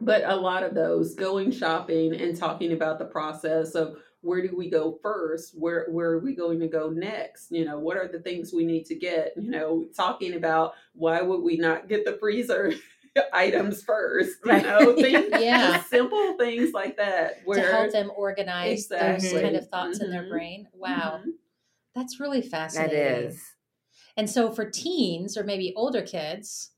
but 0.00 0.22
a 0.24 0.34
lot 0.34 0.62
of 0.62 0.74
those 0.74 1.14
going 1.14 1.50
shopping 1.50 2.14
and 2.14 2.36
talking 2.36 2.72
about 2.72 2.98
the 2.98 3.04
process 3.04 3.74
of 3.74 3.96
where 4.22 4.46
do 4.46 4.54
we 4.56 4.68
go 4.68 4.98
first 5.02 5.58
where 5.58 5.86
where 5.90 6.10
are 6.10 6.18
we 6.20 6.34
going 6.34 6.60
to 6.60 6.68
go 6.68 6.90
next 6.90 7.50
you 7.50 7.64
know 7.64 7.78
what 7.78 7.96
are 7.96 8.08
the 8.08 8.20
things 8.20 8.52
we 8.52 8.64
need 8.66 8.84
to 8.84 8.94
get 8.94 9.32
you 9.36 9.50
know 9.50 9.84
talking 9.96 10.34
about 10.34 10.74
why 10.94 11.22
would 11.22 11.40
we 11.40 11.56
not 11.56 11.88
get 11.88 12.04
the 12.04 12.16
freezer 12.18 12.72
items 13.32 13.82
first. 13.82 14.38
You 14.44 14.52
Right. 14.52 14.62
know, 14.62 14.94
things, 15.00 15.34
Yeah. 15.40 15.82
simple 15.84 16.36
things 16.38 16.72
like 16.72 16.96
that. 16.98 17.40
Where 17.44 17.60
to 17.60 17.68
help 17.68 17.90
them 17.90 18.12
organize 18.14 18.86
those 18.86 19.32
kind 19.32 19.56
of 19.56 19.68
thoughts 19.68 19.98
in 20.00 20.10
their 20.10 20.22
Mhm. 20.22 20.28
brain. 20.28 20.68
Wow, 20.72 21.22
Mhm. 21.24 21.32
that's 21.94 22.20
really 22.20 22.40
fascinating. 22.40 23.26
is. 23.30 23.42
And 24.16 24.30
so 24.30 24.52
for 24.52 24.70
teens 24.70 25.36
or 25.36 25.42
maybe 25.42 25.74
older 25.74 26.02
kids, 26.02 26.70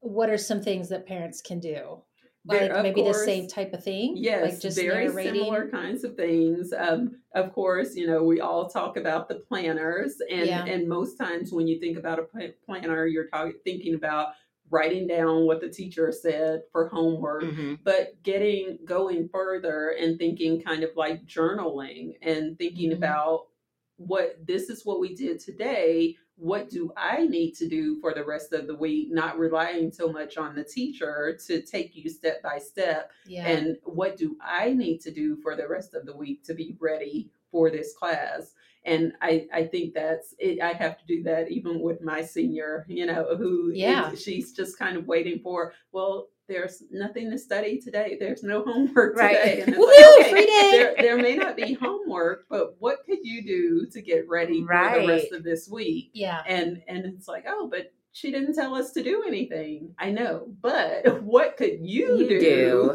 what 0.00 0.28
are 0.28 0.36
some 0.38 0.60
things 0.62 0.90
that 0.90 1.06
parents 1.06 1.40
can 1.40 1.58
do? 1.58 2.02
There- 2.46 2.60
Like 2.68 2.70
of 2.70 2.82
maybe 2.82 3.02
the 3.02 3.12
same 3.12 3.48
type 3.48 3.74
of 3.74 3.84
thing? 3.84 4.14
Yes, 4.16 4.52
Like 4.54 4.60
just 4.62 4.78
very 4.78 5.08
narrating. 5.08 5.34
similar 5.34 5.68
kinds 5.68 6.04
of 6.04 6.16
things. 6.16 6.72
Um, 6.72 7.20
of 7.34 7.52
course, 7.52 7.94
you 7.96 8.06
know 8.06 8.24
we 8.24 8.40
all 8.40 8.68
talk 8.68 8.96
about 8.96 9.28
the 9.28 9.36
planners, 9.36 10.20
and 10.30 10.46
Yeah. 10.46 10.64
and 10.64 10.88
most 10.88 11.16
times 11.18 11.52
when 11.52 11.66
you 11.68 11.78
think 11.78 11.98
about 11.98 12.18
a 12.18 12.26
planner, 12.64 13.06
you're 13.06 13.26
talking 13.28 13.54
thinking 13.64 13.94
about 13.94 14.28
writing 14.70 15.06
down 15.06 15.44
what 15.46 15.60
the 15.60 15.68
teacher 15.68 16.12
said 16.12 16.62
for 16.72 16.88
homework. 16.88 17.42
Mhm. 17.42 17.78
But 17.84 18.22
getting 18.22 18.78
going 18.84 19.28
further 19.28 19.90
and 19.90 20.16
thinking 20.18 20.62
kind 20.62 20.82
of 20.84 20.90
like 20.96 21.26
journaling 21.26 22.16
and 22.22 22.56
thinking 22.56 22.90
Mhm. 22.92 22.96
about 22.96 23.48
what 23.96 24.46
this 24.46 24.70
is 24.70 24.86
what 24.86 24.98
we 25.00 25.14
did 25.14 25.40
today. 25.40 26.16
What 26.40 26.70
do 26.70 26.90
I 26.96 27.26
need 27.26 27.52
to 27.56 27.68
do 27.68 28.00
for 28.00 28.14
the 28.14 28.24
rest 28.24 28.54
of 28.54 28.66
the 28.66 28.74
week? 28.74 29.12
Not 29.12 29.38
relying 29.38 29.92
so 29.92 30.10
much 30.10 30.38
on 30.38 30.54
the 30.54 30.64
teacher 30.64 31.38
to 31.46 31.60
take 31.60 31.94
you 31.94 32.08
step 32.08 32.42
by 32.42 32.58
step 32.58 33.10
Yeah. 33.26 33.46
and 33.46 33.76
what 33.84 34.16
do 34.16 34.36
I 34.42 34.72
need 34.72 35.00
to 35.02 35.10
do 35.10 35.36
for 35.36 35.54
the 35.54 35.68
rest 35.68 35.94
of 35.94 36.06
the 36.06 36.16
week 36.16 36.42
to 36.44 36.54
be 36.54 36.76
ready 36.80 37.30
for 37.52 37.70
this 37.70 37.92
class? 37.94 38.54
And 38.86 39.12
I, 39.20 39.46
I 39.52 39.64
think 39.66 39.92
that's 39.92 40.34
it. 40.38 40.62
I 40.62 40.72
have 40.72 40.96
to 40.98 41.04
do 41.06 41.22
that 41.24 41.50
even 41.50 41.80
with 41.80 42.00
my 42.00 42.22
senior, 42.22 42.86
you 42.88 43.04
know, 43.04 43.36
who 43.36 43.70
Yeah. 43.74 44.14
she's 44.14 44.54
just 44.54 44.78
kind 44.78 44.96
of 44.96 45.06
waiting 45.06 45.40
for, 45.40 45.74
well, 45.92 46.28
there's 46.50 46.82
nothing 46.90 47.30
to 47.30 47.38
study 47.38 47.78
today. 47.80 48.16
There's 48.20 48.42
no 48.42 48.62
homework 48.62 49.16
Right. 49.16 49.36
today. 49.36 49.60
And 49.62 49.74
it's 49.74 49.78
Woohoo, 49.78 50.18
like, 50.22 50.30
free 50.30 50.46
day. 50.46 50.70
there, 50.72 50.94
there 50.98 51.16
may 51.16 51.36
not 51.36 51.56
be 51.56 51.72
homework, 51.72 52.46
but 52.50 52.74
what 52.80 52.98
could 53.06 53.20
you 53.22 53.42
do 53.42 53.86
to 53.86 54.02
get 54.02 54.28
ready 54.28 54.60
for 54.66 54.74
the 55.00 55.06
rest 55.06 55.32
of 55.32 55.42
this 55.44 55.68
week? 55.68 56.10
yeah. 56.12 56.42
and 56.46 56.82
and 56.88 57.06
it's 57.06 57.28
like 57.28 57.44
oh 57.48 57.68
but 57.70 57.92
she 58.12 58.32
didn't 58.32 58.54
tell 58.54 58.74
us 58.74 58.90
to 58.92 59.02
do 59.04 59.22
anything 59.26 59.94
i 59.98 60.10
know 60.10 60.48
but 60.60 61.22
what 61.22 61.56
could 61.56 61.78
you, 61.80 62.18
You 62.18 62.40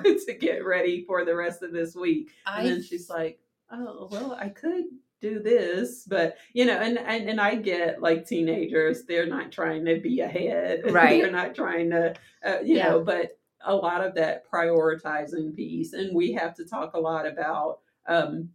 do, 0.03 0.19
to 0.27 0.33
get 0.33 0.65
ready 0.65 1.05
for 1.07 1.23
the 1.23 1.33
rest 1.35 1.63
of 1.63 1.71
this 1.71 1.95
week 1.95 2.31
and 2.45 2.67
then 2.67 2.83
she's 2.83 3.09
like 3.09 3.39
oh 3.71 4.09
well 4.11 4.33
i 4.39 4.49
could 4.49 4.83
do 5.21 5.39
this 5.39 6.03
but 6.05 6.37
you 6.53 6.65
know 6.65 6.77
and, 6.77 6.99
and 6.99 7.29
and 7.29 7.39
i 7.41 7.55
get 7.55 8.01
like 8.01 8.27
teenagers 8.27 9.05
they're 9.05 9.25
not 9.25 9.51
trying 9.53 9.85
to 9.85 9.99
be 10.01 10.19
ahead 10.19 10.81
Right. 10.91 11.21
they're 11.21 11.31
not 11.31 11.55
trying 11.55 11.89
to 11.91 12.13
uh, 12.45 12.59
you 12.63 12.75
Yeah. 12.77 12.89
know 12.89 12.99
but 13.01 13.37
a 13.65 13.75
lot 13.75 14.03
of 14.05 14.15
that 14.15 14.49
prioritizing 14.49 15.55
piece 15.55 15.93
and 15.93 16.15
we 16.15 16.31
have 16.33 16.53
to 16.55 16.65
talk 16.65 16.93
a 16.93 16.99
lot 16.99 17.25
about 17.27 17.79
um 18.07 18.49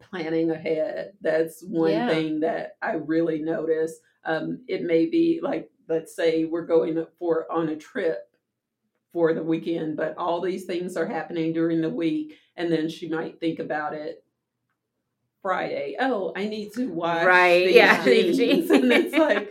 planning 0.00 0.50
ahead 0.50 1.12
that's 1.20 1.62
one 1.62 1.90
Yeah. 1.92 2.08
thing 2.08 2.40
that 2.40 2.76
i 2.82 2.92
really 2.94 3.40
notice 3.40 3.94
um 4.24 4.60
it 4.68 4.82
may 4.82 5.06
be 5.06 5.40
like 5.42 5.70
let's 5.88 6.14
say 6.16 6.44
we're 6.44 6.66
going 6.66 7.04
for 7.18 7.50
on 7.50 7.68
a 7.68 7.76
trip 7.76 8.28
for 9.12 9.32
the 9.32 9.42
weekend 9.42 9.96
but 9.96 10.16
all 10.18 10.40
these 10.40 10.64
things 10.64 10.96
are 10.96 11.06
happening 11.06 11.52
during 11.52 11.80
the 11.80 11.90
week 11.90 12.36
and 12.56 12.72
then 12.72 12.88
she 12.88 13.08
might 13.08 13.38
think 13.38 13.58
about 13.60 13.94
it 13.94 14.24
friday 15.42 15.94
oh 16.00 16.32
i 16.34 16.46
need 16.46 16.72
to 16.72 16.86
wash 16.88 17.24
Right, 17.24 17.70
yeah. 17.70 18.02
jeans. 18.04 18.70
and 18.70 18.90
it's 18.92 19.14
like 19.16 19.43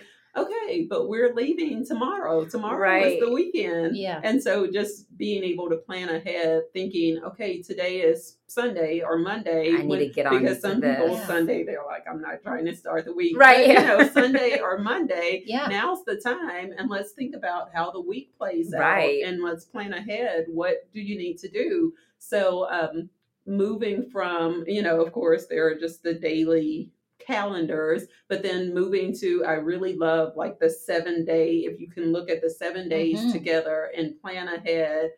okay 0.74 0.86
but 0.90 1.08
we're 1.08 1.34
leaving 1.34 1.86
tomorrow 1.86 2.46
tomorrow 2.46 2.78
Right. 2.80 3.14
is 3.14 3.20
the 3.20 3.32
weekend 3.32 3.96
Yeah. 3.96 4.20
and 4.24 4.42
so 4.42 4.70
just 4.72 5.16
being 5.18 5.44
able 5.44 5.70
to 5.70 5.78
plan 5.78 6.10
ahead, 6.10 6.64
thinking, 6.74 7.24
okay, 7.24 7.62
today 7.62 8.02
is 8.02 8.38
Sunday 8.48 9.02
or 9.02 9.18
Monday. 9.20 9.72
I 9.74 9.84
need 9.84 10.00
to 10.00 10.10
get 10.10 10.26
on 10.26 10.40
because 10.42 10.60
some 10.60 10.82
people 10.82 11.16
this. 11.16 11.26
Sunday 11.28 11.64
they're 11.64 11.86
like, 11.86 12.04
I'm 12.10 12.20
not 12.20 12.42
trying 12.42 12.66
to 12.66 12.76
start 12.76 13.06
the 13.06 13.14
week. 13.14 13.38
Right, 13.38 13.68
But, 13.68 13.68
you 13.68 13.88
know, 13.88 14.08
Sunday 14.14 14.60
or 14.60 14.80
Monday. 14.80 15.44
Yeah. 15.46 15.68
Now's 15.68 16.04
the 16.04 16.18
time, 16.18 16.72
and 16.78 16.90
let's 16.90 17.12
think 17.12 17.36
about 17.36 17.70
how 17.74 17.92
the 17.92 18.02
week 18.02 18.36
plays 18.38 18.74
Right. 18.78 19.24
out, 19.24 19.30
and 19.30 19.44
let's 19.44 19.66
plan 19.66 19.94
ahead. 19.94 20.46
What 20.50 20.92
do 20.94 21.00
you 21.00 21.16
need 21.18 21.38
to 21.40 21.48
do? 21.50 21.94
So, 22.18 22.68
um, 22.70 23.10
moving 23.46 24.10
from, 24.10 24.64
you 24.68 24.82
know, 24.82 25.00
of 25.02 25.12
course, 25.14 25.46
there 25.46 25.68
are 25.68 25.76
just 25.76 26.02
the 26.04 26.14
daily 26.16 26.90
calendars 27.20 28.04
but 28.28 28.44
then 28.44 28.74
moving 28.74 29.16
to 29.18 29.46
i 29.46 29.54
really 29.54 29.96
love 29.96 30.36
like 30.36 30.60
the 30.60 30.70
seven 30.70 31.24
day 31.24 31.60
if 31.60 31.80
you 31.80 31.90
can 31.90 32.12
look 32.12 32.30
at 32.30 32.42
the 32.42 32.50
seven 32.50 32.90
days 32.90 33.18
Mhm. 33.20 33.32
together 33.32 33.92
and 33.96 34.20
plan 34.20 34.48
ahead 34.50 35.12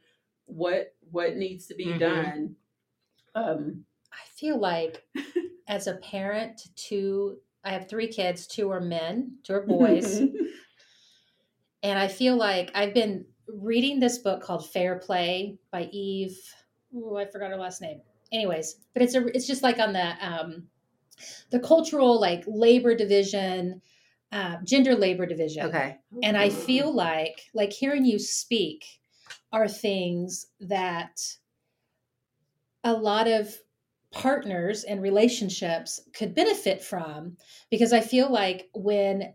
what 0.46 0.94
what 1.12 1.36
needs 1.36 1.66
to 1.68 1.76
be 1.76 1.86
Mhm. 1.88 2.00
done 2.00 2.56
um 3.34 3.86
I 4.12 4.24
feel 4.36 4.58
like 4.60 5.08
as 5.68 5.88
a 5.88 5.96
parent 5.96 6.58
to 6.60 6.76
two 6.76 7.40
I 7.64 7.72
have 7.72 7.90
three 7.90 8.08
kids, 8.08 8.46
two 8.46 8.70
are 8.70 8.80
men, 8.80 9.40
two 9.44 9.54
are 9.56 9.66
boys. 9.66 10.22
and 11.84 12.00
I 12.00 12.08
feel 12.08 12.36
like 12.36 12.72
I've 12.76 12.94
been 12.94 13.26
reading 13.48 14.00
this 14.00 14.20
book 14.20 14.42
called 14.42 14.70
Fair 14.70 15.00
Play 15.00 15.58
by 15.72 15.84
Eve. 15.92 16.38
Oh, 16.96 17.18
I 17.18 17.26
forgot 17.26 17.50
her 17.50 17.58
last 17.58 17.82
name. 17.82 18.02
Anyways, 18.32 18.76
but 18.94 19.02
it's 19.02 19.16
a 19.16 19.26
it's 19.36 19.48
just 19.48 19.64
like 19.64 19.80
on 19.80 19.94
the 19.94 20.14
um 20.26 20.68
the 21.50 21.60
cultural 21.60 22.20
like 22.20 22.44
labor 22.48 22.96
division, 22.96 23.82
uh, 24.32 24.58
gender 24.64 24.96
labor 24.96 25.26
division. 25.26 25.68
Okay. 25.68 25.98
And 26.24 26.38
I 26.38 26.50
feel 26.50 26.94
like 26.94 27.42
like 27.54 27.72
hearing 27.72 28.06
you 28.06 28.20
speak 28.20 28.86
are 29.52 29.68
things 29.68 30.48
that 30.60 31.20
a 32.84 32.94
lot 32.94 33.28
of 33.28 33.56
partners 34.12 34.84
and 34.84 35.02
relationships 35.02 36.00
could 36.14 36.34
benefit 36.34 36.82
from 36.82 37.36
because 37.70 37.92
I 37.92 38.00
feel 38.00 38.32
like 38.32 38.70
when 38.74 39.34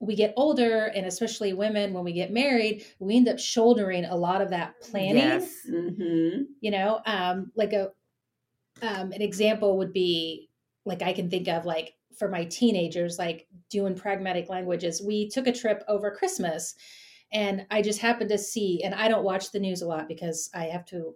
we 0.00 0.14
get 0.16 0.34
older 0.36 0.86
and 0.86 1.06
especially 1.06 1.52
women 1.54 1.94
when 1.94 2.04
we 2.04 2.12
get 2.12 2.32
married 2.32 2.86
we 3.00 3.16
end 3.16 3.28
up 3.28 3.38
shouldering 3.38 4.04
a 4.04 4.16
lot 4.16 4.42
of 4.42 4.50
that 4.50 4.80
planning 4.80 5.16
Yes. 5.16 5.62
hmm 5.66 6.42
you 6.60 6.70
know 6.70 7.00
um 7.06 7.50
like 7.56 7.72
a 7.72 7.92
um 8.82 9.12
an 9.12 9.22
example 9.22 9.78
would 9.78 9.92
be 9.92 10.45
like 10.86 11.02
i 11.02 11.12
can 11.12 11.28
think 11.28 11.48
of 11.48 11.64
like 11.66 11.94
for 12.18 12.28
my 12.28 12.44
teenagers 12.44 13.18
like 13.18 13.46
doing 13.68 13.94
pragmatic 13.94 14.48
languages 14.48 15.02
we 15.02 15.28
took 15.28 15.46
a 15.46 15.52
trip 15.52 15.84
over 15.88 16.10
christmas 16.10 16.74
and 17.32 17.66
i 17.70 17.82
just 17.82 18.00
happened 18.00 18.30
to 18.30 18.38
see 18.38 18.82
and 18.82 18.94
i 18.94 19.08
don't 19.08 19.24
watch 19.24 19.50
the 19.52 19.58
news 19.60 19.82
a 19.82 19.86
lot 19.86 20.08
because 20.08 20.48
i 20.54 20.64
have 20.64 20.84
to 20.86 21.14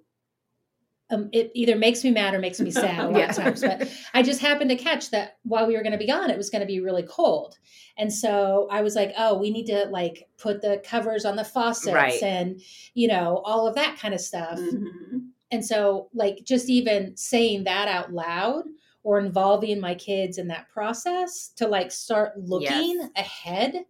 um, 1.12 1.28
it 1.32 1.50
either 1.54 1.74
makes 1.74 2.04
me 2.04 2.10
mad 2.12 2.34
or 2.34 2.38
makes 2.38 2.60
me 2.60 2.70
sad 2.70 3.04
a 3.04 3.08
lot 3.08 3.16
Yeah. 3.18 3.30
of 3.30 3.36
times 3.36 3.60
but 3.62 3.90
I 4.14 4.22
just 4.22 4.40
happened 4.40 4.70
to 4.70 4.76
catch 4.76 5.10
that 5.10 5.38
while 5.42 5.66
we 5.66 5.74
were 5.76 5.82
going 5.82 5.90
to 5.90 5.98
be 5.98 6.06
gone, 6.06 6.30
it 6.30 6.36
was 6.36 6.50
going 6.50 6.60
to 6.60 6.66
be 6.68 6.78
really 6.80 7.02
cold. 7.02 7.58
And 7.98 8.12
so 8.12 8.68
I 8.70 8.82
was 8.82 8.94
like, 8.94 9.12
oh, 9.18 9.36
we 9.36 9.50
need 9.50 9.66
to 9.66 9.86
like 9.86 10.28
put 10.38 10.62
the 10.62 10.80
covers 10.84 11.24
on 11.24 11.34
the 11.34 11.44
faucets 11.44 11.92
Right. 11.92 12.22
and, 12.22 12.60
you 12.94 13.08
know, 13.08 13.42
all 13.44 13.66
of 13.66 13.74
that 13.74 13.98
kind 13.98 14.14
of 14.14 14.20
stuff. 14.20 14.60
Mhm. 14.60 15.30
And 15.50 15.66
so, 15.66 16.10
like, 16.14 16.44
just 16.44 16.68
even 16.68 17.16
saying 17.16 17.64
that 17.64 17.88
out 17.88 18.12
loud 18.12 18.66
or 19.02 19.18
involving 19.18 19.80
my 19.80 19.94
kids 19.94 20.38
in 20.38 20.48
that 20.48 20.68
process 20.68 21.48
to 21.56 21.66
like 21.66 21.90
start 21.90 22.38
looking 22.38 22.98
Yes. 23.00 23.10
ahead 23.16 23.84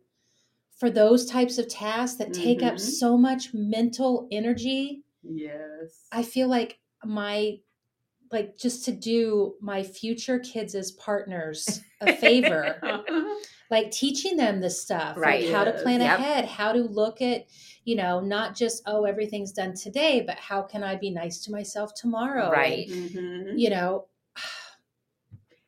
for 0.79 0.91
those 0.91 1.27
types 1.27 1.59
of 1.59 1.69
tasks 1.69 2.17
that 2.19 2.33
take 2.33 2.63
up 2.63 2.75
Mhm. 2.75 2.81
so 2.81 3.17
much 3.19 3.53
mental 3.53 4.29
energy. 4.31 5.03
yes 5.23 6.07
I 6.13 6.23
feel 6.23 6.49
like 6.49 6.79
my 7.05 7.59
like 8.33 8.57
just 8.57 8.85
to 8.85 8.93
do 8.93 9.57
my 9.61 9.83
future 9.83 10.39
kids 10.39 10.75
as 10.77 10.93
partners 10.93 11.81
a 12.01 12.13
favor 12.15 12.81
like 13.71 13.91
teaching 13.91 14.37
them 14.37 14.61
this 14.61 14.81
stuff 14.81 15.17
Right. 15.17 15.43
like 15.45 15.53
how 15.53 15.65
to 15.65 15.73
plan 15.73 16.01
Yep. 16.01 16.19
ahead 16.19 16.45
how 16.47 16.73
to 16.73 16.79
look 16.81 17.21
at 17.21 17.47
you 17.85 17.97
know 17.97 18.21
not 18.21 18.55
just 18.57 18.83
oh 18.87 19.05
everything's 19.05 19.53
done 19.53 19.75
today 19.75 20.23
but 20.27 20.39
how 20.39 20.63
can 20.63 20.83
i 20.85 20.95
be 20.97 21.11
nice 21.11 21.41
to 21.45 21.51
myself 21.51 21.93
tomorrow 21.95 22.51
Right. 22.51 22.89
Mhm. 22.89 23.59
you 23.59 23.69
know 23.71 24.07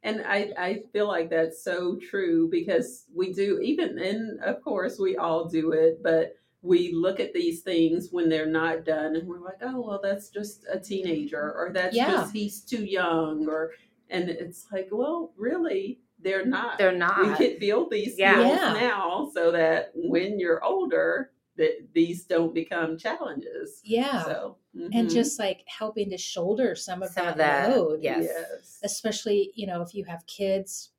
And 0.04 0.22
I, 0.26 0.52
I 0.58 0.82
feel 0.92 1.06
like 1.06 1.30
that's 1.30 1.62
so 1.62 1.96
true 1.96 2.48
because 2.50 3.06
we 3.14 3.32
do, 3.32 3.60
even, 3.60 3.98
and 3.98 4.40
of 4.42 4.62
course, 4.62 4.98
we 4.98 5.16
all 5.16 5.44
do 5.48 5.72
it, 5.72 6.02
but 6.02 6.34
we 6.62 6.92
look 6.92 7.20
at 7.20 7.32
these 7.32 7.62
things 7.62 8.08
when 8.10 8.28
they're 8.28 8.46
not 8.46 8.84
done 8.84 9.16
and 9.16 9.28
we're 9.28 9.40
like, 9.40 9.58
oh, 9.62 9.80
well, 9.80 10.00
that's 10.02 10.28
just 10.28 10.64
a 10.72 10.78
teenager 10.78 11.52
or 11.56 11.70
that's 11.72 11.96
Yeah. 11.96 12.10
just 12.10 12.32
he's 12.32 12.60
too 12.60 12.84
young 12.84 13.48
or, 13.48 13.72
and 14.10 14.28
it's 14.28 14.66
like, 14.72 14.88
well, 14.92 15.32
really, 15.36 16.00
they're 16.20 16.46
not. 16.46 16.78
They're 16.78 16.92
we 16.92 16.98
not. 16.98 17.36
can 17.38 17.58
build 17.58 17.90
these 17.90 18.16
Yeah. 18.18 18.34
skills 18.34 18.58
Yeah. 18.58 18.72
now 18.74 19.30
so 19.34 19.50
that 19.50 19.90
when 19.94 20.38
you're 20.38 20.62
older, 20.64 21.31
that 21.56 21.88
these 21.92 22.24
don't 22.24 22.54
become 22.54 22.96
challenges. 22.98 23.80
yeah 23.84 24.24
So, 24.24 24.56
and 24.74 25.08
mhm. 25.08 25.12
just 25.12 25.38
like 25.38 25.62
helping 25.66 26.08
to 26.10 26.16
shoulder 26.18 26.74
some 26.74 27.02
of 27.02 27.10
Some 27.10 27.24
that, 27.26 27.32
of 27.32 27.38
that, 27.38 27.76
load 27.76 27.98
yes. 28.02 28.24
yes. 28.24 28.78
especially 28.82 29.52
you 29.54 29.66
know 29.66 29.82
if 29.82 29.94
you 29.94 30.04
have 30.06 30.26
kids 30.26 30.90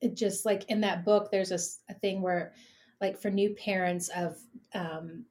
it 0.00 0.14
just 0.16 0.46
like 0.46 0.64
in 0.70 0.80
that 0.80 1.04
book 1.04 1.30
there's 1.30 1.52
a, 1.52 1.58
a 1.92 1.94
thing 1.94 2.22
where 2.22 2.52
like 3.00 3.18
for 3.20 3.30
new 3.30 3.50
parents 3.54 4.08
of 4.16 4.36
um 4.74 5.24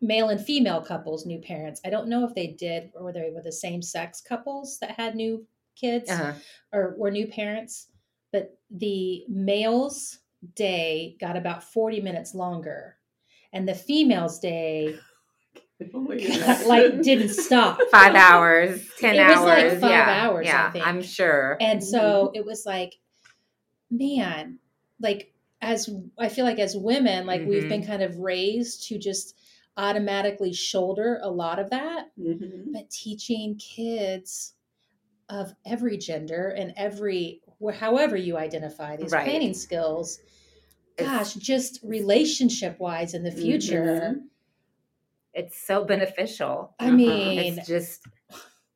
male 0.00 0.30
and 0.30 0.44
female 0.44 0.80
couples 0.80 1.24
new 1.24 1.38
parents. 1.38 1.80
I 1.84 1.90
don't 1.90 2.08
know 2.08 2.26
if 2.26 2.34
they 2.34 2.48
did 2.48 2.90
or 2.94 3.04
whether 3.04 3.20
they 3.20 3.30
were 3.30 3.40
the 3.42 3.52
same 3.52 3.80
sex 3.80 4.20
couples 4.20 4.78
that 4.80 4.90
had 4.98 5.14
new 5.14 5.46
kids 5.76 6.10
Uh-huh. 6.10 6.32
or 6.72 6.96
were 6.98 7.12
new 7.12 7.28
parents, 7.28 7.86
but 8.32 8.58
the 8.70 9.24
males' 9.28 10.18
day 10.56 11.16
got 11.20 11.36
about 11.36 11.62
40 11.62 12.00
minutes 12.00 12.34
longer. 12.34 12.96
And 13.52 13.68
the 13.68 13.74
females' 13.74 14.38
day 14.38 14.96
like 15.92 17.02
didn't 17.02 17.30
stop. 17.30 17.78
Five 17.90 18.14
hours, 18.14 18.86
ten 18.98 19.14
It 19.16 19.18
hours. 19.18 19.36
was 19.36 19.44
like 19.46 19.80
five 19.80 19.90
yeah, 19.90 20.26
hours, 20.28 20.46
I 20.46 20.50
Yeah, 20.50 20.70
think. 20.70 20.86
I'm 20.86 21.02
sure. 21.02 21.56
And 21.60 21.82
so 21.82 22.30
it 22.34 22.44
was 22.44 22.64
like, 22.64 22.94
man, 23.90 24.58
like 25.00 25.32
as 25.60 25.88
I 26.18 26.28
feel 26.28 26.44
like 26.44 26.58
as 26.58 26.76
women, 26.76 27.26
like 27.26 27.44
we've 27.46 27.64
Mhm. 27.64 27.68
been 27.68 27.86
kind 27.86 28.02
of 28.02 28.16
raised 28.18 28.88
to 28.88 28.98
just 28.98 29.38
automatically 29.76 30.52
shoulder 30.52 31.18
a 31.22 31.30
lot 31.30 31.58
of 31.58 31.70
that, 31.70 32.10
Mhm. 32.18 32.72
but 32.72 32.90
teaching 32.90 33.56
kids 33.56 34.54
of 35.28 35.54
every 35.64 35.96
gender 35.96 36.48
and 36.50 36.72
every 36.76 37.40
however 37.74 38.16
you 38.16 38.36
identify 38.36 38.96
these 38.96 39.12
Right. 39.12 39.24
planning 39.24 39.54
skills 39.54 40.18
It's- 40.18 40.32
gosh 40.96 41.34
just 41.34 41.80
relationship 41.82 42.78
wise 42.78 43.14
in 43.14 43.22
the 43.22 43.30
future 43.32 43.82
Mhm. 44.14 44.24
It's 45.34 45.56
so 45.58 45.84
beneficial. 45.84 46.74
i 46.78 46.86
Uh-huh. 46.88 46.96
mean 46.96 47.56
It's 47.58 47.66
just, 47.66 48.04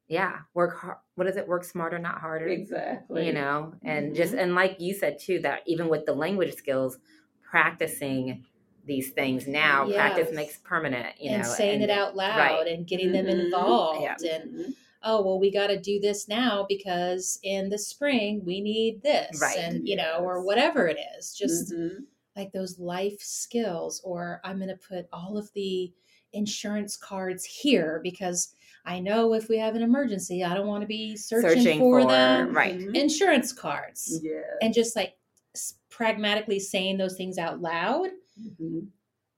yeah, 0.09 0.39
work 0.55 0.75
hard. 0.79 0.97
What 1.17 1.27
is 1.27 1.37
it? 1.37 1.47
Work 1.47 1.64
smarter, 1.64 1.99
not 1.99 2.19
harder. 2.21 2.47
Exactly. 2.49 3.27
You 3.27 3.35
know, 3.35 3.75
and 3.85 4.14
just 4.14 4.33
Mm-hmm. 4.33 4.41
and 4.41 4.55
like 4.55 4.81
you 4.81 4.95
said 4.95 5.19
too, 5.19 5.39
that 5.41 5.62
even 5.67 5.89
with 5.89 6.07
the 6.07 6.14
language 6.14 6.55
skills, 6.55 6.99
practicing 7.43 8.45
these 8.87 9.11
things 9.11 9.47
now, 9.47 9.87
practice 9.93 10.33
makes 10.35 10.57
permanent. 10.59 11.21
You 11.21 11.31
and 11.33 11.43
know, 11.43 11.49
saying 11.49 11.83
and- 11.83 11.85
it 11.85 11.91
out 11.91 12.17
loud 12.17 12.39
right. 12.39 12.67
and 12.69 12.87
getting 12.87 13.12
them 13.12 13.27
Mhm. 13.27 13.45
involved 13.47 14.03
Yeah. 14.03 14.35
and 14.37 14.51
Mhm. 14.55 14.75
Oh 15.07 15.23
well 15.23 15.39
we 15.39 15.51
got 15.51 15.69
to 15.69 15.81
do 15.81 15.99
this 16.01 16.29
now 16.29 16.67
because 16.69 17.39
in 17.45 17.71
the 17.71 17.79
spring 17.79 18.43
we 18.45 18.61
need 18.61 19.01
this 19.03 19.41
Right. 19.41 19.57
and 19.57 19.87
you 19.89 19.97
know 19.97 20.19
or 20.19 20.43
whatever 20.45 20.87
it 20.89 20.99
is 21.19 21.33
just 21.35 21.73
Mhm. 21.73 22.01
like 22.37 22.53
those 22.53 22.79
life 22.79 23.21
skills 23.21 24.03
or 24.05 24.41
i'm 24.45 24.57
going 24.59 24.69
to 24.69 24.77
put 24.89 25.09
all 25.13 25.39
of 25.39 25.51
the 25.55 25.93
insurance 26.33 26.97
cards 26.97 27.45
here 27.45 28.01
because 28.03 28.55
i 28.85 28.99
know 29.01 29.33
if 29.33 29.49
we 29.49 29.57
have 29.57 29.75
an 29.77 29.83
emergency 29.83 30.43
i 30.45 30.53
don't 30.55 30.67
want 30.67 30.83
to 30.83 30.87
be 30.89 31.17
searching, 31.17 31.63
Searching 31.63 31.79
for, 31.79 32.03
for- 32.03 32.09
the 32.09 32.49
right. 32.53 32.79
Mhm. 32.79 32.95
insurance 32.97 33.53
cards 33.53 34.21
Yes. 34.23 34.45
and 34.61 34.75
just 34.75 34.97
like 34.97 35.15
pragmatically 35.89 36.59
saying 36.61 36.99
those 36.99 37.17
things 37.17 37.39
out 37.39 37.61
loud 37.63 38.11
Mhm. 38.39 38.89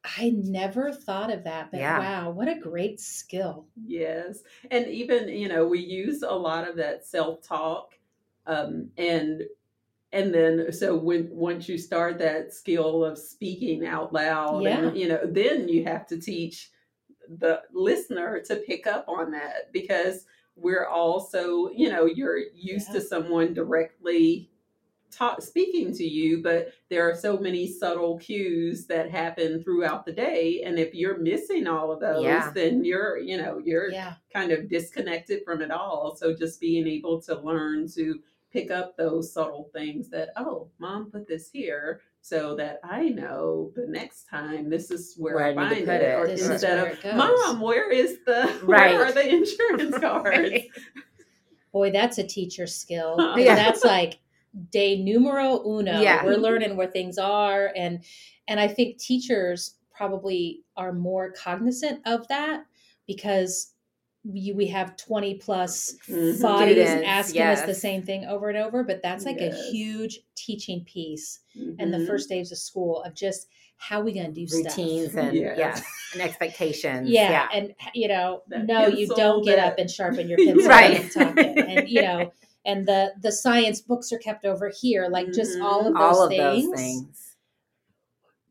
I 0.05 0.31
never 0.31 0.93
thought 0.93 1.33
of 1.33 1.45
that 1.45 1.71
but 1.71 1.81
Yeah. 1.81 1.99
wow 1.99 2.31
what 2.31 2.49
a 2.49 2.59
great 2.59 3.01
skill 3.01 3.67
Yes. 3.87 4.41
And 4.71 4.87
even, 4.89 5.29
you 5.29 5.49
know, 5.49 5.65
we 5.67 5.79
use 5.79 6.23
a 6.23 6.35
lot 6.35 6.69
of 6.69 6.77
that 6.77 7.07
self-talk. 7.07 7.95
Um, 8.47 8.91
and 8.97 9.43
and 10.13 10.35
then 10.35 10.73
so 10.73 10.97
when 10.97 11.29
once 11.31 11.69
you 11.69 11.77
start 11.79 12.19
that 12.19 12.53
skill 12.53 13.05
of 13.05 13.19
speaking 13.19 13.87
out 13.87 14.13
loud 14.13 14.67
and 14.67 14.97
you 14.97 15.09
know, 15.09 15.21
then 15.25 15.69
you 15.69 15.85
have 15.85 16.07
to 16.09 16.19
teach 16.19 16.71
the 17.29 17.63
listener 17.73 18.41
to 18.47 18.57
pick 18.57 18.87
up 18.87 19.05
on 19.09 19.31
that 19.33 19.73
because 19.73 20.25
we're 20.57 20.87
also, 20.87 21.69
you 21.71 21.89
know, 21.91 22.07
you're 22.07 22.39
used 22.55 22.89
Yeah. 22.89 22.95
to 22.95 23.01
someone 23.03 23.55
directly 23.55 24.51
talk, 25.11 25.43
speaking 25.43 25.93
to 25.95 26.05
you, 26.05 26.43
but 26.43 26.69
there 26.91 27.09
are 27.09 27.15
so 27.15 27.39
many 27.39 27.67
subtle 27.67 28.19
cues 28.19 28.87
that 28.87 29.11
happen 29.11 29.63
throughout 29.63 30.05
the 30.05 30.13
day. 30.13 30.63
And 30.65 30.79
if 30.79 30.95
you're 30.95 31.19
missing 31.19 31.67
all 31.67 31.91
of 31.93 32.01
those, 32.01 32.25
Yeah. 32.25 32.51
then 32.55 32.85
you're, 32.85 33.19
you 33.19 33.37
know, 33.37 33.61
you're 33.65 33.91
yeah 33.91 34.15
kind 34.33 34.53
of 34.53 34.69
disconnected 34.69 35.43
from 35.45 35.63
it 35.63 35.71
all. 35.71 36.15
So 36.17 36.35
just 36.35 36.61
being 36.61 36.87
able 36.87 37.21
to 37.23 37.41
learn 37.41 37.89
to 37.97 38.21
pick 38.53 38.71
up 38.71 38.97
those 38.97 39.33
subtle 39.33 39.69
things 39.75 40.09
that, 40.11 40.31
oh, 40.37 40.69
mom 40.79 41.11
put 41.11 41.27
this 41.29 41.51
here 41.51 42.01
so 42.23 42.55
that 42.57 42.81
I 42.83 43.09
know 43.11 43.73
the 43.77 43.87
next 43.87 44.25
time 44.25 44.71
this 44.71 44.91
is 44.91 45.15
where, 45.19 45.37
Where 45.37 45.45
I 45.45 45.51
I 45.51 45.69
need 45.69 45.81
to 45.81 45.87
find 45.87 45.87
put 45.87 45.95
it. 45.97 46.03
it. 46.03 46.15
Or 46.19 46.27
This 46.27 46.49
instead 46.49 46.79
of, 47.05 47.17
mom, 47.17 47.61
where 47.61 47.91
is 47.91 48.19
the, 48.25 48.59
Right. 48.65 48.95
where 48.95 49.05
are 49.07 49.13
the 49.13 49.29
insurance 49.29 49.99
cards? 50.01 50.29
Right. 50.51 50.69
boy 51.73 51.91
that's 51.91 52.17
a 52.19 52.25
teacher 52.27 52.67
skill 52.67 53.17
yeah. 53.37 53.55
that's 53.55 53.85
like 53.85 54.19
day 54.71 54.97
numero 55.03 55.63
uno 55.67 56.01
Yeah. 56.01 56.25
we're 56.25 56.37
learning 56.37 56.77
where 56.77 56.87
things 56.91 57.19
are 57.19 57.73
and 57.77 58.03
and 58.49 58.59
i 58.59 58.67
think 58.69 58.99
teachers 58.99 59.75
probably 59.95 60.63
are 60.77 60.93
more 60.93 61.33
cognizant 61.33 62.01
of 62.07 62.27
that 62.29 62.65
because 63.07 63.73
we, 64.25 64.53
we 64.53 64.67
have 64.67 64.97
20 64.97 65.35
plus 65.37 65.95
Mhm. 66.09 66.43
bodies 66.43 66.73
Students, 66.87 67.05
asking 67.07 67.43
us 67.43 67.63
the 67.63 67.75
same 67.75 68.03
thing 68.03 68.25
over 68.27 68.49
and 68.49 68.59
over 68.59 68.83
but 68.85 69.01
that's 69.03 69.25
like 69.25 69.41
a 69.41 69.55
huge 69.71 70.21
teaching 70.35 70.85
piece 70.85 71.41
and 71.79 71.93
the 71.93 72.05
first 72.07 72.29
days 72.29 72.51
of 72.53 72.59
school 72.59 73.03
of 73.03 73.15
just 73.15 73.49
how 73.77 74.01
we 74.01 74.13
going 74.13 74.27
to 74.27 74.33
do 74.33 74.47
stuff 74.47 74.77
routines 74.77 75.15
and 75.15 75.37
Yes. 75.37 75.57
yes, 75.57 75.85
and 76.13 76.23
expectations. 76.23 77.09
yeah, 77.09 77.31
yeah. 77.31 77.49
and 77.55 77.75
you 77.95 78.09
know 78.09 78.43
That 78.49 78.67
no 78.67 78.87
you 78.89 79.07
don't 79.09 79.45
get 79.45 79.57
that- 79.57 79.73
up 79.73 79.79
and 79.79 79.89
sharpen 79.91 80.29
your 80.29 80.39
pencil 80.45 80.69
Right. 80.69 81.01
and 81.01 81.13
talking 81.13 81.59
and 81.59 81.89
you 81.89 82.03
know 82.03 82.33
and 82.65 82.87
the 82.87 83.13
the 83.23 83.33
science 83.33 83.81
books 83.81 84.13
are 84.13 84.19
kept 84.19 84.45
over 84.45 84.71
here 84.81 85.09
like 85.11 85.33
just 85.33 85.59
Mhm. 85.59 85.65
all 85.65 85.81
of 85.87 85.95
those 85.95 86.03
all 86.03 86.23
of 86.25 86.31
things 86.31 86.67
those 86.67 86.75
things. 86.77 87.37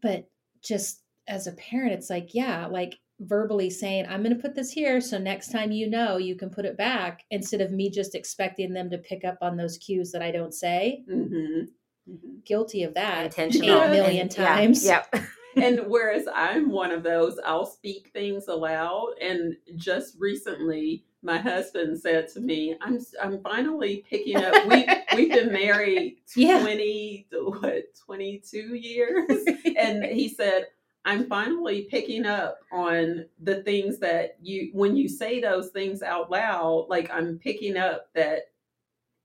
but 0.02 0.30
just 0.62 1.04
as 1.28 1.48
a 1.48 1.52
parent 1.54 1.94
it's 1.94 2.10
like 2.10 2.34
yeah 2.34 2.66
like 2.68 2.96
verbally 3.22 3.70
saying 3.70 4.06
i'm 4.08 4.22
going 4.24 4.36
to 4.36 4.42
put 4.42 4.56
this 4.56 4.72
here 4.72 5.02
so 5.02 5.18
next 5.18 5.52
time 5.52 5.72
you 5.72 5.90
know 5.90 6.18
you 6.18 6.36
can 6.36 6.50
put 6.50 6.66
it 6.66 6.78
back 6.78 7.24
instead 7.32 7.62
of 7.62 7.72
me 7.72 7.90
just 7.90 8.14
expecting 8.16 8.74
them 8.74 8.90
to 8.90 8.98
pick 9.00 9.26
up 9.26 9.38
on 9.42 9.58
those 9.58 9.78
cues 9.80 10.12
that 10.12 10.22
i 10.22 10.32
don't 10.32 10.54
say 10.54 11.04
Mhm. 11.10 11.68
Mhm. 12.10 12.44
guilty 12.46 12.84
of 12.84 12.94
that 12.94 13.26
Intentional. 13.26 13.82
eight 13.84 13.90
million 13.92 14.22
and- 14.22 14.38
yeah, 14.38 14.46
times 14.56 14.86
Yep. 14.86 15.16
and 15.58 15.80
whereas 15.88 16.28
I'm 16.34 16.70
one 16.70 16.92
of 16.92 17.02
those, 17.04 17.40
I'll 17.44 17.66
speak 17.66 18.12
things 18.14 18.48
aloud. 18.48 19.16
And 19.20 19.58
just 19.76 20.16
recently, 20.20 21.04
my 21.24 21.38
husband 21.38 22.00
said 22.00 22.30
to 22.34 22.40
me, 22.40 22.76
"I'm 22.82 23.00
I'm 23.22 23.42
finally 23.42 24.06
picking 24.10 24.38
up. 24.38 24.66
We 24.68 24.86
we've 25.16 25.32
been 25.32 25.52
married 25.66 26.18
Yeah. 26.36 26.62
twenty 26.62 27.28
what 27.32 27.84
twenty 28.06 28.40
two 28.40 28.76
years, 28.76 29.46
and 29.78 30.04
he 30.06 30.30
said." 30.36 30.68
I'm 31.06 31.28
finally 31.30 31.84
picking 31.84 32.26
up 32.26 32.60
on 32.70 33.28
the 33.42 33.64
things 33.64 34.00
that 34.00 34.36
you, 34.42 34.72
when 34.74 34.98
you 34.98 35.08
say 35.08 35.40
those 35.40 35.70
things 35.70 36.02
out 36.04 36.30
loud, 36.30 36.88
like 36.90 37.10
I'm 37.10 37.40
picking 37.40 37.78
up 37.78 38.08
that 38.14 38.42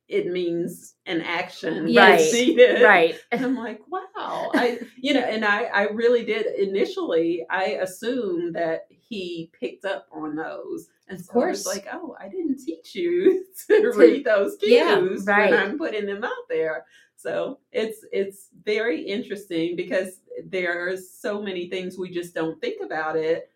it 0.09 0.27
means 0.27 0.95
an 1.07 1.23
action 1.23 1.89
Yes. 1.89 2.31
that's 2.57 2.83
right. 2.83 3.19
And 3.33 3.45
I'm 3.45 3.57
like, 3.57 3.81
wow. 3.89 4.51
I 4.55 4.81
you 4.97 5.15
know, 5.15 5.21
and 5.21 5.45
I 5.45 5.65
I 5.65 5.83
really 5.89 6.25
did 6.25 6.47
initially 6.47 7.47
I 7.51 7.79
assumed 7.81 8.55
that 8.57 8.87
he 8.91 9.51
picked 9.59 9.85
up 9.85 10.07
on 10.13 10.37
those. 10.37 10.89
And 11.13 11.21
Of 11.21 11.27
so 11.27 11.33
course. 11.33 11.67
like, 11.67 11.87
oh, 11.93 12.17
I 12.19 12.29
didn't 12.29 12.59
teach 12.59 12.95
you 12.95 13.45
to 13.69 13.93
read 13.95 14.25
those 14.25 14.57
cues 14.57 14.73
Yeah, 14.73 15.01
right. 15.33 15.51
when 15.51 15.59
I'm 15.61 15.79
putting 15.79 16.07
them 16.07 16.25
out 16.25 16.49
there. 16.49 16.85
So 17.17 17.61
it's 17.71 18.05
it's 18.13 18.49
very 18.65 19.01
interesting 19.03 19.77
because 19.77 20.21
there 20.45 20.89
are 20.89 20.97
so 20.97 21.41
many 21.41 21.69
things 21.69 21.97
we 21.97 22.11
just 22.11 22.35
don't 22.35 22.61
think 22.61 22.83
about 22.85 23.17
it. 23.17 23.49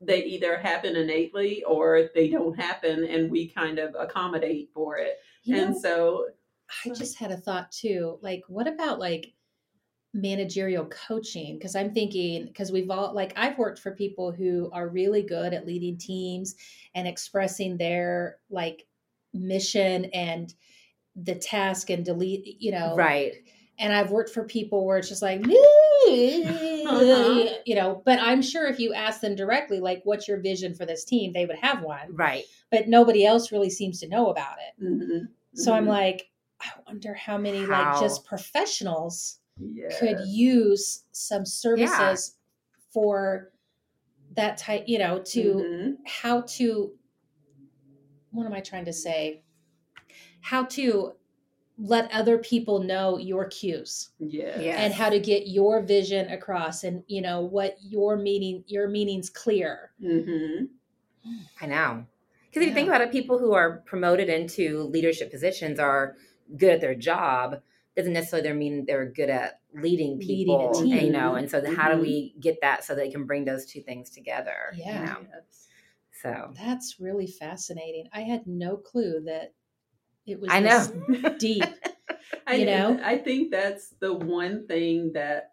They 0.00 0.24
either 0.24 0.56
happen 0.58 0.96
innately 0.96 1.62
or 1.64 2.08
they 2.14 2.28
don't 2.28 2.58
happen 2.58 3.04
and 3.04 3.30
we 3.30 3.48
kind 3.48 3.78
of 3.78 3.94
accommodate 3.98 4.70
for 4.72 4.96
it. 4.96 5.18
you 5.44 5.56
know, 5.56 5.64
and 5.66 5.76
so 5.76 6.26
I 6.86 6.90
just 6.90 7.18
had 7.18 7.30
a 7.32 7.36
thought 7.36 7.70
too. 7.72 8.18
Like, 8.22 8.42
what 8.48 8.66
about 8.66 8.98
like 8.98 9.34
managerial 10.12 10.86
coaching? 10.86 11.56
Because 11.58 11.76
I'm 11.76 11.94
thinking, 11.94 12.46
because 12.46 12.72
we've 12.72 12.90
all, 12.90 13.14
like, 13.14 13.32
I've 13.36 13.58
worked 13.58 13.78
for 13.78 13.94
people 13.94 14.32
who 14.32 14.70
are 14.72 14.88
really 14.88 15.22
good 15.22 15.54
at 15.54 15.66
leading 15.66 15.98
teams 15.98 16.56
and 16.94 17.06
expressing 17.06 17.76
their 17.78 18.38
like 18.50 18.86
mission 19.32 20.06
and 20.06 20.52
the 21.16 21.34
task 21.36 21.90
and 21.90 22.04
delete, 22.04 22.60
you 22.60 22.72
know. 22.72 22.96
Right. 22.96 23.34
And 23.78 23.92
I've 23.92 24.10
worked 24.10 24.30
for 24.30 24.44
people 24.44 24.84
where 24.86 24.98
it's 24.98 25.08
just 25.08 25.22
like, 25.22 25.40
Uh-huh. 25.46 27.60
you 27.66 27.74
know, 27.74 28.02
but 28.04 28.18
I'm 28.20 28.42
sure 28.42 28.66
if 28.66 28.78
you 28.78 28.94
ask 28.94 29.20
them 29.20 29.34
directly, 29.34 29.80
like, 29.80 30.02
what's 30.04 30.28
your 30.28 30.40
vision 30.40 30.74
for 30.74 30.86
this 30.86 31.04
team, 31.04 31.32
they 31.32 31.46
would 31.46 31.58
have 31.58 31.82
one, 31.82 32.14
Right. 32.14 32.44
but 32.70 32.88
nobody 32.88 33.24
else 33.24 33.52
really 33.52 33.70
seems 33.70 34.00
to 34.00 34.08
know 34.08 34.30
about 34.30 34.56
it. 34.58 34.84
mhm, 34.84 35.28
So 35.54 35.74
I'm 35.74 35.84
mhm. 35.84 35.88
like, 35.88 36.30
I 36.60 36.68
wonder 36.86 37.14
how 37.14 37.38
many 37.38 37.66
like 37.66 37.92
just 37.92 38.24
professionals 38.24 39.39
Yes. 39.60 39.98
could 39.98 40.18
use 40.26 41.04
some 41.12 41.44
services 41.46 42.36
for 42.92 43.52
that 44.36 44.56
type, 44.58 44.84
you 44.86 44.98
know, 44.98 45.18
to 45.20 45.54
Mhm. 45.54 45.96
how 46.06 46.42
to 46.42 46.96
what 48.32 48.46
am 48.46 48.52
I 48.52 48.60
trying 48.60 48.84
to 48.84 48.92
say? 48.92 49.42
How 50.40 50.64
to 50.66 51.14
let 51.78 52.12
other 52.12 52.38
people 52.38 52.80
know 52.82 53.18
your 53.18 53.46
cues 53.46 54.10
Yeah. 54.20 54.60
Yeah. 54.60 54.76
and 54.82 54.92
how 54.94 55.08
to 55.10 55.18
get 55.18 55.48
your 55.48 55.82
vision 55.82 56.28
across 56.30 56.84
and 56.84 57.02
you 57.06 57.22
know 57.22 57.40
what 57.40 57.76
your 57.82 58.16
meaning 58.16 58.62
your 58.66 58.86
meaning's 58.88 59.30
clear 59.30 59.92
Mm-hmm. 60.02 60.66
I 61.60 61.66
know. 61.66 62.06
Because 62.48 62.62
if 62.62 62.68
you 62.68 62.74
think 62.74 62.88
about 62.88 63.00
it, 63.02 63.12
people 63.12 63.38
who 63.38 63.52
are 63.52 63.78
promoted 63.86 64.28
into 64.28 64.84
leadership 64.84 65.30
positions 65.30 65.78
are 65.78 66.16
good 66.56 66.70
at 66.74 66.80
their 66.80 66.94
job. 66.94 67.60
Doesn't 68.00 68.12
necessarily 68.14 68.52
mean 68.52 68.84
they're 68.86 69.10
good 69.10 69.28
at 69.30 69.60
leading 69.74 70.18
Leading 70.18 70.54
a 70.54 70.58
people, 70.58 70.72
team. 70.82 71.06
you 71.06 71.12
know. 71.12 71.34
And 71.34 71.50
so, 71.50 71.60
the, 71.60 71.70
how 71.74 71.90
do 71.90 71.96
Mhm. 71.98 72.00
we 72.02 72.34
get 72.40 72.58
that 72.62 72.82
so 72.84 72.94
they 72.94 73.10
can 73.10 73.24
bring 73.26 73.44
those 73.44 73.66
two 73.66 73.82
things 73.82 74.10
together? 74.10 74.72
Yeah. 74.74 75.18
You 75.18 75.24
know? 75.24 75.28
So 76.22 76.52
that's 76.54 76.96
really 77.00 77.26
fascinating 77.26 78.06
i 78.12 78.20
had 78.20 78.46
no 78.46 78.76
clue 78.76 79.22
that 79.24 79.54
it 80.26 80.38
was 80.38 80.50
I 80.52 80.60
know. 80.60 80.86
deep 81.38 81.64
I, 82.46 82.54
You 82.56 82.66
know? 82.66 83.00
I 83.02 83.16
think 83.18 83.50
that's 83.50 83.94
the 84.00 84.12
one 84.12 84.66
thing 84.66 85.12
that 85.14 85.52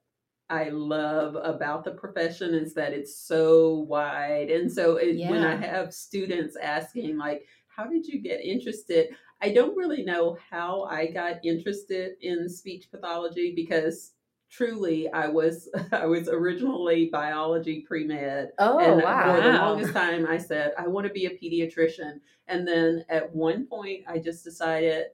I 0.50 0.70
love 0.70 1.36
about 1.42 1.84
the 1.84 1.92
profession 1.92 2.54
is 2.54 2.74
that 2.76 2.94
it's 2.94 3.16
so 3.18 3.80
wide. 3.88 4.50
And 4.50 4.72
so 4.72 4.96
it, 4.98 5.18
when 5.30 5.44
I 5.44 5.56
have 5.58 5.94
students 5.94 6.56
asking, 6.56 7.18
like, 7.18 7.46
how 7.68 7.86
did 7.86 8.08
you 8.08 8.20
get 8.22 8.40
interested? 8.42 9.10
I 9.42 9.54
don't 9.54 9.78
really 9.78 10.04
know 10.04 10.38
how 10.50 10.84
I 10.84 11.08
got 11.08 11.46
interested 11.46 12.14
in 12.22 12.50
speech 12.50 12.90
pathology 12.92 13.54
because 13.56 14.14
truly 14.50 15.12
I 15.12 15.28
was 15.28 15.70
I 15.92 16.06
was 16.06 16.28
originally 16.28 17.10
biology 17.12 17.84
pre-med 17.88 18.52
Oh 18.58 18.80
and 18.80 19.02
wow! 19.02 19.36
for 19.36 19.42
the 19.42 19.54
longest 19.54 19.94
time, 19.94 20.26
I 20.28 20.38
said, 20.38 20.74
I 20.78 20.88
want 20.88 21.08
to 21.08 21.14
be 21.14 21.26
a 21.26 21.38
pediatrician. 21.38 22.20
And 22.48 22.68
then 22.68 23.04
at 23.10 23.36
one 23.36 23.66
point, 23.68 24.06
I 24.08 24.20
just 24.20 24.44
decided, 24.44 25.08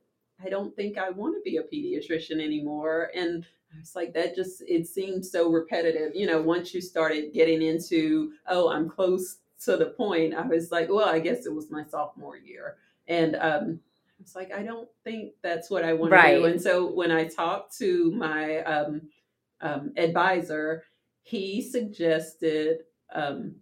I 0.43 0.49
don't 0.49 0.75
think 0.75 0.97
I 0.97 1.09
want 1.09 1.35
to 1.35 1.41
be 1.41 1.57
a 1.57 1.63
pediatrician 1.63 2.41
anymore. 2.43 3.09
And 3.15 3.45
I 3.75 3.79
was 3.79 3.95
like, 3.95 4.13
that 4.13 4.35
just, 4.35 4.61
it 4.67 4.87
seemed 4.87 5.25
so 5.25 5.49
repetitive. 5.49 6.13
You 6.13 6.27
know, 6.27 6.41
once 6.41 6.73
you 6.73 6.81
started 6.81 7.33
getting 7.33 7.63
into, 7.63 8.33
oh, 8.47 8.69
I'm 8.69 8.87
close 8.87 9.37
to 9.65 9.77
the 9.77 9.87
point, 9.87 10.35
I 10.35 10.45
was 10.45 10.71
like, 10.71 10.89
well, 10.89 11.09
I 11.09 11.19
guess 11.19 11.47
it 11.47 11.53
was 11.53 11.71
my 11.71 11.83
sophomore 11.83 12.37
year. 12.37 12.77
And 13.07 13.35
um, 13.37 13.79
was 14.23 14.35
like, 14.35 14.53
I 14.53 14.63
don't 14.63 14.89
think 15.03 15.33
that's 15.41 15.69
what 15.69 15.83
I 15.83 15.93
want 15.93 16.11
to 16.11 16.35
do. 16.35 16.45
And 16.45 16.61
so 16.61 16.91
when 16.91 17.11
I 17.11 17.25
talked 17.25 17.77
to 17.77 18.11
my 18.11 18.59
um, 18.63 19.01
um, 19.61 19.93
advisor, 19.97 20.83
he 21.21 21.61
suggested 21.61 22.79
um, 23.13 23.55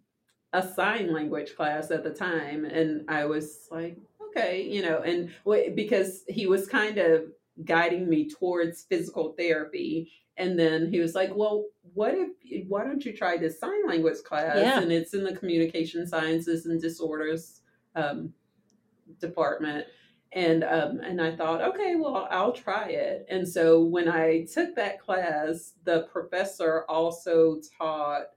a 0.54 0.66
sign 0.68 1.14
language 1.14 1.56
class 1.56 1.92
at 1.92 2.04
the 2.04 2.14
time, 2.14 2.66
and 2.66 3.10
I 3.10 3.26
was 3.26 3.68
like, 3.72 3.98
okay, 4.30 4.64
you 4.64 4.82
know, 4.82 5.02
and 5.02 5.30
wh- 5.48 5.74
because 5.76 6.24
he 6.28 6.48
was 6.48 6.68
kind 6.68 6.98
of 6.98 7.24
guiding 7.66 8.10
me 8.10 8.30
towards 8.30 8.84
physical 8.84 9.34
therapy, 9.38 10.12
and 10.38 10.58
then 10.58 10.90
he 10.92 11.00
was 11.00 11.14
like, 11.14 11.36
well, 11.36 11.66
what 11.94 12.16
if 12.16 12.68
why 12.68 12.84
don't 12.84 13.06
you 13.06 13.16
try 13.16 13.38
this 13.38 13.60
sign 13.60 13.88
language 13.88 14.24
class? 14.24 14.58
Yeah. 14.58 14.80
And 14.80 14.92
it's 14.92 15.14
in 15.14 15.24
the 15.24 15.36
communication 15.36 16.08
sciences 16.08 16.66
and 16.66 16.82
disorders 16.82 17.62
um, 17.96 18.34
department. 19.20 19.86
And 20.34 20.64
um, 20.64 21.02
and 21.02 21.22
I 21.22 21.36
thought, 21.36 21.62
okay, 21.62 21.96
well, 21.98 22.28
I'll 22.32 22.54
try 22.54 22.88
it. 22.90 23.26
And 23.30 23.48
so 23.48 23.84
when 23.84 24.08
I 24.08 24.46
took 24.46 24.76
that 24.76 25.00
class, 25.00 25.74
the 25.84 26.04
professor 26.12 26.86
also 26.88 27.60
taught, 27.78 28.28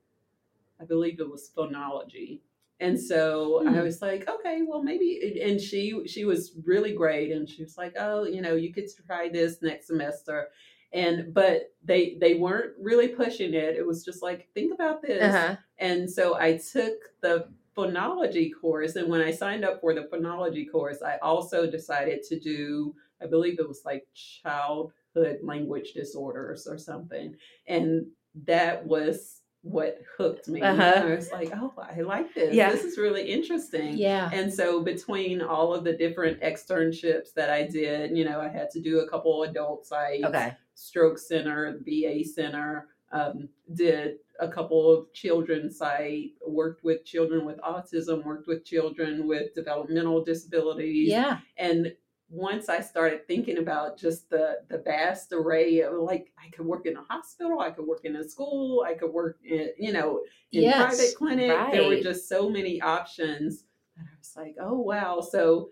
I 0.80 0.84
believe 0.84 1.20
it 1.20 1.30
was 1.30 1.51
phonology. 1.57 2.40
And 2.80 3.01
so 3.01 3.61
Hmm. 3.62 3.68
I 3.76 3.82
was 3.82 4.03
like, 4.03 4.28
okay, 4.28 4.62
well, 4.66 4.82
maybe. 4.82 5.40
And 5.42 5.61
she 5.61 6.03
she 6.07 6.24
was 6.24 6.53
really 6.64 6.92
great, 6.95 7.30
and 7.30 7.49
she 7.49 7.62
was 7.62 7.78
like, 7.78 7.95
oh, 7.99 8.24
you 8.24 8.42
know, 8.42 8.57
you 8.57 8.72
could 8.74 8.86
try 9.07 9.28
this 9.28 9.62
next 9.62 9.86
semester. 9.86 10.49
And 10.92 11.32
but 11.34 11.72
they 11.84 12.16
they 12.20 12.34
weren't 12.34 12.74
really 12.80 13.09
pushing 13.09 13.55
it. 13.55 13.76
It 13.76 13.86
was 13.86 14.05
just 14.05 14.22
like, 14.22 14.49
think 14.55 14.74
about 14.74 15.03
this. 15.03 15.22
Uh-huh. 15.34 15.57
And 15.78 16.11
so 16.11 16.36
I 16.36 16.57
took 16.59 16.95
the 17.20 17.49
phonology 17.77 18.51
course. 18.61 18.97
And 18.97 19.09
when 19.09 19.20
I 19.20 19.31
signed 19.31 19.64
up 19.64 19.81
for 19.81 19.95
the 19.95 20.03
phonology 20.12 20.70
course, 20.70 21.03
I 21.03 21.16
also 21.22 21.70
decided 21.70 22.22
to 22.25 22.39
do, 22.39 22.95
I 23.22 23.27
believe 23.27 23.59
it 23.59 23.68
was 23.68 23.83
like 23.85 24.07
childhood 24.14 25.39
language 25.43 25.93
disorders 25.93 26.66
or 26.66 26.79
something. 26.79 27.35
And 27.66 28.07
that 28.47 28.87
was 28.87 29.41
what 29.62 29.99
hooked 30.18 30.47
me. 30.47 30.61
Uh-huh. 30.61 30.93
I 30.97 31.05
was 31.16 31.33
like, 31.33 31.51
oh, 31.57 31.72
I 31.79 32.03
like 32.03 32.35
this. 32.35 32.55
Yeah. 32.55 32.70
This 32.70 32.85
is 32.85 32.99
really 32.99 33.22
interesting. 33.31 33.97
yeah 33.97 34.29
And 34.33 34.53
so 34.53 34.83
between 34.83 35.41
all 35.41 35.72
of 35.75 35.85
the 35.85 35.95
different 35.95 36.41
externships 36.43 37.33
that 37.35 37.49
I 37.49 37.66
did, 37.66 38.14
you 38.16 38.25
know, 38.27 38.41
I 38.41 38.49
had 38.49 38.68
to 38.72 38.81
do 38.83 39.01
a 39.01 39.09
couple 39.09 39.43
adult 39.45 39.87
sites, 39.87 40.22
Okay. 40.25 40.55
stroke 40.75 41.18
center, 41.18 41.81
VA 41.83 42.25
center, 42.25 42.89
um, 43.12 43.49
did 43.72 44.16
a 44.41 44.49
couple 44.49 44.93
of 44.93 45.12
children's 45.12 45.78
site, 45.78 46.32
worked 46.47 46.85
with 46.85 47.05
children 47.05 47.45
with 47.45 47.59
autism, 47.59 48.24
worked 48.24 48.47
with 48.49 48.64
children 48.64 49.26
with 49.28 49.55
developmental 49.55 50.24
disabilities. 50.24 51.09
yeah 51.11 51.39
And 51.57 51.95
once 52.30 52.68
I 52.68 52.80
started 52.80 53.26
thinking 53.28 53.59
about 53.59 53.97
just 53.99 54.30
the 54.30 54.61
the 54.68 54.78
vast 54.78 55.32
array 55.32 55.80
of 55.80 55.95
like 55.95 56.32
I 56.45 56.49
could 56.51 56.66
work 56.66 56.87
in 56.87 56.97
a 56.97 57.03
hospital, 57.03 57.61
I 57.61 57.70
could 57.70 57.87
work 57.87 58.05
in 58.05 58.16
a 58.16 58.28
school, 58.28 58.85
I 58.87 58.95
could 58.95 59.12
work 59.12 59.39
in, 59.45 59.70
you 59.78 59.93
know, 59.93 60.22
in 60.53 60.62
Yes. 60.62 60.82
private 60.82 61.14
clinic. 61.16 61.70
There 61.72 61.85
were 61.87 62.01
just 62.01 62.28
so 62.28 62.49
many 62.49 62.80
options. 62.80 63.64
And 63.97 64.07
I 64.09 64.16
was 64.18 64.32
like, 64.37 64.57
oh 64.61 64.80
wow. 64.80 65.20
So 65.20 65.70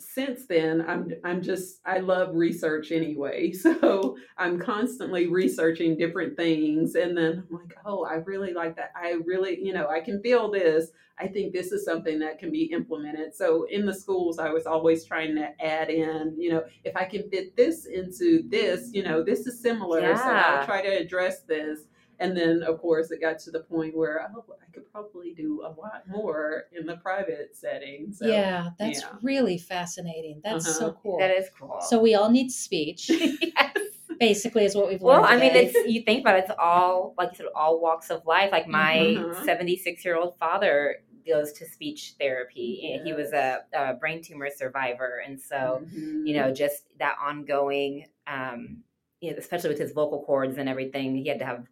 since 0.00 0.46
then 0.46 0.84
I'm 0.86 1.12
I'm 1.24 1.42
just 1.42 1.80
I 1.84 1.98
love 1.98 2.34
research 2.34 2.92
anyway. 2.92 3.52
So 3.68 4.16
I'm 4.36 4.58
constantly 4.58 5.26
researching 5.26 5.98
different 5.98 6.36
things 6.36 6.94
and 6.94 7.16
then 7.16 7.44
I'm 7.50 7.56
like, 7.56 7.76
oh, 7.84 8.04
I 8.04 8.14
really 8.14 8.52
like 8.54 8.76
that. 8.76 8.92
I 8.96 9.16
really, 9.26 9.58
you 9.60 9.72
know, 9.72 9.88
I 9.88 10.00
can 10.00 10.22
feel 10.22 10.50
this. 10.50 10.90
I 11.18 11.26
think 11.26 11.52
this 11.52 11.72
is 11.72 11.84
something 11.84 12.20
that 12.20 12.38
can 12.38 12.52
be 12.52 12.64
implemented. 12.64 13.34
So 13.34 13.66
in 13.68 13.84
the 13.84 13.94
schools 13.94 14.38
I 14.38 14.50
was 14.50 14.66
always 14.66 15.04
trying 15.04 15.34
to 15.36 15.48
add 15.60 15.90
in, 15.90 16.34
you 16.38 16.50
know, 16.52 16.62
if 16.84 16.96
I 16.96 17.04
can 17.04 17.28
fit 17.30 17.56
this 17.56 17.86
into 17.86 18.48
this, 18.48 18.90
you 18.92 19.02
know, 19.02 19.22
this 19.22 19.46
is 19.46 19.60
similar. 19.60 20.00
So 20.16 20.22
I'll 20.22 20.64
try 20.64 20.82
to 20.82 20.96
address 20.96 21.42
this. 21.42 21.80
And 22.20 22.36
then, 22.36 22.62
of 22.64 22.80
course, 22.80 23.10
it 23.12 23.20
got 23.20 23.38
to 23.40 23.50
the 23.50 23.60
point 23.60 23.96
where 23.96 24.28
oh, 24.34 24.44
I 24.60 24.70
could 24.72 24.90
probably 24.90 25.34
do 25.34 25.62
a 25.62 25.70
lot 25.80 26.02
more 26.08 26.64
in 26.72 26.84
the 26.86 26.96
private 26.96 27.50
setting. 27.54 28.12
So, 28.12 28.26
yeah 28.26 28.70
that's 28.78 29.00
yeah. 29.02 29.10
really 29.22 29.58
fascinating 29.58 30.40
that's 30.42 30.66
so 30.78 30.86
Uh-huh. 30.86 30.94
cool 31.02 31.18
That 31.18 31.30
is 31.30 31.46
cool. 31.58 31.80
so 31.80 32.00
we 32.00 32.14
all 32.14 32.30
need 32.30 32.50
speech 32.50 33.08
yes. 33.10 33.76
basically 34.18 34.64
is 34.64 34.74
what 34.74 34.88
we've 34.88 35.00
learned. 35.02 35.22
Well, 35.22 35.30
learned 35.30 35.34
I 35.34 35.44
mean, 35.44 35.52
today. 35.54 35.66
it's 35.66 35.92
you 35.92 36.02
think 36.02 36.20
about 36.22 36.36
it, 36.38 36.44
it's 36.48 36.52
all 36.58 37.14
like 37.18 37.30
you 37.32 37.36
said, 37.36 37.46
all 37.54 37.80
walks 37.80 38.10
of 38.10 38.24
life. 38.26 38.50
Like 38.52 38.66
my 38.66 38.96
Mhm. 39.18 39.44
76 39.44 40.04
year 40.04 40.16
old 40.16 40.36
father 40.38 40.96
goes 41.26 41.52
to 41.52 41.66
speech 41.66 42.14
therapy. 42.18 42.90
and 42.92 43.02
He 43.06 43.12
was 43.12 43.32
a, 43.32 43.60
a 43.74 43.94
brain 43.94 44.22
tumor 44.22 44.48
survivor, 44.50 45.22
and 45.26 45.40
so 45.40 45.82
Mhm. 45.84 46.26
you 46.26 46.34
know, 46.36 46.50
just 46.52 46.84
that 46.98 47.16
ongoing, 47.22 48.06
um, 48.26 48.82
you 49.20 49.30
know, 49.30 49.36
especially 49.38 49.70
with 49.70 49.78
his 49.78 49.92
vocal 49.92 50.22
cords 50.24 50.56
and 50.58 50.68
everything, 50.68 51.14
he 51.16 51.28
had 51.28 51.38
to 51.40 51.44
have 51.46 51.66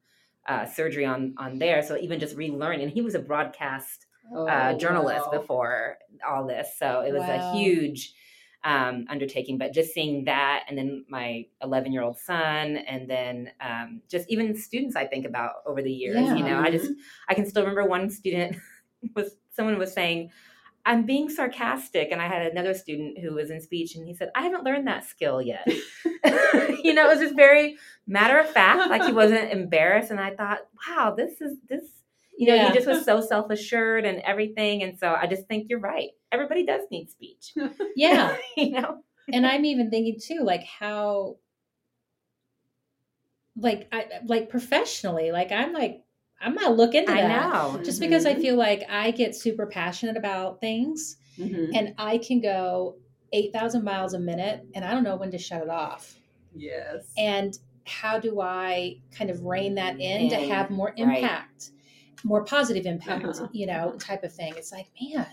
uh, 0.48 0.66
surgery 0.66 1.04
on 1.04 1.34
on 1.38 1.58
there. 1.58 1.82
So 1.82 1.96
even 1.96 2.20
just 2.20 2.36
relearn, 2.36 2.80
and 2.80 2.90
he 2.90 3.02
was 3.02 3.14
a 3.14 3.18
broadcast 3.20 4.06
Oh, 4.34 4.46
uh, 4.48 4.74
journalist 4.74 5.30
wow. 5.30 5.40
before 5.40 5.98
all 6.28 6.46
this, 6.46 6.68
so 6.78 7.00
it 7.00 7.12
was 7.12 7.28
Wow. 7.28 7.34
a 7.34 7.38
huge 7.38 8.14
um, 8.64 9.06
undertaking. 9.08 9.58
But 9.58 9.72
just 9.72 9.92
seeing 9.94 10.24
that, 10.24 10.64
and 10.68 10.76
then 10.76 11.04
my 11.08 11.46
11 11.62 11.92
year 11.92 12.02
old 12.02 12.18
son, 12.18 12.76
and 12.76 13.08
then 13.08 13.50
um, 13.60 14.02
just 14.08 14.28
even 14.28 14.56
students 14.56 14.96
I 14.96 15.06
think 15.06 15.26
about 15.26 15.54
over 15.66 15.82
the 15.82 15.92
years. 15.92 16.32
You 16.32 16.42
know, 16.44 16.58
I 16.58 16.70
just 16.70 16.90
I 17.28 17.34
can 17.34 17.46
still 17.46 17.62
remember 17.62 17.84
one 17.88 18.10
student 18.10 18.56
was 19.14 19.36
someone 19.52 19.78
was 19.78 19.92
saying. 19.92 20.30
I'm 20.86 21.04
being 21.04 21.28
sarcastic, 21.28 22.10
and 22.12 22.22
I 22.22 22.28
had 22.28 22.46
another 22.50 22.72
student 22.72 23.18
who 23.18 23.34
was 23.34 23.50
in 23.50 23.60
speech, 23.60 23.96
and 23.96 24.06
he 24.06 24.14
said, 24.14 24.30
"I 24.34 24.42
haven't 24.42 24.64
learned 24.64 24.86
that 24.86 25.04
skill 25.04 25.42
yet." 25.42 25.66
you 26.84 26.94
know, 26.94 27.04
it 27.06 27.08
was 27.08 27.18
just 27.20 27.34
very 27.36 27.76
matter 28.06 28.38
of 28.38 28.48
fact, 28.48 28.88
like 28.88 29.02
he 29.04 29.12
wasn't 29.12 29.50
embarrassed, 29.52 30.10
and 30.10 30.20
I 30.20 30.34
thought, 30.34 30.60
"Wow, 30.88 31.14
this 31.16 31.40
is 31.40 31.58
this." 31.68 31.82
You 32.38 32.48
know, 32.48 32.54
Yeah. 32.54 32.68
he 32.68 32.74
just 32.74 32.86
was 32.86 33.04
so 33.04 33.20
self 33.32 33.50
assured 33.50 34.04
and 34.04 34.20
everything, 34.20 34.82
and 34.84 34.98
so 34.98 35.12
I 35.14 35.26
just 35.26 35.46
think 35.48 35.66
you're 35.68 35.80
right. 35.80 36.10
Everybody 36.32 36.64
does 36.64 36.82
need 36.90 37.10
speech. 37.10 37.52
yeah 37.96 38.36
you 38.56 38.70
know, 38.70 39.02
and 39.32 39.44
i'm 39.46 39.64
even 39.64 39.90
thinking 39.90 40.18
too 40.20 40.40
like 40.44 40.62
how 40.64 41.36
like 43.56 43.88
i 43.92 44.04
like 44.26 44.50
professionally 44.50 45.32
like 45.32 45.50
i'm 45.50 45.72
like 45.72 46.02
i'm 46.40 46.54
gonna 46.54 46.70
look 46.74 46.94
into 46.94 47.12
I 47.12 47.22
that 47.22 47.52
know. 47.74 47.82
just 47.82 48.00
because 48.00 48.26
i 48.26 48.34
Mhm. 48.34 48.40
feel 48.40 48.56
like 48.56 48.82
i 48.90 49.10
get 49.10 49.34
super 49.34 49.66
passionate 49.66 50.16
about 50.16 50.60
things 50.60 51.16
Mhm. 51.38 51.70
and 51.74 51.94
i 51.98 52.18
can 52.18 52.40
go 52.40 52.96
8000 53.32 53.82
miles 53.84 54.14
a 54.14 54.18
minute 54.18 54.64
and 54.74 54.84
i 54.84 54.90
don't 54.92 55.02
know 55.04 55.16
when 55.16 55.30
to 55.32 55.38
shut 55.38 55.62
it 55.62 55.68
off 55.70 56.18
Yes. 56.54 57.12
and 57.18 57.58
how 57.84 58.18
do 58.18 58.40
i 58.40 58.96
kind 59.12 59.30
of 59.30 59.44
rein 59.44 59.74
that 59.76 60.00
in 60.00 60.28
to 60.30 60.36
have 60.36 60.70
more 60.70 60.88
right. 60.88 60.98
impact 60.98 61.70
more 62.24 62.44
positive 62.44 62.86
impact 62.86 63.24
Uh-huh. 63.24 63.48
you 63.52 63.66
know 63.66 63.92
type 63.98 64.24
of 64.24 64.32
thing 64.32 64.54
it's 64.56 64.72
like 64.72 64.86
man 65.00 65.26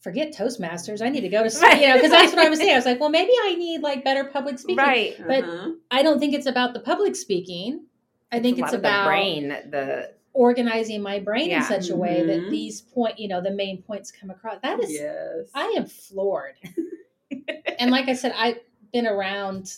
forget 0.00 0.32
Toastmasters. 0.34 1.00
I 1.00 1.10
need 1.10 1.20
to 1.20 1.28
go 1.28 1.44
to, 1.44 1.50
sp- 1.54 1.78
you 1.80 1.86
know, 1.86 1.94
because 1.94 2.10
that's 2.10 2.32
what 2.34 2.44
I 2.44 2.48
was 2.48 2.58
saying. 2.58 2.72
I 2.72 2.76
was 2.76 2.84
like, 2.84 2.98
well, 2.98 3.08
maybe 3.08 3.30
I 3.44 3.54
need 3.54 3.82
like 3.82 4.02
better 4.02 4.24
public 4.24 4.58
speaking. 4.58 4.76
right. 4.78 5.14
But- 5.26 5.44
Uh-huh. 5.44 5.70
I 5.92 6.02
don't 6.02 6.18
think 6.18 6.34
it's 6.34 6.46
about 6.46 6.74
the 6.74 6.80
public 6.80 7.14
speaking. 7.14 7.86
I 8.32 8.40
think 8.40 8.58
a 8.58 8.62
it's 8.62 8.72
lot 8.72 8.74
of 8.74 8.82
the 8.82 8.88
about 8.88 9.06
brain. 9.06 9.48
The 9.48 10.14
organizing 10.32 11.02
my 11.02 11.20
brain 11.20 11.50
Yeah. 11.50 11.58
in 11.58 11.62
such 11.64 11.90
a 11.90 11.96
way 11.96 12.24
that 12.24 12.40
Mhm. 12.40 12.50
these 12.50 12.80
point, 12.80 13.18
you 13.18 13.28
know, 13.28 13.40
the 13.42 13.50
main 13.50 13.82
points 13.82 14.10
come 14.10 14.30
across. 14.30 14.58
That 14.62 14.80
is, 14.82 14.90
yes. 14.90 15.50
I 15.54 15.66
am 15.76 15.84
floored. 15.86 16.54
and 17.78 17.90
like 17.90 18.08
I 18.08 18.14
said, 18.14 18.32
I've 18.36 18.58
been 18.92 19.06
around 19.06 19.76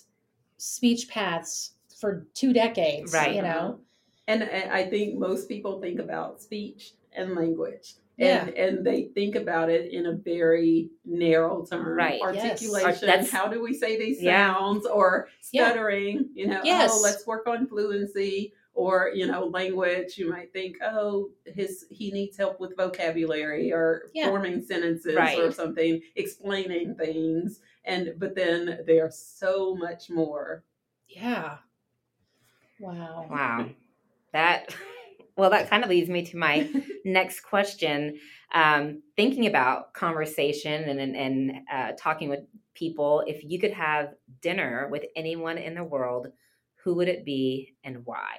speech 0.56 1.08
paths 1.08 1.72
for 1.98 2.26
two 2.34 2.52
decades. 2.52 3.12
Right. 3.12 3.34
You 3.34 3.42
know. 3.42 3.80
And, 4.28 4.42
and 4.44 4.70
I 4.70 4.84
think 4.84 5.16
most 5.18 5.48
people 5.48 5.80
think 5.80 5.98
about 5.98 6.40
speech 6.40 6.92
and 7.12 7.34
language. 7.34 7.94
Yeah. 8.16 8.46
And, 8.46 8.54
and 8.56 8.86
they 8.86 9.04
think 9.14 9.34
about 9.34 9.70
it 9.70 9.92
in 9.92 10.06
a 10.06 10.12
very 10.12 10.90
narrow 11.04 11.64
term. 11.64 11.86
Right. 11.96 12.20
Yes. 12.32 12.62
Articulation. 12.62 13.06
That's- 13.06 13.30
how 13.30 13.48
do 13.48 13.60
we 13.62 13.74
say 13.74 13.98
these 13.98 14.22
Yeah. 14.22 14.54
sounds? 14.54 14.86
Or 14.86 15.28
Yeah. 15.52 15.70
stuttering, 15.70 16.30
you 16.34 16.46
know, 16.46 16.60
oh, 16.60 16.64
Yes. 16.64 16.90
oh, 16.94 17.00
let's 17.02 17.26
work 17.26 17.46
on 17.46 17.66
fluency. 17.66 18.52
Or, 18.76 19.10
you 19.14 19.26
know, 19.28 19.46
language, 19.46 20.18
you 20.18 20.28
might 20.28 20.52
think, 20.52 20.76
oh, 20.82 21.30
his 21.46 21.86
he 21.90 22.10
needs 22.10 22.36
help 22.36 22.58
with 22.58 22.76
vocabulary 22.76 23.72
or 23.72 24.08
Yeah. 24.14 24.28
forming 24.28 24.62
sentences 24.62 25.14
Right. 25.14 25.38
or 25.38 25.52
something, 25.52 26.02
explaining 26.16 26.96
things. 26.96 27.60
And 27.84 28.14
but 28.18 28.34
then 28.34 28.80
they 28.86 28.98
are 28.98 29.10
so 29.12 29.74
much 29.76 30.10
more. 30.10 30.64
Yeah. 31.08 31.58
Wow. 32.80 33.26
wow. 33.30 33.66
That 34.32 34.74
well, 35.36 35.50
that 35.50 35.68
kind 35.68 35.82
of 35.82 35.90
leads 35.90 36.08
me 36.08 36.24
to 36.26 36.36
my 36.36 36.70
next 37.04 37.40
question. 37.40 38.18
Um, 38.52 39.02
thinking 39.16 39.46
about 39.46 39.94
conversation 39.94 40.84
and 40.84 41.00
and, 41.00 41.16
and 41.16 41.52
uh, 41.72 41.92
talking 41.98 42.28
with 42.28 42.40
people, 42.74 43.24
if 43.26 43.42
you 43.42 43.58
could 43.58 43.72
have 43.72 44.14
dinner 44.40 44.88
with 44.90 45.04
anyone 45.16 45.58
in 45.58 45.74
the 45.74 45.84
world, 45.84 46.28
who 46.82 46.94
would 46.96 47.08
it 47.08 47.24
be 47.24 47.74
and 47.82 48.04
why? 48.04 48.38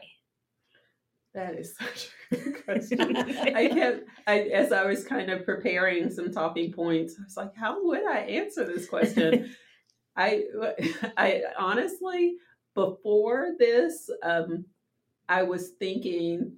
That 1.33 1.55
is 1.55 1.75
such 1.75 2.09
a 2.31 2.35
good 2.37 2.63
question. 2.63 3.17
I 3.17 3.67
kept, 3.67 4.07
I, 4.25 4.39
as 4.39 4.71
I 4.71 4.85
was 4.85 5.03
kind 5.03 5.29
of 5.29 5.43
preparing 5.43 6.09
some 6.09 6.31
talking 6.31 6.71
points, 6.71 7.15
I 7.19 7.23
was 7.23 7.35
like, 7.35 7.55
how 7.55 7.85
would 7.85 8.05
I 8.05 8.19
answer 8.19 8.65
this 8.65 8.87
question? 8.87 9.53
I, 10.17 10.43
I 11.17 11.41
honestly, 11.59 12.35
before 12.73 13.49
this, 13.59 14.09
um, 14.23 14.65
I 15.27 15.43
was 15.43 15.71
thinking 15.77 16.53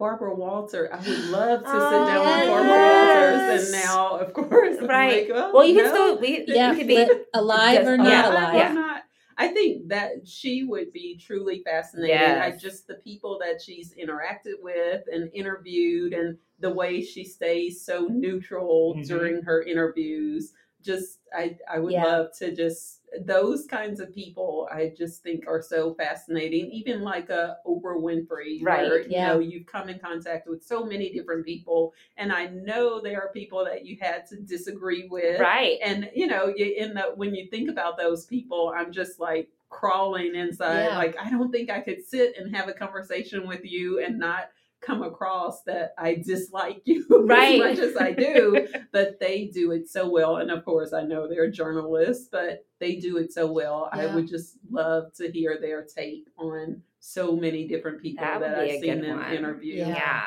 Barbara 0.00 0.34
Walter. 0.34 0.88
I 0.92 0.96
would 0.96 1.24
love 1.26 1.64
to 1.64 1.70
sit 1.90 2.06
down 2.06 2.40
with 2.40 2.48
Barbara 2.48 2.78
Walters, 2.88 3.62
and 3.62 3.72
now, 3.72 4.16
of 4.16 4.32
course, 4.32 4.78
I'm 4.80 4.86
Right. 4.88 5.28
like, 5.28 5.36
well, 5.36 5.52
Well, 5.52 5.64
you 5.64 5.74
can 5.74 5.90
still 5.90 6.18
we 6.18 6.44
Yeah. 6.48 6.70
you 6.72 6.76
could 6.78 6.86
be 6.88 7.08
alive 7.34 7.86
or 7.86 7.98
not 7.98 8.08
yeah, 8.08 8.28
alive. 8.30 8.54
Why 8.54 8.68
not? 8.72 9.02
I 9.36 9.48
think 9.48 9.88
that 9.88 10.26
she 10.26 10.64
would 10.64 10.92
be 10.92 11.16
truly 11.18 11.62
fascinating. 11.62 12.16
I 12.16 12.56
just 12.56 12.86
the 12.86 12.94
people 12.94 13.38
that 13.40 13.60
she's 13.60 13.94
interacted 13.94 14.54
with 14.62 15.02
and 15.12 15.30
interviewed, 15.34 16.14
and 16.14 16.38
the 16.60 16.72
way 16.72 17.02
she 17.02 17.22
stays 17.24 17.82
so 17.84 18.06
neutral 18.08 18.94
Mhm. 18.96 19.06
during 19.06 19.42
her 19.42 19.62
interviews. 19.62 20.54
Just, 20.82 21.20
I, 21.34 21.58
I 21.70 21.78
would 21.78 21.92
Yeah. 21.92 22.04
love 22.04 22.32
to 22.38 22.54
just 22.54 22.99
those 23.24 23.66
kinds 23.66 24.00
of 24.00 24.14
people. 24.14 24.68
I 24.72 24.92
just 24.96 25.22
think 25.22 25.46
are 25.48 25.62
so 25.62 25.94
fascinating. 25.94 26.70
Even 26.70 27.02
like 27.02 27.28
a 27.30 27.56
Oprah 27.66 28.00
Winfrey, 28.00 28.62
Right, 28.62 28.88
Where, 28.88 29.02
you 29.02 29.18
know, 29.18 29.38
you've 29.38 29.66
come 29.66 29.88
in 29.88 29.98
contact 29.98 30.46
with 30.48 30.62
so 30.64 30.84
many 30.84 31.12
different 31.12 31.44
people, 31.44 31.92
and 32.16 32.32
I 32.32 32.46
know 32.46 33.00
there 33.00 33.20
are 33.20 33.32
people 33.32 33.64
that 33.64 33.84
you 33.84 33.96
had 34.00 34.26
to 34.28 34.36
disagree 34.36 35.08
with, 35.10 35.40
right. 35.40 35.78
and 35.82 36.10
you 36.14 36.26
know 36.26 36.52
in 36.56 36.94
the 36.94 37.12
when 37.16 37.34
you 37.34 37.46
think 37.50 37.70
about 37.70 37.96
those 37.96 38.24
people 38.26 38.72
i'm 38.76 38.92
just 38.92 39.20
like 39.20 39.48
crawling 39.68 40.34
inside 40.34 40.84
Yeah. 40.84 40.96
like 40.98 41.16
i 41.20 41.30
don't 41.30 41.50
think 41.52 41.70
i 41.70 41.80
could 41.80 42.04
sit 42.04 42.36
and 42.36 42.54
have 42.54 42.68
a 42.68 42.72
conversation 42.72 43.46
with 43.46 43.64
you 43.64 44.02
and 44.04 44.18
not 44.18 44.50
come 44.80 45.02
across 45.02 45.62
that 45.64 45.92
i 45.98 46.14
dislike 46.14 46.80
you 46.84 47.06
Right. 47.26 47.60
as 47.60 47.78
much 47.78 47.78
as 47.78 47.96
i 47.96 48.12
do 48.12 48.66
but 48.92 49.20
they 49.20 49.46
do 49.46 49.72
it 49.72 49.88
so 49.88 50.08
well 50.08 50.36
and 50.38 50.50
of 50.50 50.64
course 50.64 50.92
i 50.92 51.02
know 51.02 51.28
they're 51.28 51.50
journalists 51.50 52.28
but 52.30 52.64
they 52.78 52.96
do 52.96 53.18
it 53.18 53.32
so 53.32 53.50
well 53.50 53.88
i 53.92 54.06
would 54.06 54.26
just 54.28 54.56
love 54.70 55.12
to 55.14 55.30
hear 55.30 55.58
their 55.60 55.84
take 55.84 56.26
on 56.38 56.82
so 57.00 57.36
many 57.36 57.66
different 57.66 58.00
people 58.02 58.24
That 58.24 58.40
that, 58.40 58.58
i've 58.58 58.80
seen 58.80 59.02
them 59.02 59.18
one. 59.18 59.32
interview 59.32 59.74
Yeah. 59.76 59.88
yeah. 59.88 60.22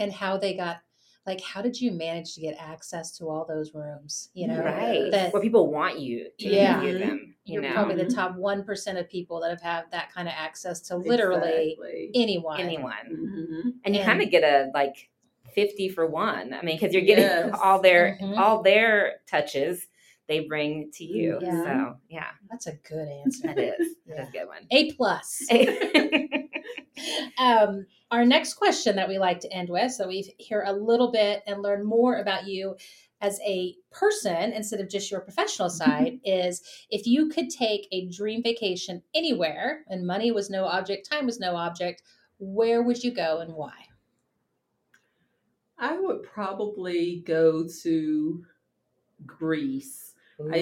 And 0.00 0.12
how 0.12 0.36
they 0.38 0.54
got, 0.56 0.76
like, 1.26 1.40
how 1.40 1.60
did 1.60 1.80
you 1.80 1.90
manage 1.90 2.34
to 2.36 2.40
get 2.40 2.56
access 2.56 3.16
to 3.18 3.24
all 3.28 3.44
those 3.48 3.74
rooms? 3.74 4.28
You 4.32 4.46
know, 4.46 4.62
right. 4.62 5.10
that- 5.10 5.32
Where 5.32 5.42
people 5.42 5.72
want 5.72 5.98
you 5.98 6.28
to 6.38 6.48
Yeah. 6.48 6.80
interview 6.80 6.98
mm-hmm. 7.00 7.08
them. 7.08 7.27
You 7.48 7.54
you're 7.54 7.62
know, 7.70 7.74
probably 7.74 7.96
the 7.96 8.04
Mhm. 8.04 8.14
top 8.14 8.36
1% 8.36 8.98
of 8.98 9.08
people 9.08 9.40
that 9.40 9.50
have 9.50 9.60
had 9.62 9.84
that 9.90 10.12
kind 10.12 10.28
of 10.28 10.34
access 10.36 10.80
to 10.82 10.96
literally 10.96 11.72
Exactly. 11.72 12.10
anyone. 12.14 12.60
anyone. 12.60 12.92
Mhm. 13.10 13.72
and 13.84 13.96
you 13.96 14.02
kind 14.04 14.22
of 14.22 14.30
get 14.30 14.42
a 14.44 14.70
like 14.74 15.08
50 15.54 15.88
for 15.88 16.06
one 16.06 16.52
i 16.52 16.60
mean 16.62 16.76
because 16.76 16.92
you're 16.94 17.02
getting 17.02 17.24
Yes. 17.24 17.58
all 17.60 17.80
their 17.80 18.18
Mhm. 18.20 18.38
all 18.38 18.62
their 18.62 19.20
touches 19.26 19.88
they 20.26 20.40
bring 20.40 20.90
to 20.92 21.04
you 21.04 21.38
Yeah. 21.40 21.64
so 21.64 21.96
yeah 22.08 22.30
That's 22.50 22.66
a 22.66 22.74
good 22.74 23.08
answer. 23.08 23.46
that 23.48 23.58
is 23.58 23.96
Yeah. 24.06 24.22
is 24.22 24.28
a 24.28 24.32
good 24.32 24.46
one 24.46 24.66
A 24.70 24.92
plus. 24.92 25.42
a- 25.50 26.48
um, 27.38 27.86
our 28.10 28.24
next 28.24 28.54
question 28.54 28.96
that 28.96 29.08
we 29.08 29.18
like 29.18 29.40
to 29.40 29.52
end 29.52 29.68
with, 29.68 29.92
so 29.92 30.06
we 30.08 30.34
hear 30.38 30.64
a 30.66 30.72
little 30.72 31.10
bit 31.10 31.42
and 31.46 31.62
learn 31.62 31.84
more 31.84 32.18
about 32.18 32.46
you 32.46 32.76
as 33.20 33.40
a 33.44 33.74
person 33.90 34.52
instead 34.52 34.80
of 34.80 34.88
just 34.88 35.10
your 35.10 35.20
professional 35.20 35.68
mm-hmm. 35.68 35.90
side, 35.90 36.20
is 36.24 36.62
if 36.90 37.06
you 37.06 37.28
could 37.28 37.50
take 37.50 37.88
a 37.92 38.08
dream 38.08 38.42
vacation 38.42 39.02
anywhere 39.14 39.84
and 39.88 40.06
money 40.06 40.30
was 40.30 40.50
no 40.50 40.64
object, 40.64 41.08
time 41.08 41.26
was 41.26 41.40
no 41.40 41.56
object, 41.56 42.02
where 42.38 42.82
would 42.82 43.02
you 43.02 43.12
go 43.12 43.40
and 43.40 43.52
why? 43.54 43.72
I 45.78 45.98
would 45.98 46.22
probably 46.22 47.22
go 47.26 47.66
to 47.82 48.44
Greece. 49.26 50.14
I, 50.52 50.58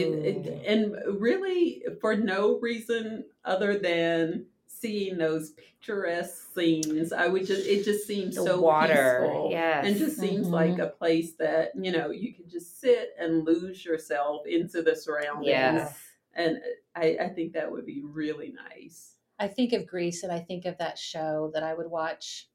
and 0.66 0.96
really 1.20 1.84
for 2.00 2.16
no 2.16 2.58
reason 2.60 3.24
other 3.44 3.78
than 3.78 4.46
seeing 4.66 5.16
those 5.18 5.50
picturesque 5.50 6.54
scenes. 6.54 7.12
I 7.12 7.26
would 7.28 7.46
just 7.46 7.66
it 7.66 7.84
just 7.84 8.06
seems 8.06 8.34
the 8.36 8.42
so 8.44 8.60
water 8.60 9.20
peaceful. 9.22 9.48
yes 9.50 9.86
And 9.86 9.96
just 9.96 10.18
seems 10.18 10.48
Mhm. 10.48 10.52
like 10.52 10.78
a 10.78 10.88
place 10.88 11.32
that, 11.34 11.72
you 11.80 11.92
know, 11.92 12.10
you 12.10 12.34
can 12.34 12.48
just 12.48 12.80
sit 12.80 13.14
and 13.18 13.44
lose 13.44 13.84
yourself 13.84 14.46
into 14.46 14.82
the 14.82 14.94
surroundings. 14.96 15.46
yes 15.48 15.98
And 16.34 16.60
I, 16.94 17.16
I 17.20 17.28
think 17.28 17.54
that 17.54 17.70
would 17.70 17.86
be 17.86 18.02
really 18.04 18.52
nice. 18.52 19.14
I 19.38 19.48
think 19.48 19.72
of 19.72 19.86
Greece 19.86 20.22
and 20.22 20.32
I 20.32 20.40
think 20.40 20.64
of 20.66 20.78
that 20.78 20.98
show 20.98 21.50
that 21.54 21.62
I 21.62 21.72
would 21.74 21.90
watch 21.90 22.48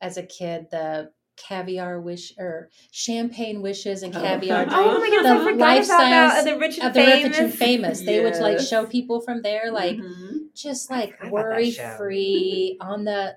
as 0.00 0.16
a 0.16 0.22
kid, 0.22 0.68
the 0.70 1.12
caviar 1.36 2.00
wish 2.00 2.32
or 2.38 2.68
champagne 2.90 3.62
wishes 3.62 4.02
and 4.02 4.12
caviar 4.12 4.66
Oh 4.70 4.98
dreams. 4.98 5.00
my 5.00 5.06
goodness, 5.10 5.32
the 5.32 5.38
I 5.40 5.44
forgot 5.44 5.58
life 5.58 5.84
about 5.86 5.98
that. 5.98 6.44
The 6.44 6.58
rich 6.58 6.78
and 6.78 6.88
of 6.88 6.94
the 6.94 7.00
rich 7.00 7.24
and 7.24 7.34
famous. 7.54 7.58
famous. 7.58 8.00
They 8.02 8.20
would 8.20 8.36
like 8.36 8.60
show 8.60 8.86
people 8.86 9.20
from 9.20 9.42
there, 9.42 9.70
like 9.70 9.96
Mhm. 9.98 10.39
Just 10.54 10.90
like 10.90 11.10
forgot 11.18 11.28
about 11.28 11.42
that 11.42 11.50
worry 11.50 11.70
show. 11.70 11.94
free 11.96 12.76
on 12.80 13.04
the 13.04 13.36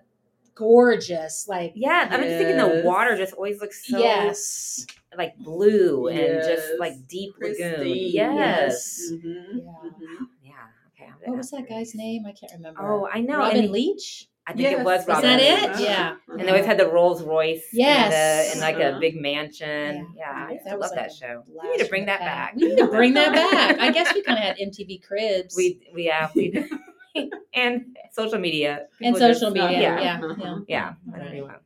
gorgeous, 0.56 1.48
like 1.48 1.72
yeah 1.76 2.08
i'm 2.12 2.22
just 2.22 2.38
thinking 2.38 2.58
the 2.58 2.82
water 2.86 3.18
just 3.18 3.34
always 3.34 3.60
looks 3.60 3.88
so 3.88 3.98
yes, 3.98 4.86
like 5.18 5.36
blue 5.38 6.08
and 6.08 6.44
just 6.44 6.80
like 6.80 6.94
deep 7.08 7.34
lagoon 7.42 7.74
Pristine. 7.76 8.12
yes 8.14 9.02
Mhm. 9.12 9.24
Yeah. 9.24 9.72
Mhm. 9.84 10.28
yeah 10.44 10.54
okay 10.94 11.12
what 11.26 11.38
was 11.38 11.50
that 11.52 11.68
guy's 11.68 11.96
name? 11.96 12.26
I 12.28 12.34
can't 12.34 12.52
remember. 12.54 12.82
oh 12.82 13.08
i 13.12 13.20
know 13.20 13.40
Robin 13.40 13.64
and 13.64 13.72
Leach. 13.72 14.28
i 14.46 14.52
think 14.54 14.70
Yes. 14.70 14.80
it 14.80 14.84
was 14.84 15.02
Is 15.02 15.08
that 15.08 15.40
Leach. 15.40 15.80
it? 15.80 15.82
Yeah. 15.82 16.16
And 16.30 16.42
they 16.42 16.50
always 16.50 16.66
had 16.66 16.78
the 16.78 16.88
Rolls 16.88 17.24
Royce, 17.24 17.66
Yes. 17.74 18.54
in, 18.54 18.60
the, 18.60 18.66
in 18.68 18.74
like 18.74 18.80
a 18.84 18.90
Uh-huh. 18.92 19.00
big 19.00 19.16
mansion. 19.20 20.14
Yeah. 20.16 20.50
Yeah, 20.52 20.56
I 20.56 20.60
That 20.66 20.80
love 20.80 20.92
like 20.92 20.96
that 21.00 21.14
show. 21.14 21.44
We 21.48 21.70
need 21.72 21.84
to 21.84 21.90
bring 21.90 22.06
that 22.08 22.20
past. 22.20 22.54
back. 22.54 22.56
We 22.56 22.68
need 22.70 22.78
to 22.78 22.88
bring 22.88 23.14
that 23.16 23.32
back. 23.52 23.80
I 23.80 23.92
guess 23.92 24.14
we 24.14 24.22
kind 24.22 24.38
of 24.38 24.44
had 24.44 24.58
MTV 24.58 25.02
Cribs. 25.08 25.56
We 25.56 25.80
we 25.96 26.06
yeah 26.06 26.30
we 26.36 26.52
and 27.54 27.98
social 28.12 28.40
media 28.40 28.88
and 29.02 29.16
People 29.16 29.20
just- 29.20 29.40
social 29.40 29.54
media. 29.54 29.80
yeah 29.82 30.02
Yeah, 30.02 30.34
yeah, 30.38 30.60
yeah. 30.68 30.94
Whatever 31.06 31.36
you 31.36 31.44
want. 31.44 31.58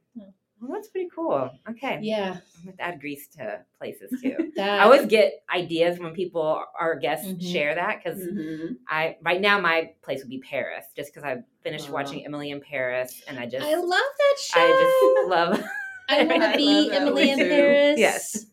Well, 0.59 0.71
that's 0.71 0.87
pretty 0.87 1.07
cool. 1.13 1.51
Okay, 1.69 1.99
yeah. 2.01 2.37
I'm 2.57 2.65
gonna 2.65 2.75
add 2.79 2.99
Greece 2.99 3.27
to 3.37 3.59
places 3.77 4.19
too. 4.19 4.51
That 4.55 4.79
I 4.79 4.83
always 4.85 5.05
get 5.05 5.43
ideas 5.53 5.99
when 5.99 6.13
people 6.15 6.63
our 6.79 6.95
guests 6.95 7.27
Mhm. 7.27 7.51
share 7.51 7.75
that 7.75 8.01
because 8.03 8.19
Mhm. 8.19 8.77
I 8.87 9.17
right 9.21 9.39
now 9.39 9.59
my 9.61 9.91
place 10.01 10.21
would 10.21 10.29
be 10.31 10.39
Paris 10.39 10.85
just 10.95 11.13
because 11.13 11.23
I 11.23 11.43
finished 11.61 11.85
Uh-huh. 11.85 11.93
watching 11.93 12.25
Emily 12.25 12.49
in 12.49 12.59
Paris 12.59 13.21
and 13.27 13.37
I 13.39 13.45
just 13.45 13.63
I 13.63 13.75
love 13.75 13.89
that 13.91 14.35
show. 14.39 14.59
I 14.59 15.19
just 15.21 15.29
love 15.29 15.63
I 16.09 16.23
want 16.23 16.41
to 16.41 16.57
be 16.57 16.89
Emily 16.91 17.29
in 17.29 17.37
too. 17.37 17.49
Paris. 17.49 17.99
yes 17.99 18.45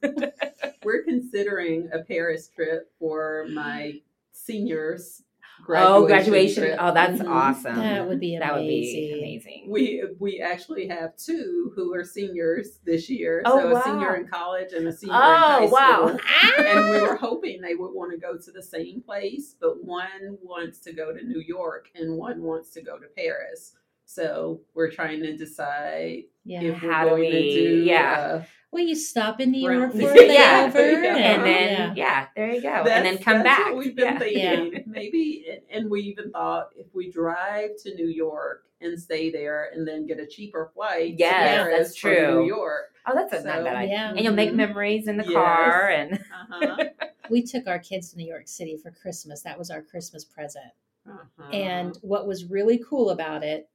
We're 0.84 1.04
considering 1.04 1.88
a 1.90 2.00
Paris 2.00 2.48
trip 2.54 2.90
for 2.98 3.46
my 3.50 3.94
seniors 4.32 5.22
oh, 5.68 6.06
graduation. 6.06 6.62
trip. 6.64 6.78
Oh, 6.80 6.92
that's 6.92 7.20
Mhm. 7.20 7.28
awesome. 7.28 7.76
That 7.76 8.08
would 8.08 8.20
be 8.20 8.38
That 8.38 8.54
would 8.54 8.60
be 8.66 8.78
amazing. 8.78 9.18
amazing. 9.18 9.66
We 9.70 10.04
we 10.18 10.40
actually 10.40 10.88
have 10.88 11.16
two 11.16 11.72
who 11.74 11.94
are 11.94 12.04
seniors 12.04 12.78
this 12.84 13.08
year. 13.10 13.42
Oh, 13.44 13.58
so 13.58 13.76
a 13.76 13.82
senior 13.82 14.16
in 14.16 14.26
college 14.28 14.72
and 14.72 14.86
a 14.86 14.92
senior 14.92 15.14
in 15.14 15.20
high 15.20 15.64
Oh, 15.64 15.68
wow. 15.70 16.06
school. 16.16 16.64
And 16.66 16.90
we 16.90 17.00
were 17.00 17.16
hoping 17.16 17.60
they 17.60 17.74
would 17.74 17.92
want 17.92 18.12
to 18.12 18.18
go 18.18 18.36
to 18.36 18.50
the 18.52 18.62
same 18.62 19.00
place, 19.02 19.56
but 19.60 19.82
one 19.84 20.38
wants 20.42 20.78
to 20.80 20.92
go 20.92 21.12
to 21.12 21.24
New 21.24 21.40
York 21.40 21.88
and 21.94 22.16
one 22.16 22.42
wants 22.42 22.70
to 22.70 22.82
go 22.82 22.98
to 22.98 23.06
Paris. 23.16 23.74
So 24.06 24.60
we're 24.74 24.90
trying 24.90 25.20
to 25.22 25.36
decide 25.36 26.24
Yeah. 26.44 26.62
if 26.62 26.82
we're 26.82 26.92
How 26.92 27.04
do 27.04 27.10
going 27.10 27.30
to 27.32 27.40
do 27.40 27.82
yeah. 27.84 28.44
Well, 28.70 28.82
you 28.82 28.96
stop 28.96 29.40
in 29.40 29.52
New 29.52 29.70
York 29.70 29.92
for 29.92 29.98
a 29.98 30.32
Yeah. 30.32 30.68
layover, 30.72 31.02
Yeah. 31.02 31.16
and 31.16 31.16
and 31.16 31.44
then 31.44 31.70
yeah. 31.78 31.92
yeah. 31.96 32.26
there 32.34 32.50
you 32.50 32.60
go. 32.62 32.68
That's- 32.84 32.96
and 32.96 33.06
then 33.06 33.18
come 33.18 33.42
that's 33.42 33.58
back. 33.58 33.66
What 33.66 33.76
we've 33.78 33.94
been 33.96 34.04
yeah. 34.14 34.18
thinking. 34.18 34.84
Maybe, 34.88 35.46
and- 35.50 35.60
and 35.82 35.90
we 35.90 36.00
even 36.02 36.30
thought 36.32 36.70
if 36.76 36.86
we 36.94 37.10
drive 37.10 37.70
to 37.84 37.94
New 37.94 38.08
York 38.08 38.64
and 38.80 39.00
stay 39.00 39.30
there, 39.30 39.70
and 39.72 39.86
then 39.88 40.06
get 40.06 40.18
a 40.18 40.26
cheaper 40.26 40.70
flight. 40.74 41.14
Yes, 41.16 41.32
to 41.32 41.62
Paris 41.64 41.78
that's 41.88 41.98
from 41.98 42.10
true. 42.10 42.40
New 42.42 42.46
York. 42.48 42.90
Oh, 43.06 43.14
that's 43.14 43.32
a, 43.32 43.46
not 43.46 43.58
So- 43.58 43.64
bad 43.64 43.76
idea. 43.76 43.92
Yeah. 43.94 44.10
And 44.10 44.20
you'll 44.20 44.34
make 44.34 44.52
memories 44.52 45.06
in 45.08 45.16
the 45.16 45.24
Yes. 45.24 45.32
car 45.32 45.88
and 45.88 46.14
Uh-huh. 46.14 46.84
we 47.30 47.42
took 47.42 47.66
our 47.66 47.78
kids 47.78 48.10
to 48.10 48.18
New 48.18 48.26
York 48.28 48.46
City 48.48 48.76
for 48.76 48.90
Christmas. 48.90 49.40
That 49.42 49.58
was 49.58 49.70
our 49.70 49.80
Christmas 49.82 50.24
present. 50.24 50.72
Uh-huh. 51.08 51.50
And 51.50 51.96
what 52.02 52.26
was 52.26 52.44
really 52.46 52.82
cool 52.86 53.10
about 53.10 53.42
it 53.44 53.68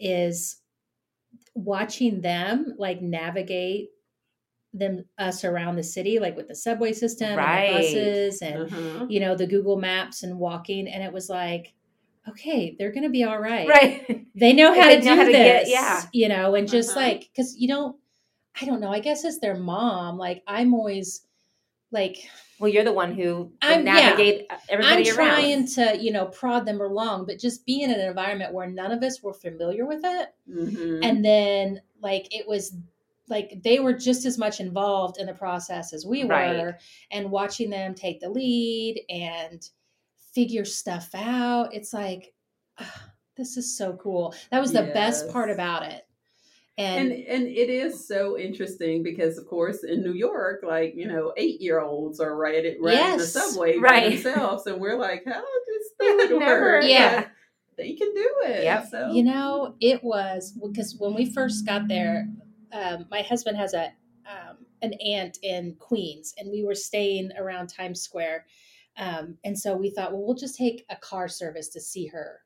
is 0.00 0.56
watching 1.54 2.20
them 2.20 2.74
like 2.78 3.00
navigate 3.02 3.90
them 4.72 5.04
us 5.18 5.44
around 5.44 5.74
the 5.76 5.82
city, 5.82 6.18
like 6.20 6.36
with 6.36 6.46
the 6.48 6.54
subway 6.54 6.92
system 6.92 7.36
Right. 7.36 7.64
and 7.64 7.74
the 7.74 7.78
buses 7.78 8.42
and 8.42 8.62
Uh-huh. 8.72 9.06
you 9.08 9.18
know 9.20 9.34
the 9.34 9.46
Google 9.46 9.76
Maps 9.78 10.22
and 10.22 10.38
walking. 10.38 10.86
And 10.88 11.02
it 11.02 11.12
was 11.12 11.28
like, 11.28 11.74
okay, 12.28 12.76
they're 12.78 12.92
gonna 12.92 13.08
be 13.10 13.24
all 13.24 13.40
right. 13.40 13.68
right. 13.68 14.26
They 14.36 14.52
know 14.52 14.72
how 14.78 14.86
They 14.86 15.00
to 15.00 15.04
know 15.04 15.14
do 15.14 15.20
how 15.20 15.26
to 15.26 15.32
this. 15.32 15.68
get- 15.68 15.68
yeah. 15.68 16.02
You 16.12 16.28
know, 16.28 16.54
and 16.54 16.68
just 16.68 16.90
Uh-huh. 16.90 17.00
like 17.00 17.20
because 17.32 17.56
you 17.56 17.66
don't, 17.68 17.96
I 18.60 18.64
don't 18.64 18.80
know. 18.80 18.90
I 18.92 19.00
guess 19.00 19.24
as 19.24 19.40
their 19.40 19.56
mom, 19.56 20.18
like 20.18 20.42
I'm 20.46 20.72
always 20.74 21.22
like 21.92 22.28
Well, 22.58 22.70
you're 22.70 22.84
the 22.84 22.92
one 22.92 23.14
who 23.14 23.52
I'm- 23.62 23.80
I'm, 23.80 23.86
yeah. 23.86 23.94
navigate 23.94 24.46
everybody 24.68 25.10
I'm 25.10 25.16
around. 25.18 25.26
trying 25.34 25.66
to, 25.68 25.98
you 26.02 26.12
know, 26.12 26.26
prod 26.26 26.66
them 26.66 26.80
along, 26.80 27.24
but 27.26 27.38
just 27.38 27.64
being 27.64 27.82
in 27.90 27.90
an 27.92 28.00
environment 28.00 28.52
where 28.52 28.66
none 28.68 28.92
of 28.92 29.02
us 29.02 29.22
were 29.22 29.32
familiar 29.32 29.86
with 29.86 30.02
it. 30.04 30.28
Mhm. 30.48 31.00
And 31.04 31.24
then, 31.24 31.80
like, 32.02 32.28
it 32.34 32.46
was 32.46 32.76
like 33.28 33.62
they 33.62 33.78
were 33.78 33.92
just 33.92 34.26
as 34.26 34.36
much 34.38 34.58
involved 34.60 35.18
in 35.18 35.26
the 35.26 35.32
process 35.32 35.92
as 35.92 36.04
we 36.04 36.24
Right. 36.24 36.58
were, 36.58 36.78
and 37.12 37.30
watching 37.30 37.70
them 37.70 37.94
take 37.94 38.20
the 38.20 38.28
lead 38.28 39.04
and 39.08 39.68
figure 40.34 40.64
stuff 40.64 41.10
out. 41.14 41.72
It's 41.74 41.92
like, 41.94 42.34
this 43.36 43.56
is 43.56 43.76
so 43.76 43.94
cool. 43.94 44.34
That 44.50 44.60
was 44.60 44.72
the 44.72 44.82
best 44.82 45.30
part 45.30 45.48
about 45.50 45.84
it. 45.90 46.06
And 46.78 47.12
And, 47.12 47.24
and 47.26 47.46
it 47.46 47.68
is 47.70 48.06
so 48.06 48.38
interesting 48.38 49.02
because 49.02 49.36
of 49.38 49.46
course 49.46 49.84
in 49.84 50.02
New 50.02 50.12
York, 50.14 50.60
like 50.66 50.94
you 50.96 51.06
know, 51.06 51.32
eight 51.36 51.60
year 51.60 51.80
olds 51.80 52.20
are 52.20 52.34
riding 52.36 52.80
riding 52.82 53.18
the 53.18 53.24
Yes. 53.24 53.32
subway 53.32 53.78
by 53.78 54.08
themselves, 54.08 54.66
and 54.66 54.80
we're 54.80 54.98
like, 54.98 55.24
how 55.26 55.32
does 55.32 55.44
that 56.00 56.26
never- 56.38 56.60
work? 56.60 56.84
Yeah. 56.84 57.20
But 57.20 57.30
they 57.76 57.94
can 57.94 58.12
do 58.14 58.30
it. 58.44 58.64
Yep. 58.64 58.86
So 58.90 59.10
you 59.12 59.22
know, 59.24 59.74
it 59.80 60.02
was 60.04 60.52
because 60.52 60.96
when 60.98 61.14
we 61.14 61.32
first 61.32 61.66
got 61.66 61.88
there, 61.88 62.28
um, 62.72 63.06
my 63.10 63.22
husband 63.22 63.56
has 63.56 63.74
a 63.74 63.92
um, 64.26 64.58
an 64.82 64.94
aunt 64.94 65.38
in 65.42 65.74
Queens, 65.78 66.34
and 66.38 66.50
we 66.50 66.62
were 66.64 66.74
staying 66.74 67.30
around 67.38 67.66
Times 67.68 68.00
Square, 68.00 68.46
um, 68.96 69.36
and 69.44 69.58
so 69.58 69.76
we 69.76 69.90
thought, 69.90 70.12
well, 70.12 70.22
we'll 70.24 70.34
just 70.36 70.56
take 70.56 70.84
a 70.88 70.96
car 70.96 71.26
service 71.28 71.68
to 71.70 71.80
see 71.80 72.06
her. 72.06 72.40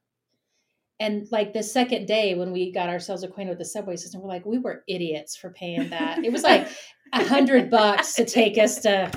And 1.00 1.26
like 1.32 1.52
the 1.52 1.62
second 1.62 2.06
day 2.06 2.34
when 2.34 2.52
we 2.52 2.70
got 2.70 2.88
ourselves 2.88 3.22
acquainted 3.24 3.50
with 3.50 3.58
the 3.58 3.64
subway 3.64 3.96
system, 3.96 4.20
we're 4.22 4.28
like, 4.28 4.46
we 4.46 4.58
were 4.58 4.84
idiots 4.88 5.36
for 5.36 5.50
paying 5.50 5.90
that. 5.90 6.24
It 6.24 6.32
was 6.32 6.42
like 6.44 6.68
a 7.12 7.24
hundred 7.24 7.68
bucks 7.70 8.14
to 8.14 8.24
take 8.24 8.58
us 8.58 8.78
to 8.82 9.10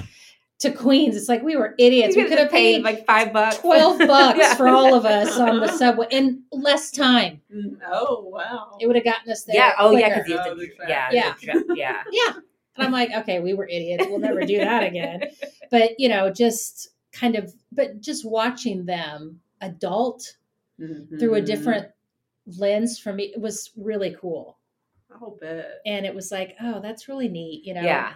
to 0.60 0.72
Queens. 0.72 1.16
It's 1.16 1.30
like 1.30 1.44
we 1.44 1.56
were 1.56 1.76
idiots. 1.78 2.16
We 2.16 2.26
could 2.26 2.40
have 2.40 2.50
paid 2.50 2.82
like 2.82 3.06
five 3.06 3.32
bucks, 3.32 3.60
12 3.60 4.00
bucks 4.08 4.40
Yeah. 4.40 4.56
for 4.56 4.68
all 4.68 4.96
of 4.96 5.06
us 5.06 5.38
on 5.38 5.60
the 5.60 5.68
subway 5.68 6.08
in 6.10 6.42
less 6.52 6.90
time. 6.90 7.42
Mm, 7.56 7.78
oh 7.92 8.24
wow. 8.24 8.76
It 8.82 8.88
would 8.88 8.96
have 8.96 9.06
gotten 9.06 9.32
us 9.32 9.44
there. 9.44 9.56
Yeah. 9.56 9.74
Oh, 9.78 9.92
yeah. 9.92 10.10
Because 10.10 10.28
you 10.28 10.36
have 10.38 10.48
Oh, 10.48 10.56
to. 10.56 10.60
the 10.60 10.68
traffic. 10.70 11.14
Yeah. 11.14 11.34
Yeah. 11.44 11.62
yeah. 11.76 12.04
Yeah. 12.12 12.34
And 12.76 12.86
I'm 12.86 12.92
like, 12.92 13.12
okay, 13.12 13.40
we 13.40 13.54
were 13.54 13.68
idiots. 13.68 14.06
We'll 14.10 14.18
never 14.20 14.42
do 14.46 14.58
that 14.58 14.82
again. 14.84 15.26
But, 15.70 16.00
you 16.00 16.10
know, 16.10 16.32
just 16.32 16.90
kind 17.12 17.36
of, 17.36 17.54
but 17.72 18.02
just 18.02 18.24
watching 18.26 18.86
them 18.86 19.40
adult 19.62 20.37
through 20.78 21.36
a 21.36 21.42
Mhm. 21.42 21.46
different 21.46 21.88
lens 22.58 23.00
for 23.00 23.12
me, 23.14 23.26
it 23.34 23.40
was 23.42 23.72
really 23.76 24.16
cool. 24.20 24.58
I'll 25.12 25.38
bet. 25.42 25.82
And 25.86 26.06
it 26.06 26.14
was 26.14 26.32
like, 26.32 26.56
oh, 26.62 26.80
that's 26.82 27.08
really 27.08 27.28
neat. 27.28 27.66
You 27.66 27.74
know, 27.74 27.82
Yeah. 27.82 28.14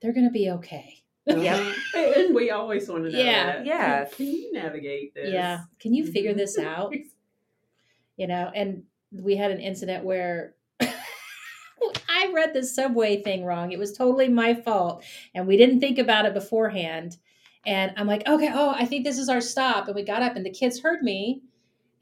they're 0.00 0.12
going 0.12 0.26
to 0.26 0.32
be 0.32 0.50
okay. 0.50 1.02
Yep. 1.26 1.38
Uh-huh. 1.38 1.72
And 2.26 2.34
we 2.34 2.50
always 2.50 2.88
want 2.88 3.04
to 3.04 3.10
know 3.10 3.18
Yeah. 3.18 3.46
that. 3.46 3.66
Yes. 3.66 4.14
Can, 4.14 4.26
can 4.26 4.34
you 4.36 4.52
navigate 4.52 5.14
this? 5.14 5.32
Yeah. 5.32 5.60
Can 5.80 5.94
you 5.94 6.06
figure 6.06 6.32
Mhm. 6.34 6.36
this 6.36 6.58
out? 6.58 6.94
you 8.18 8.26
know 8.26 8.50
and 8.54 8.82
we 9.12 9.36
had 9.36 9.50
an 9.50 9.60
incident 9.60 10.02
where 10.02 10.54
i 12.08 12.30
read 12.34 12.54
the 12.54 12.62
subway 12.62 13.22
thing 13.22 13.44
wrong 13.44 13.72
it 13.72 13.78
was 13.78 13.92
totally 13.96 14.26
my 14.28 14.54
fault 14.54 15.04
and 15.34 15.46
we 15.46 15.56
didn't 15.58 15.80
think 15.80 15.98
about 15.98 16.24
it 16.24 16.32
beforehand 16.32 17.18
and 17.66 17.92
i'm 17.98 18.06
like 18.06 18.26
okay 18.26 18.50
oh 18.54 18.70
i 18.70 18.86
think 18.86 19.04
this 19.04 19.18
is 19.18 19.28
our 19.28 19.42
stop 19.42 19.86
and 19.86 19.94
we 19.94 20.02
got 20.02 20.22
up 20.22 20.34
and 20.34 20.46
the 20.46 20.50
kids 20.50 20.80
heard 20.80 21.02
me 21.02 21.42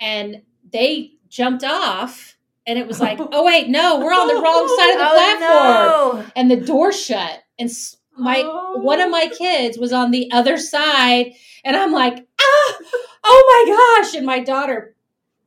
and 0.00 0.42
they 0.72 1.12
jumped 1.28 1.64
off 1.64 2.36
and 2.66 2.78
it 2.78 2.86
was 2.86 3.00
like 3.00 3.18
oh 3.32 3.44
wait 3.44 3.68
no 3.68 3.98
we're 4.00 4.12
on 4.12 4.28
the 4.28 4.34
wrong 4.34 4.68
side 4.78 4.92
of 4.92 4.98
the 4.98 5.04
platform. 5.14 5.42
Oh, 5.46 6.32
and 6.36 6.50
the 6.50 6.56
door 6.56 6.92
shut 6.92 7.42
and 7.58 7.70
my 8.16 8.42
one 8.76 9.00
of 9.00 9.10
my 9.10 9.28
kids 9.36 9.76
was 9.78 9.92
on 9.92 10.10
the 10.12 10.30
other 10.32 10.56
side 10.56 11.32
and 11.64 11.74
i'm 11.76 11.92
like 11.92 12.14
ah 12.40 12.74
oh 13.24 13.64
my 13.66 14.02
gosh 14.04 14.14
and 14.14 14.24
my 14.26 14.38
daughter 14.38 14.94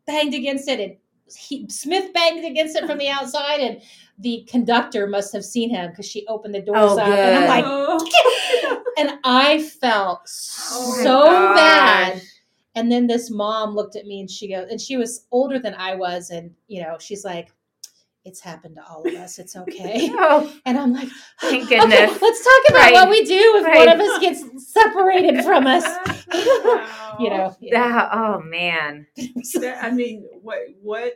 banged 0.05 0.33
against 0.33 0.67
it 0.67 0.79
and 0.79 0.95
he, 1.33 1.65
smith 1.69 2.11
banged 2.13 2.45
against 2.45 2.75
it 2.75 2.85
from 2.85 2.97
the 2.97 3.07
outside 3.09 3.59
and 3.61 3.81
the 4.19 4.45
conductor 4.49 5.07
must 5.07 5.31
have 5.31 5.45
seen 5.45 5.69
him 5.69 5.89
because 5.91 6.05
she 6.05 6.25
opened 6.27 6.55
the 6.55 6.61
doors 6.61 6.77
Oh, 6.91 6.99
up 6.99 7.07
and 7.07 7.37
i'm 7.37 7.47
like 7.49 7.65
Oh. 7.67 8.83
and 8.97 9.11
i 9.23 9.61
felt 9.61 10.21
Oh 10.25 10.99
so 11.03 11.23
bad 11.55 12.21
and 12.77 12.91
then 12.91 13.07
this 13.07 13.29
mom 13.29 13.75
looked 13.75 13.95
at 13.95 14.05
me 14.05 14.19
and 14.21 14.29
she 14.31 14.47
goes 14.47 14.67
and 14.69 14.79
she 14.79 14.95
was 14.97 15.25
older 15.31 15.59
than 15.59 15.73
i 15.75 15.93
was 15.95 16.29
and 16.29 16.51
you 16.67 16.81
know 16.81 16.95
she's 16.99 17.25
like 17.25 17.51
it's 18.25 18.39
happened 18.41 18.75
to 18.75 18.83
all 18.85 19.01
of 19.07 19.13
us 19.15 19.39
it's 19.39 19.55
okay 19.63 20.09
Oh, 20.13 20.53
and 20.65 20.77
i'm 20.77 20.93
like 20.93 21.09
Thank 21.41 21.65
okay, 21.65 21.79
goodness. 21.79 22.21
let's 22.21 22.43
talk 22.43 22.63
about 22.69 22.79
Right. 22.81 22.93
what 22.93 23.09
we 23.09 23.23
do 23.25 23.39
if 23.57 23.75
one 23.75 23.89
of 23.89 23.99
us 23.99 24.19
gets 24.19 24.73
separated 24.73 25.43
from 25.43 25.65
us 25.67 25.83
Wow. 26.33 27.17
you 27.19 27.29
know 27.29 27.55
yeah. 27.61 27.77
that, 27.89 28.09
oh 28.13 28.41
man. 28.41 29.07
That- 29.55 29.79
I 29.83 29.91
mean, 29.91 30.27
what 30.41 30.59
what? 30.81 31.13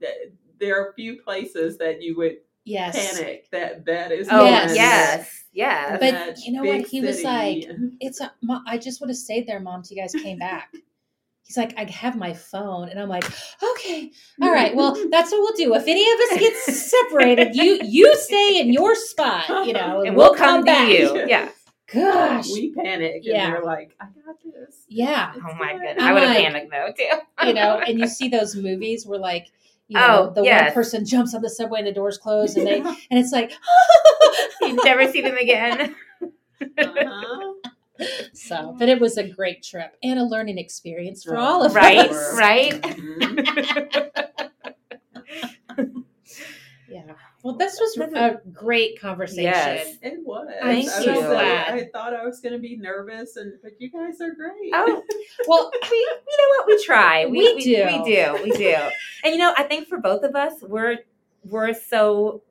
that- 0.00 0.32
There 0.60 0.80
are 0.80 0.90
a 0.90 0.94
few 0.94 1.22
places 1.22 1.78
that 1.78 2.02
you 2.02 2.16
would 2.18 2.36
yes 2.68 3.18
panic. 3.18 3.50
That 3.52 3.84
that 3.86 4.12
is. 4.12 4.28
Oh 4.30 4.44
Yes. 4.44 4.74
yes, 4.74 5.44
yes. 5.52 5.90
But 6.00 6.12
that 6.12 6.38
you 6.44 6.52
know 6.52 6.62
what? 6.64 6.78
big 6.78 6.86
He 6.86 7.00
was 7.00 7.16
city. 7.22 7.26
like, 7.68 7.78
it's 8.00 8.20
a, 8.20 8.32
Mo- 8.42 8.62
i 8.66 8.76
just 8.78 9.00
would 9.00 9.10
have 9.10 9.16
stayed 9.16 9.46
there 9.46 9.60
mom 9.60 9.82
till 9.82 9.96
you 9.96 10.02
guys 10.02 10.12
came 10.12 10.38
back 10.38 10.68
he's 11.42 11.56
like 11.56 11.72
i 11.78 11.84
have 11.84 12.14
my 12.16 12.32
phone 12.34 12.88
and 12.90 13.00
i'm 13.00 13.08
like 13.08 13.24
okay 13.70 14.10
all 14.42 14.52
right 14.52 14.74
well 14.74 14.92
that's 15.10 15.30
what 15.32 15.40
we'll 15.40 15.54
do 15.54 15.74
if 15.74 15.86
any 15.88 16.04
of 16.12 16.20
us 16.30 16.38
gets 16.38 16.90
separated 16.90 17.54
you 17.56 17.80
you 17.82 18.14
stay 18.16 18.60
in 18.60 18.70
your 18.72 18.94
spot 18.94 19.48
you 19.66 19.72
know 19.72 20.02
and 20.02 20.14
we'll 20.18 20.34
come, 20.34 20.60
to 20.60 20.66
back 20.66 20.88
you. 20.90 21.24
Yeah. 21.26 21.48
gosh 21.92 22.48
we 22.52 22.74
panic, 22.74 23.22
Yeah. 23.24 23.46
and 23.46 23.54
we're 23.54 23.64
like, 23.64 23.94
I 24.00 24.04
got 24.26 24.36
this. 24.44 24.84
yeah 24.88 25.32
It's 25.34 25.42
Oh 25.48 25.54
my 25.54 25.72
good." 25.72 25.80
goodness. 25.80 25.96
I'm 26.04 26.08
I 26.08 26.12
would 26.12 26.22
have 26.22 26.36
like- 26.36 26.44
panicked 26.44 26.70
though 26.70 26.92
too. 26.98 27.46
you 27.48 27.54
know 27.54 27.78
and 27.86 27.98
you 27.98 28.06
see 28.06 28.28
those 28.28 28.54
movies 28.54 29.06
where 29.06 29.18
like 29.18 29.46
you 29.88 29.98
know 29.98 30.28
Oh, 30.30 30.32
the 30.34 30.44
one 30.44 30.72
person 30.72 31.04
jumps 31.04 31.34
on 31.34 31.42
the 31.42 31.50
subway 31.50 31.78
and 31.80 31.88
the 31.88 31.92
doors 31.92 32.18
close 32.18 32.56
and 32.56 32.66
they 32.66 32.80
and 33.10 33.18
it's 33.18 33.32
like 33.32 33.52
you 34.62 34.76
never 34.84 35.10
see 35.10 35.20
them 35.22 35.36
again. 35.36 35.94
Uh-huh. 36.78 37.54
so 38.32 38.74
but 38.78 38.88
it 38.88 39.00
was 39.00 39.16
a 39.18 39.26
great 39.26 39.62
trip 39.62 39.96
and 40.02 40.18
a 40.20 40.24
learning 40.24 40.56
experience 40.58 41.24
for 41.24 41.36
all 41.36 41.64
of 41.64 41.74
Right, 41.74 42.10
us 42.10 42.36
right. 42.38 42.80
Mhm. 42.80 44.14
yeah 46.86 47.02
well 47.48 47.56
this 47.56 47.78
was 47.80 47.96
a 48.14 48.40
great 48.52 49.00
conversation 49.00 49.42
Yes. 49.44 49.96
It 50.02 50.18
was. 50.24 50.48
I'm 50.62 50.76
I 50.76 50.82
so 50.82 51.14
was, 51.14 51.24
uh, 51.24 51.28
glad. 51.30 51.74
I 51.74 51.88
thought 51.92 52.14
I 52.14 52.24
was 52.24 52.40
going 52.40 52.52
to 52.52 52.58
be 52.58 52.76
nervous, 52.76 53.36
and 53.36 53.54
but 53.62 53.72
you 53.78 53.90
guys 53.90 54.20
are 54.20 54.34
great. 54.34 54.70
Oh, 54.74 55.02
well 55.48 55.70
we, 55.90 55.96
you 55.96 56.36
know 56.38 56.48
what? 56.58 56.66
We 56.66 56.84
try. 56.84 57.26
We, 57.26 57.38
We 57.38 57.54
we 57.54 57.64
do. 57.64 57.84
We 57.86 58.02
do. 58.04 58.38
We 58.44 58.50
do. 58.52 58.76
And 59.24 59.32
you 59.32 59.38
know, 59.38 59.54
I 59.56 59.62
think 59.64 59.88
for 59.88 59.98
both 59.98 60.22
of 60.24 60.34
us, 60.36 60.52
we're 60.62 60.98
we're 61.44 61.72
so 61.72 62.42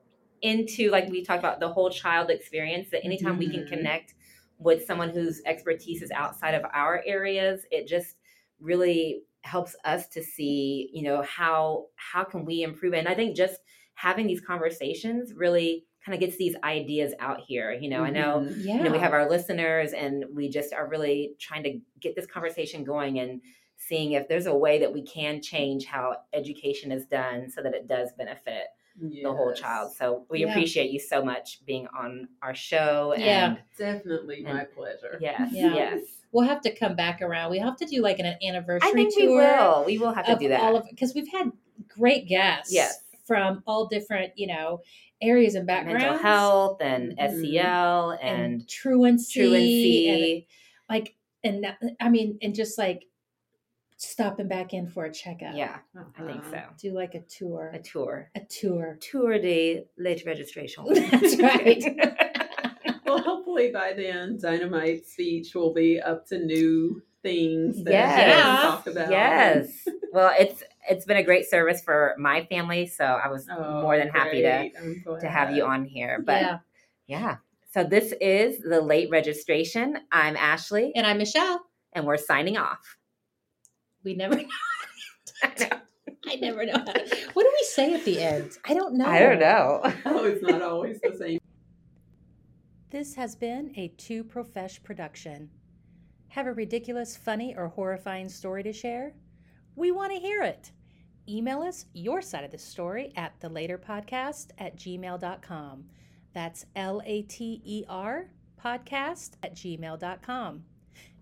into 0.41 0.89
like 0.89 1.09
we 1.09 1.23
talk 1.23 1.39
about 1.39 1.59
the 1.59 1.69
whole 1.69 1.89
child 1.89 2.29
experience 2.29 2.89
that 2.91 3.03
anytime 3.03 3.37
we 3.37 3.49
can 3.49 3.61
Mhm. 3.61 3.69
connect 3.69 4.15
with 4.59 4.85
someone 4.85 5.09
whose 5.09 5.41
expertise 5.45 6.01
is 6.01 6.11
outside 6.11 6.53
of 6.55 6.63
our 6.73 7.03
areas, 7.05 7.65
it 7.71 7.87
just 7.87 8.15
really 8.59 9.23
helps 9.41 9.75
us 9.85 10.07
to 10.09 10.23
see, 10.23 10.89
you 10.91 11.03
know, 11.03 11.21
how 11.21 11.85
how 11.95 12.23
can 12.23 12.45
we 12.45 12.63
improve. 12.63 12.93
And 12.93 13.07
I 13.07 13.13
think 13.15 13.35
just 13.35 13.59
having 13.97 14.27
these 14.27 14.39
conversations 14.41 15.33
really 15.33 15.83
kind 16.05 16.13
of 16.13 16.19
gets 16.19 16.37
these 16.37 16.55
ideas 16.63 17.13
out 17.19 17.39
here. 17.45 17.71
You 17.71 17.89
know, 17.89 18.03
I 18.03 18.11
know. 18.11 18.47
Yeah. 18.57 18.75
you 18.77 18.83
know 18.83 18.91
we 18.91 18.99
have 18.99 19.11
our 19.13 19.27
listeners 19.29 19.91
and 19.93 20.23
we 20.33 20.49
just 20.49 20.71
are 20.71 20.87
really 20.87 21.33
trying 21.39 21.63
to 21.63 21.79
get 21.99 22.15
this 22.15 22.25
conversation 22.27 22.83
going 22.83 23.19
and 23.19 23.41
seeing 23.77 24.11
if 24.13 24.27
there's 24.27 24.45
a 24.45 24.55
way 24.55 24.79
that 24.79 24.93
we 24.93 25.01
can 25.03 25.41
change 25.41 25.85
how 25.85 26.15
education 26.31 26.91
is 26.91 27.05
done 27.07 27.49
so 27.49 27.61
that 27.63 27.73
it 27.73 27.87
does 27.87 28.09
benefit 28.17 28.65
the 28.99 29.31
whole 29.31 29.53
child 29.53 29.91
so 29.95 30.25
we 30.29 30.39
Yeah. 30.43 30.49
appreciate 30.49 30.89
you 30.89 30.99
so 30.99 31.23
much 31.23 31.63
being 31.67 31.87
on 31.95 32.27
our 32.41 32.55
show 32.55 33.13
Yeah. 33.15 33.49
and 33.49 33.57
Definitely 33.77 34.41
my 34.43 34.63
pleasure. 34.63 35.17
yes 35.21 35.49
Yeah. 35.51 35.73
yes 35.75 36.01
We'll 36.31 36.47
have 36.47 36.61
to 36.61 36.75
come 36.75 36.95
back 36.95 37.21
around. 37.21 37.51
We 37.51 37.59
have 37.59 37.77
to 37.77 37.85
do 37.85 38.01
like 38.01 38.19
an 38.19 38.35
anniversary 38.43 38.89
i 38.89 38.93
think 38.93 39.13
tour. 39.13 39.23
we 39.27 39.35
will 39.35 39.83
we 39.85 39.97
will 39.99 40.13
have 40.13 40.25
to 40.25 40.35
do 40.35 40.47
that 40.49 40.61
all 40.61 40.77
of 40.77 40.85
because 40.89 41.13
we've 41.13 41.31
had 41.31 41.51
great 41.87 42.27
guests 42.27 42.73
Yes. 42.73 43.03
From 43.27 43.61
all 43.67 43.87
different 43.87 44.31
you 44.37 44.47
know 44.47 44.81
areas 45.21 45.55
and 45.55 45.67
backgrounds 45.67 46.01
mental 46.03 46.17
health 46.17 46.81
and 46.81 47.17
Mhm. 47.17 47.41
SEL 47.41 48.11
and, 48.21 48.53
and, 48.53 48.69
truancy, 48.69 49.39
truancy 49.39 50.09
and 50.09 50.43
like 50.89 51.15
and 51.43 51.63
that, 51.63 51.77
i 51.99 52.07
mean 52.09 52.37
and 52.41 52.55
just 52.55 52.77
like 52.77 53.03
stopping 53.97 54.47
back 54.47 54.73
in 54.73 54.87
for 54.87 55.05
a 55.05 55.11
checkup 55.11 55.55
yeah 55.55 55.77
i 56.17 56.21
think 56.23 56.39
Uh-huh. 56.45 56.51
so 56.51 56.61
do 56.89 56.93
like 56.93 57.15
a 57.15 57.21
tour 57.21 57.71
a 57.73 57.79
tour 57.79 58.29
a 58.35 58.41
tour 58.41 58.97
tour 59.01 59.39
de 59.39 59.85
late 59.97 60.23
registration 60.25 60.85
That's 61.11 61.37
right. 61.41 61.83
Well, 63.05 63.19
hopefully 63.23 63.71
by 63.71 63.93
then, 63.93 64.37
Dynamite 64.37 65.05
Speech 65.07 65.55
will 65.55 65.73
be 65.73 65.99
up 66.01 66.27
to 66.27 66.37
new 66.39 67.01
things 67.23 67.81
that 67.85 67.91
Yes. 67.91 68.17
we 68.17 68.21
Yeah. 68.29 68.41
can 68.43 68.71
talk 68.71 68.87
about. 68.87 69.09
Yes. 69.11 69.87
well, 70.11 70.33
it's 70.37 70.61
it's 70.89 71.05
been 71.05 71.17
a 71.17 71.23
great 71.23 71.49
service 71.49 71.81
for 71.81 72.15
my 72.17 72.45
family, 72.45 72.87
so 72.87 73.03
I 73.05 73.27
was 73.29 73.47
Oh, 73.49 73.81
more 73.81 73.97
than 73.97 74.09
happy 74.09 74.41
to 74.41 74.71
great. 74.71 74.73
I'm 74.79 75.19
to 75.19 75.27
have 75.27 75.55
you 75.55 75.65
on 75.65 75.85
here. 75.85 76.21
But 76.25 76.41
yeah. 76.41 76.57
yeah 77.07 77.35
So 77.73 77.83
this 77.83 78.13
is 78.21 78.59
the 78.59 78.81
late 78.81 79.09
registration. 79.09 79.97
I'm 80.11 80.35
Ashlea 80.35 80.91
and 80.95 81.05
i'm 81.05 81.17
michelle 81.17 81.61
and 81.93 82.05
we're 82.05 82.17
signing 82.17 82.57
off. 82.57 82.97
we 84.03 84.15
never 84.15 84.35
know. 84.41 84.47
i 86.29 86.35
never 86.41 86.65
know 86.65 86.73
what 87.33 87.43
do 87.43 87.51
we 87.59 87.63
say 87.63 87.93
at 87.93 88.03
the 88.03 88.21
end 88.21 88.51
i 88.65 88.73
don't 88.73 88.95
know 88.95 89.05
I 89.05 89.19
don't 89.19 89.39
know. 89.39 89.81
Oh, 90.05 90.25
it's 90.25 90.41
not 90.41 90.61
always 90.61 90.99
the 91.01 91.15
same. 91.17 91.39
This 92.89 93.15
has 93.15 93.35
been 93.35 93.71
a 93.75 93.89
Two 93.97 94.23
Profesh 94.23 94.81
production. 94.83 95.49
Have 96.29 96.47
a 96.47 96.53
ridiculous, 96.53 97.15
funny, 97.17 97.53
or 97.57 97.67
horrifying 97.67 98.29
story 98.29 98.63
to 98.63 98.73
share? 98.73 99.13
We 99.75 99.91
want 99.91 100.11
to 100.13 100.19
hear 100.19 100.41
it. 100.41 100.71
Email 101.29 101.61
us 101.61 101.85
your 101.93 102.21
side 102.21 102.43
of 102.43 102.51
the 102.51 102.57
story 102.57 103.11
at 103.15 103.39
thelaterpodcast 103.39 104.47
at 104.57 104.77
gmail.com. 104.77 105.85
That's 106.33 106.65
L 106.75 107.01
A 107.05 107.21
T 107.23 107.61
E 107.65 107.83
R 107.89 108.29
podcast 108.63 109.31
at 109.43 109.55
gmail.com. 109.55 110.63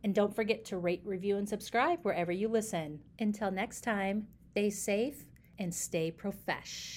And 0.04 0.14
don't 0.14 0.36
forget 0.36 0.66
to 0.66 0.78
rate, 0.78 1.02
review, 1.04 1.38
and 1.38 1.50
subscribe 1.50 2.00
wherever 2.04 2.32
you 2.32 2.48
listen. 2.48 3.00
Until 3.20 3.50
next 3.50 3.82
time, 3.82 4.28
stay 4.52 4.70
safe 4.70 5.26
and 5.58 5.74
stay 5.74 6.12
profesh. 6.12 6.94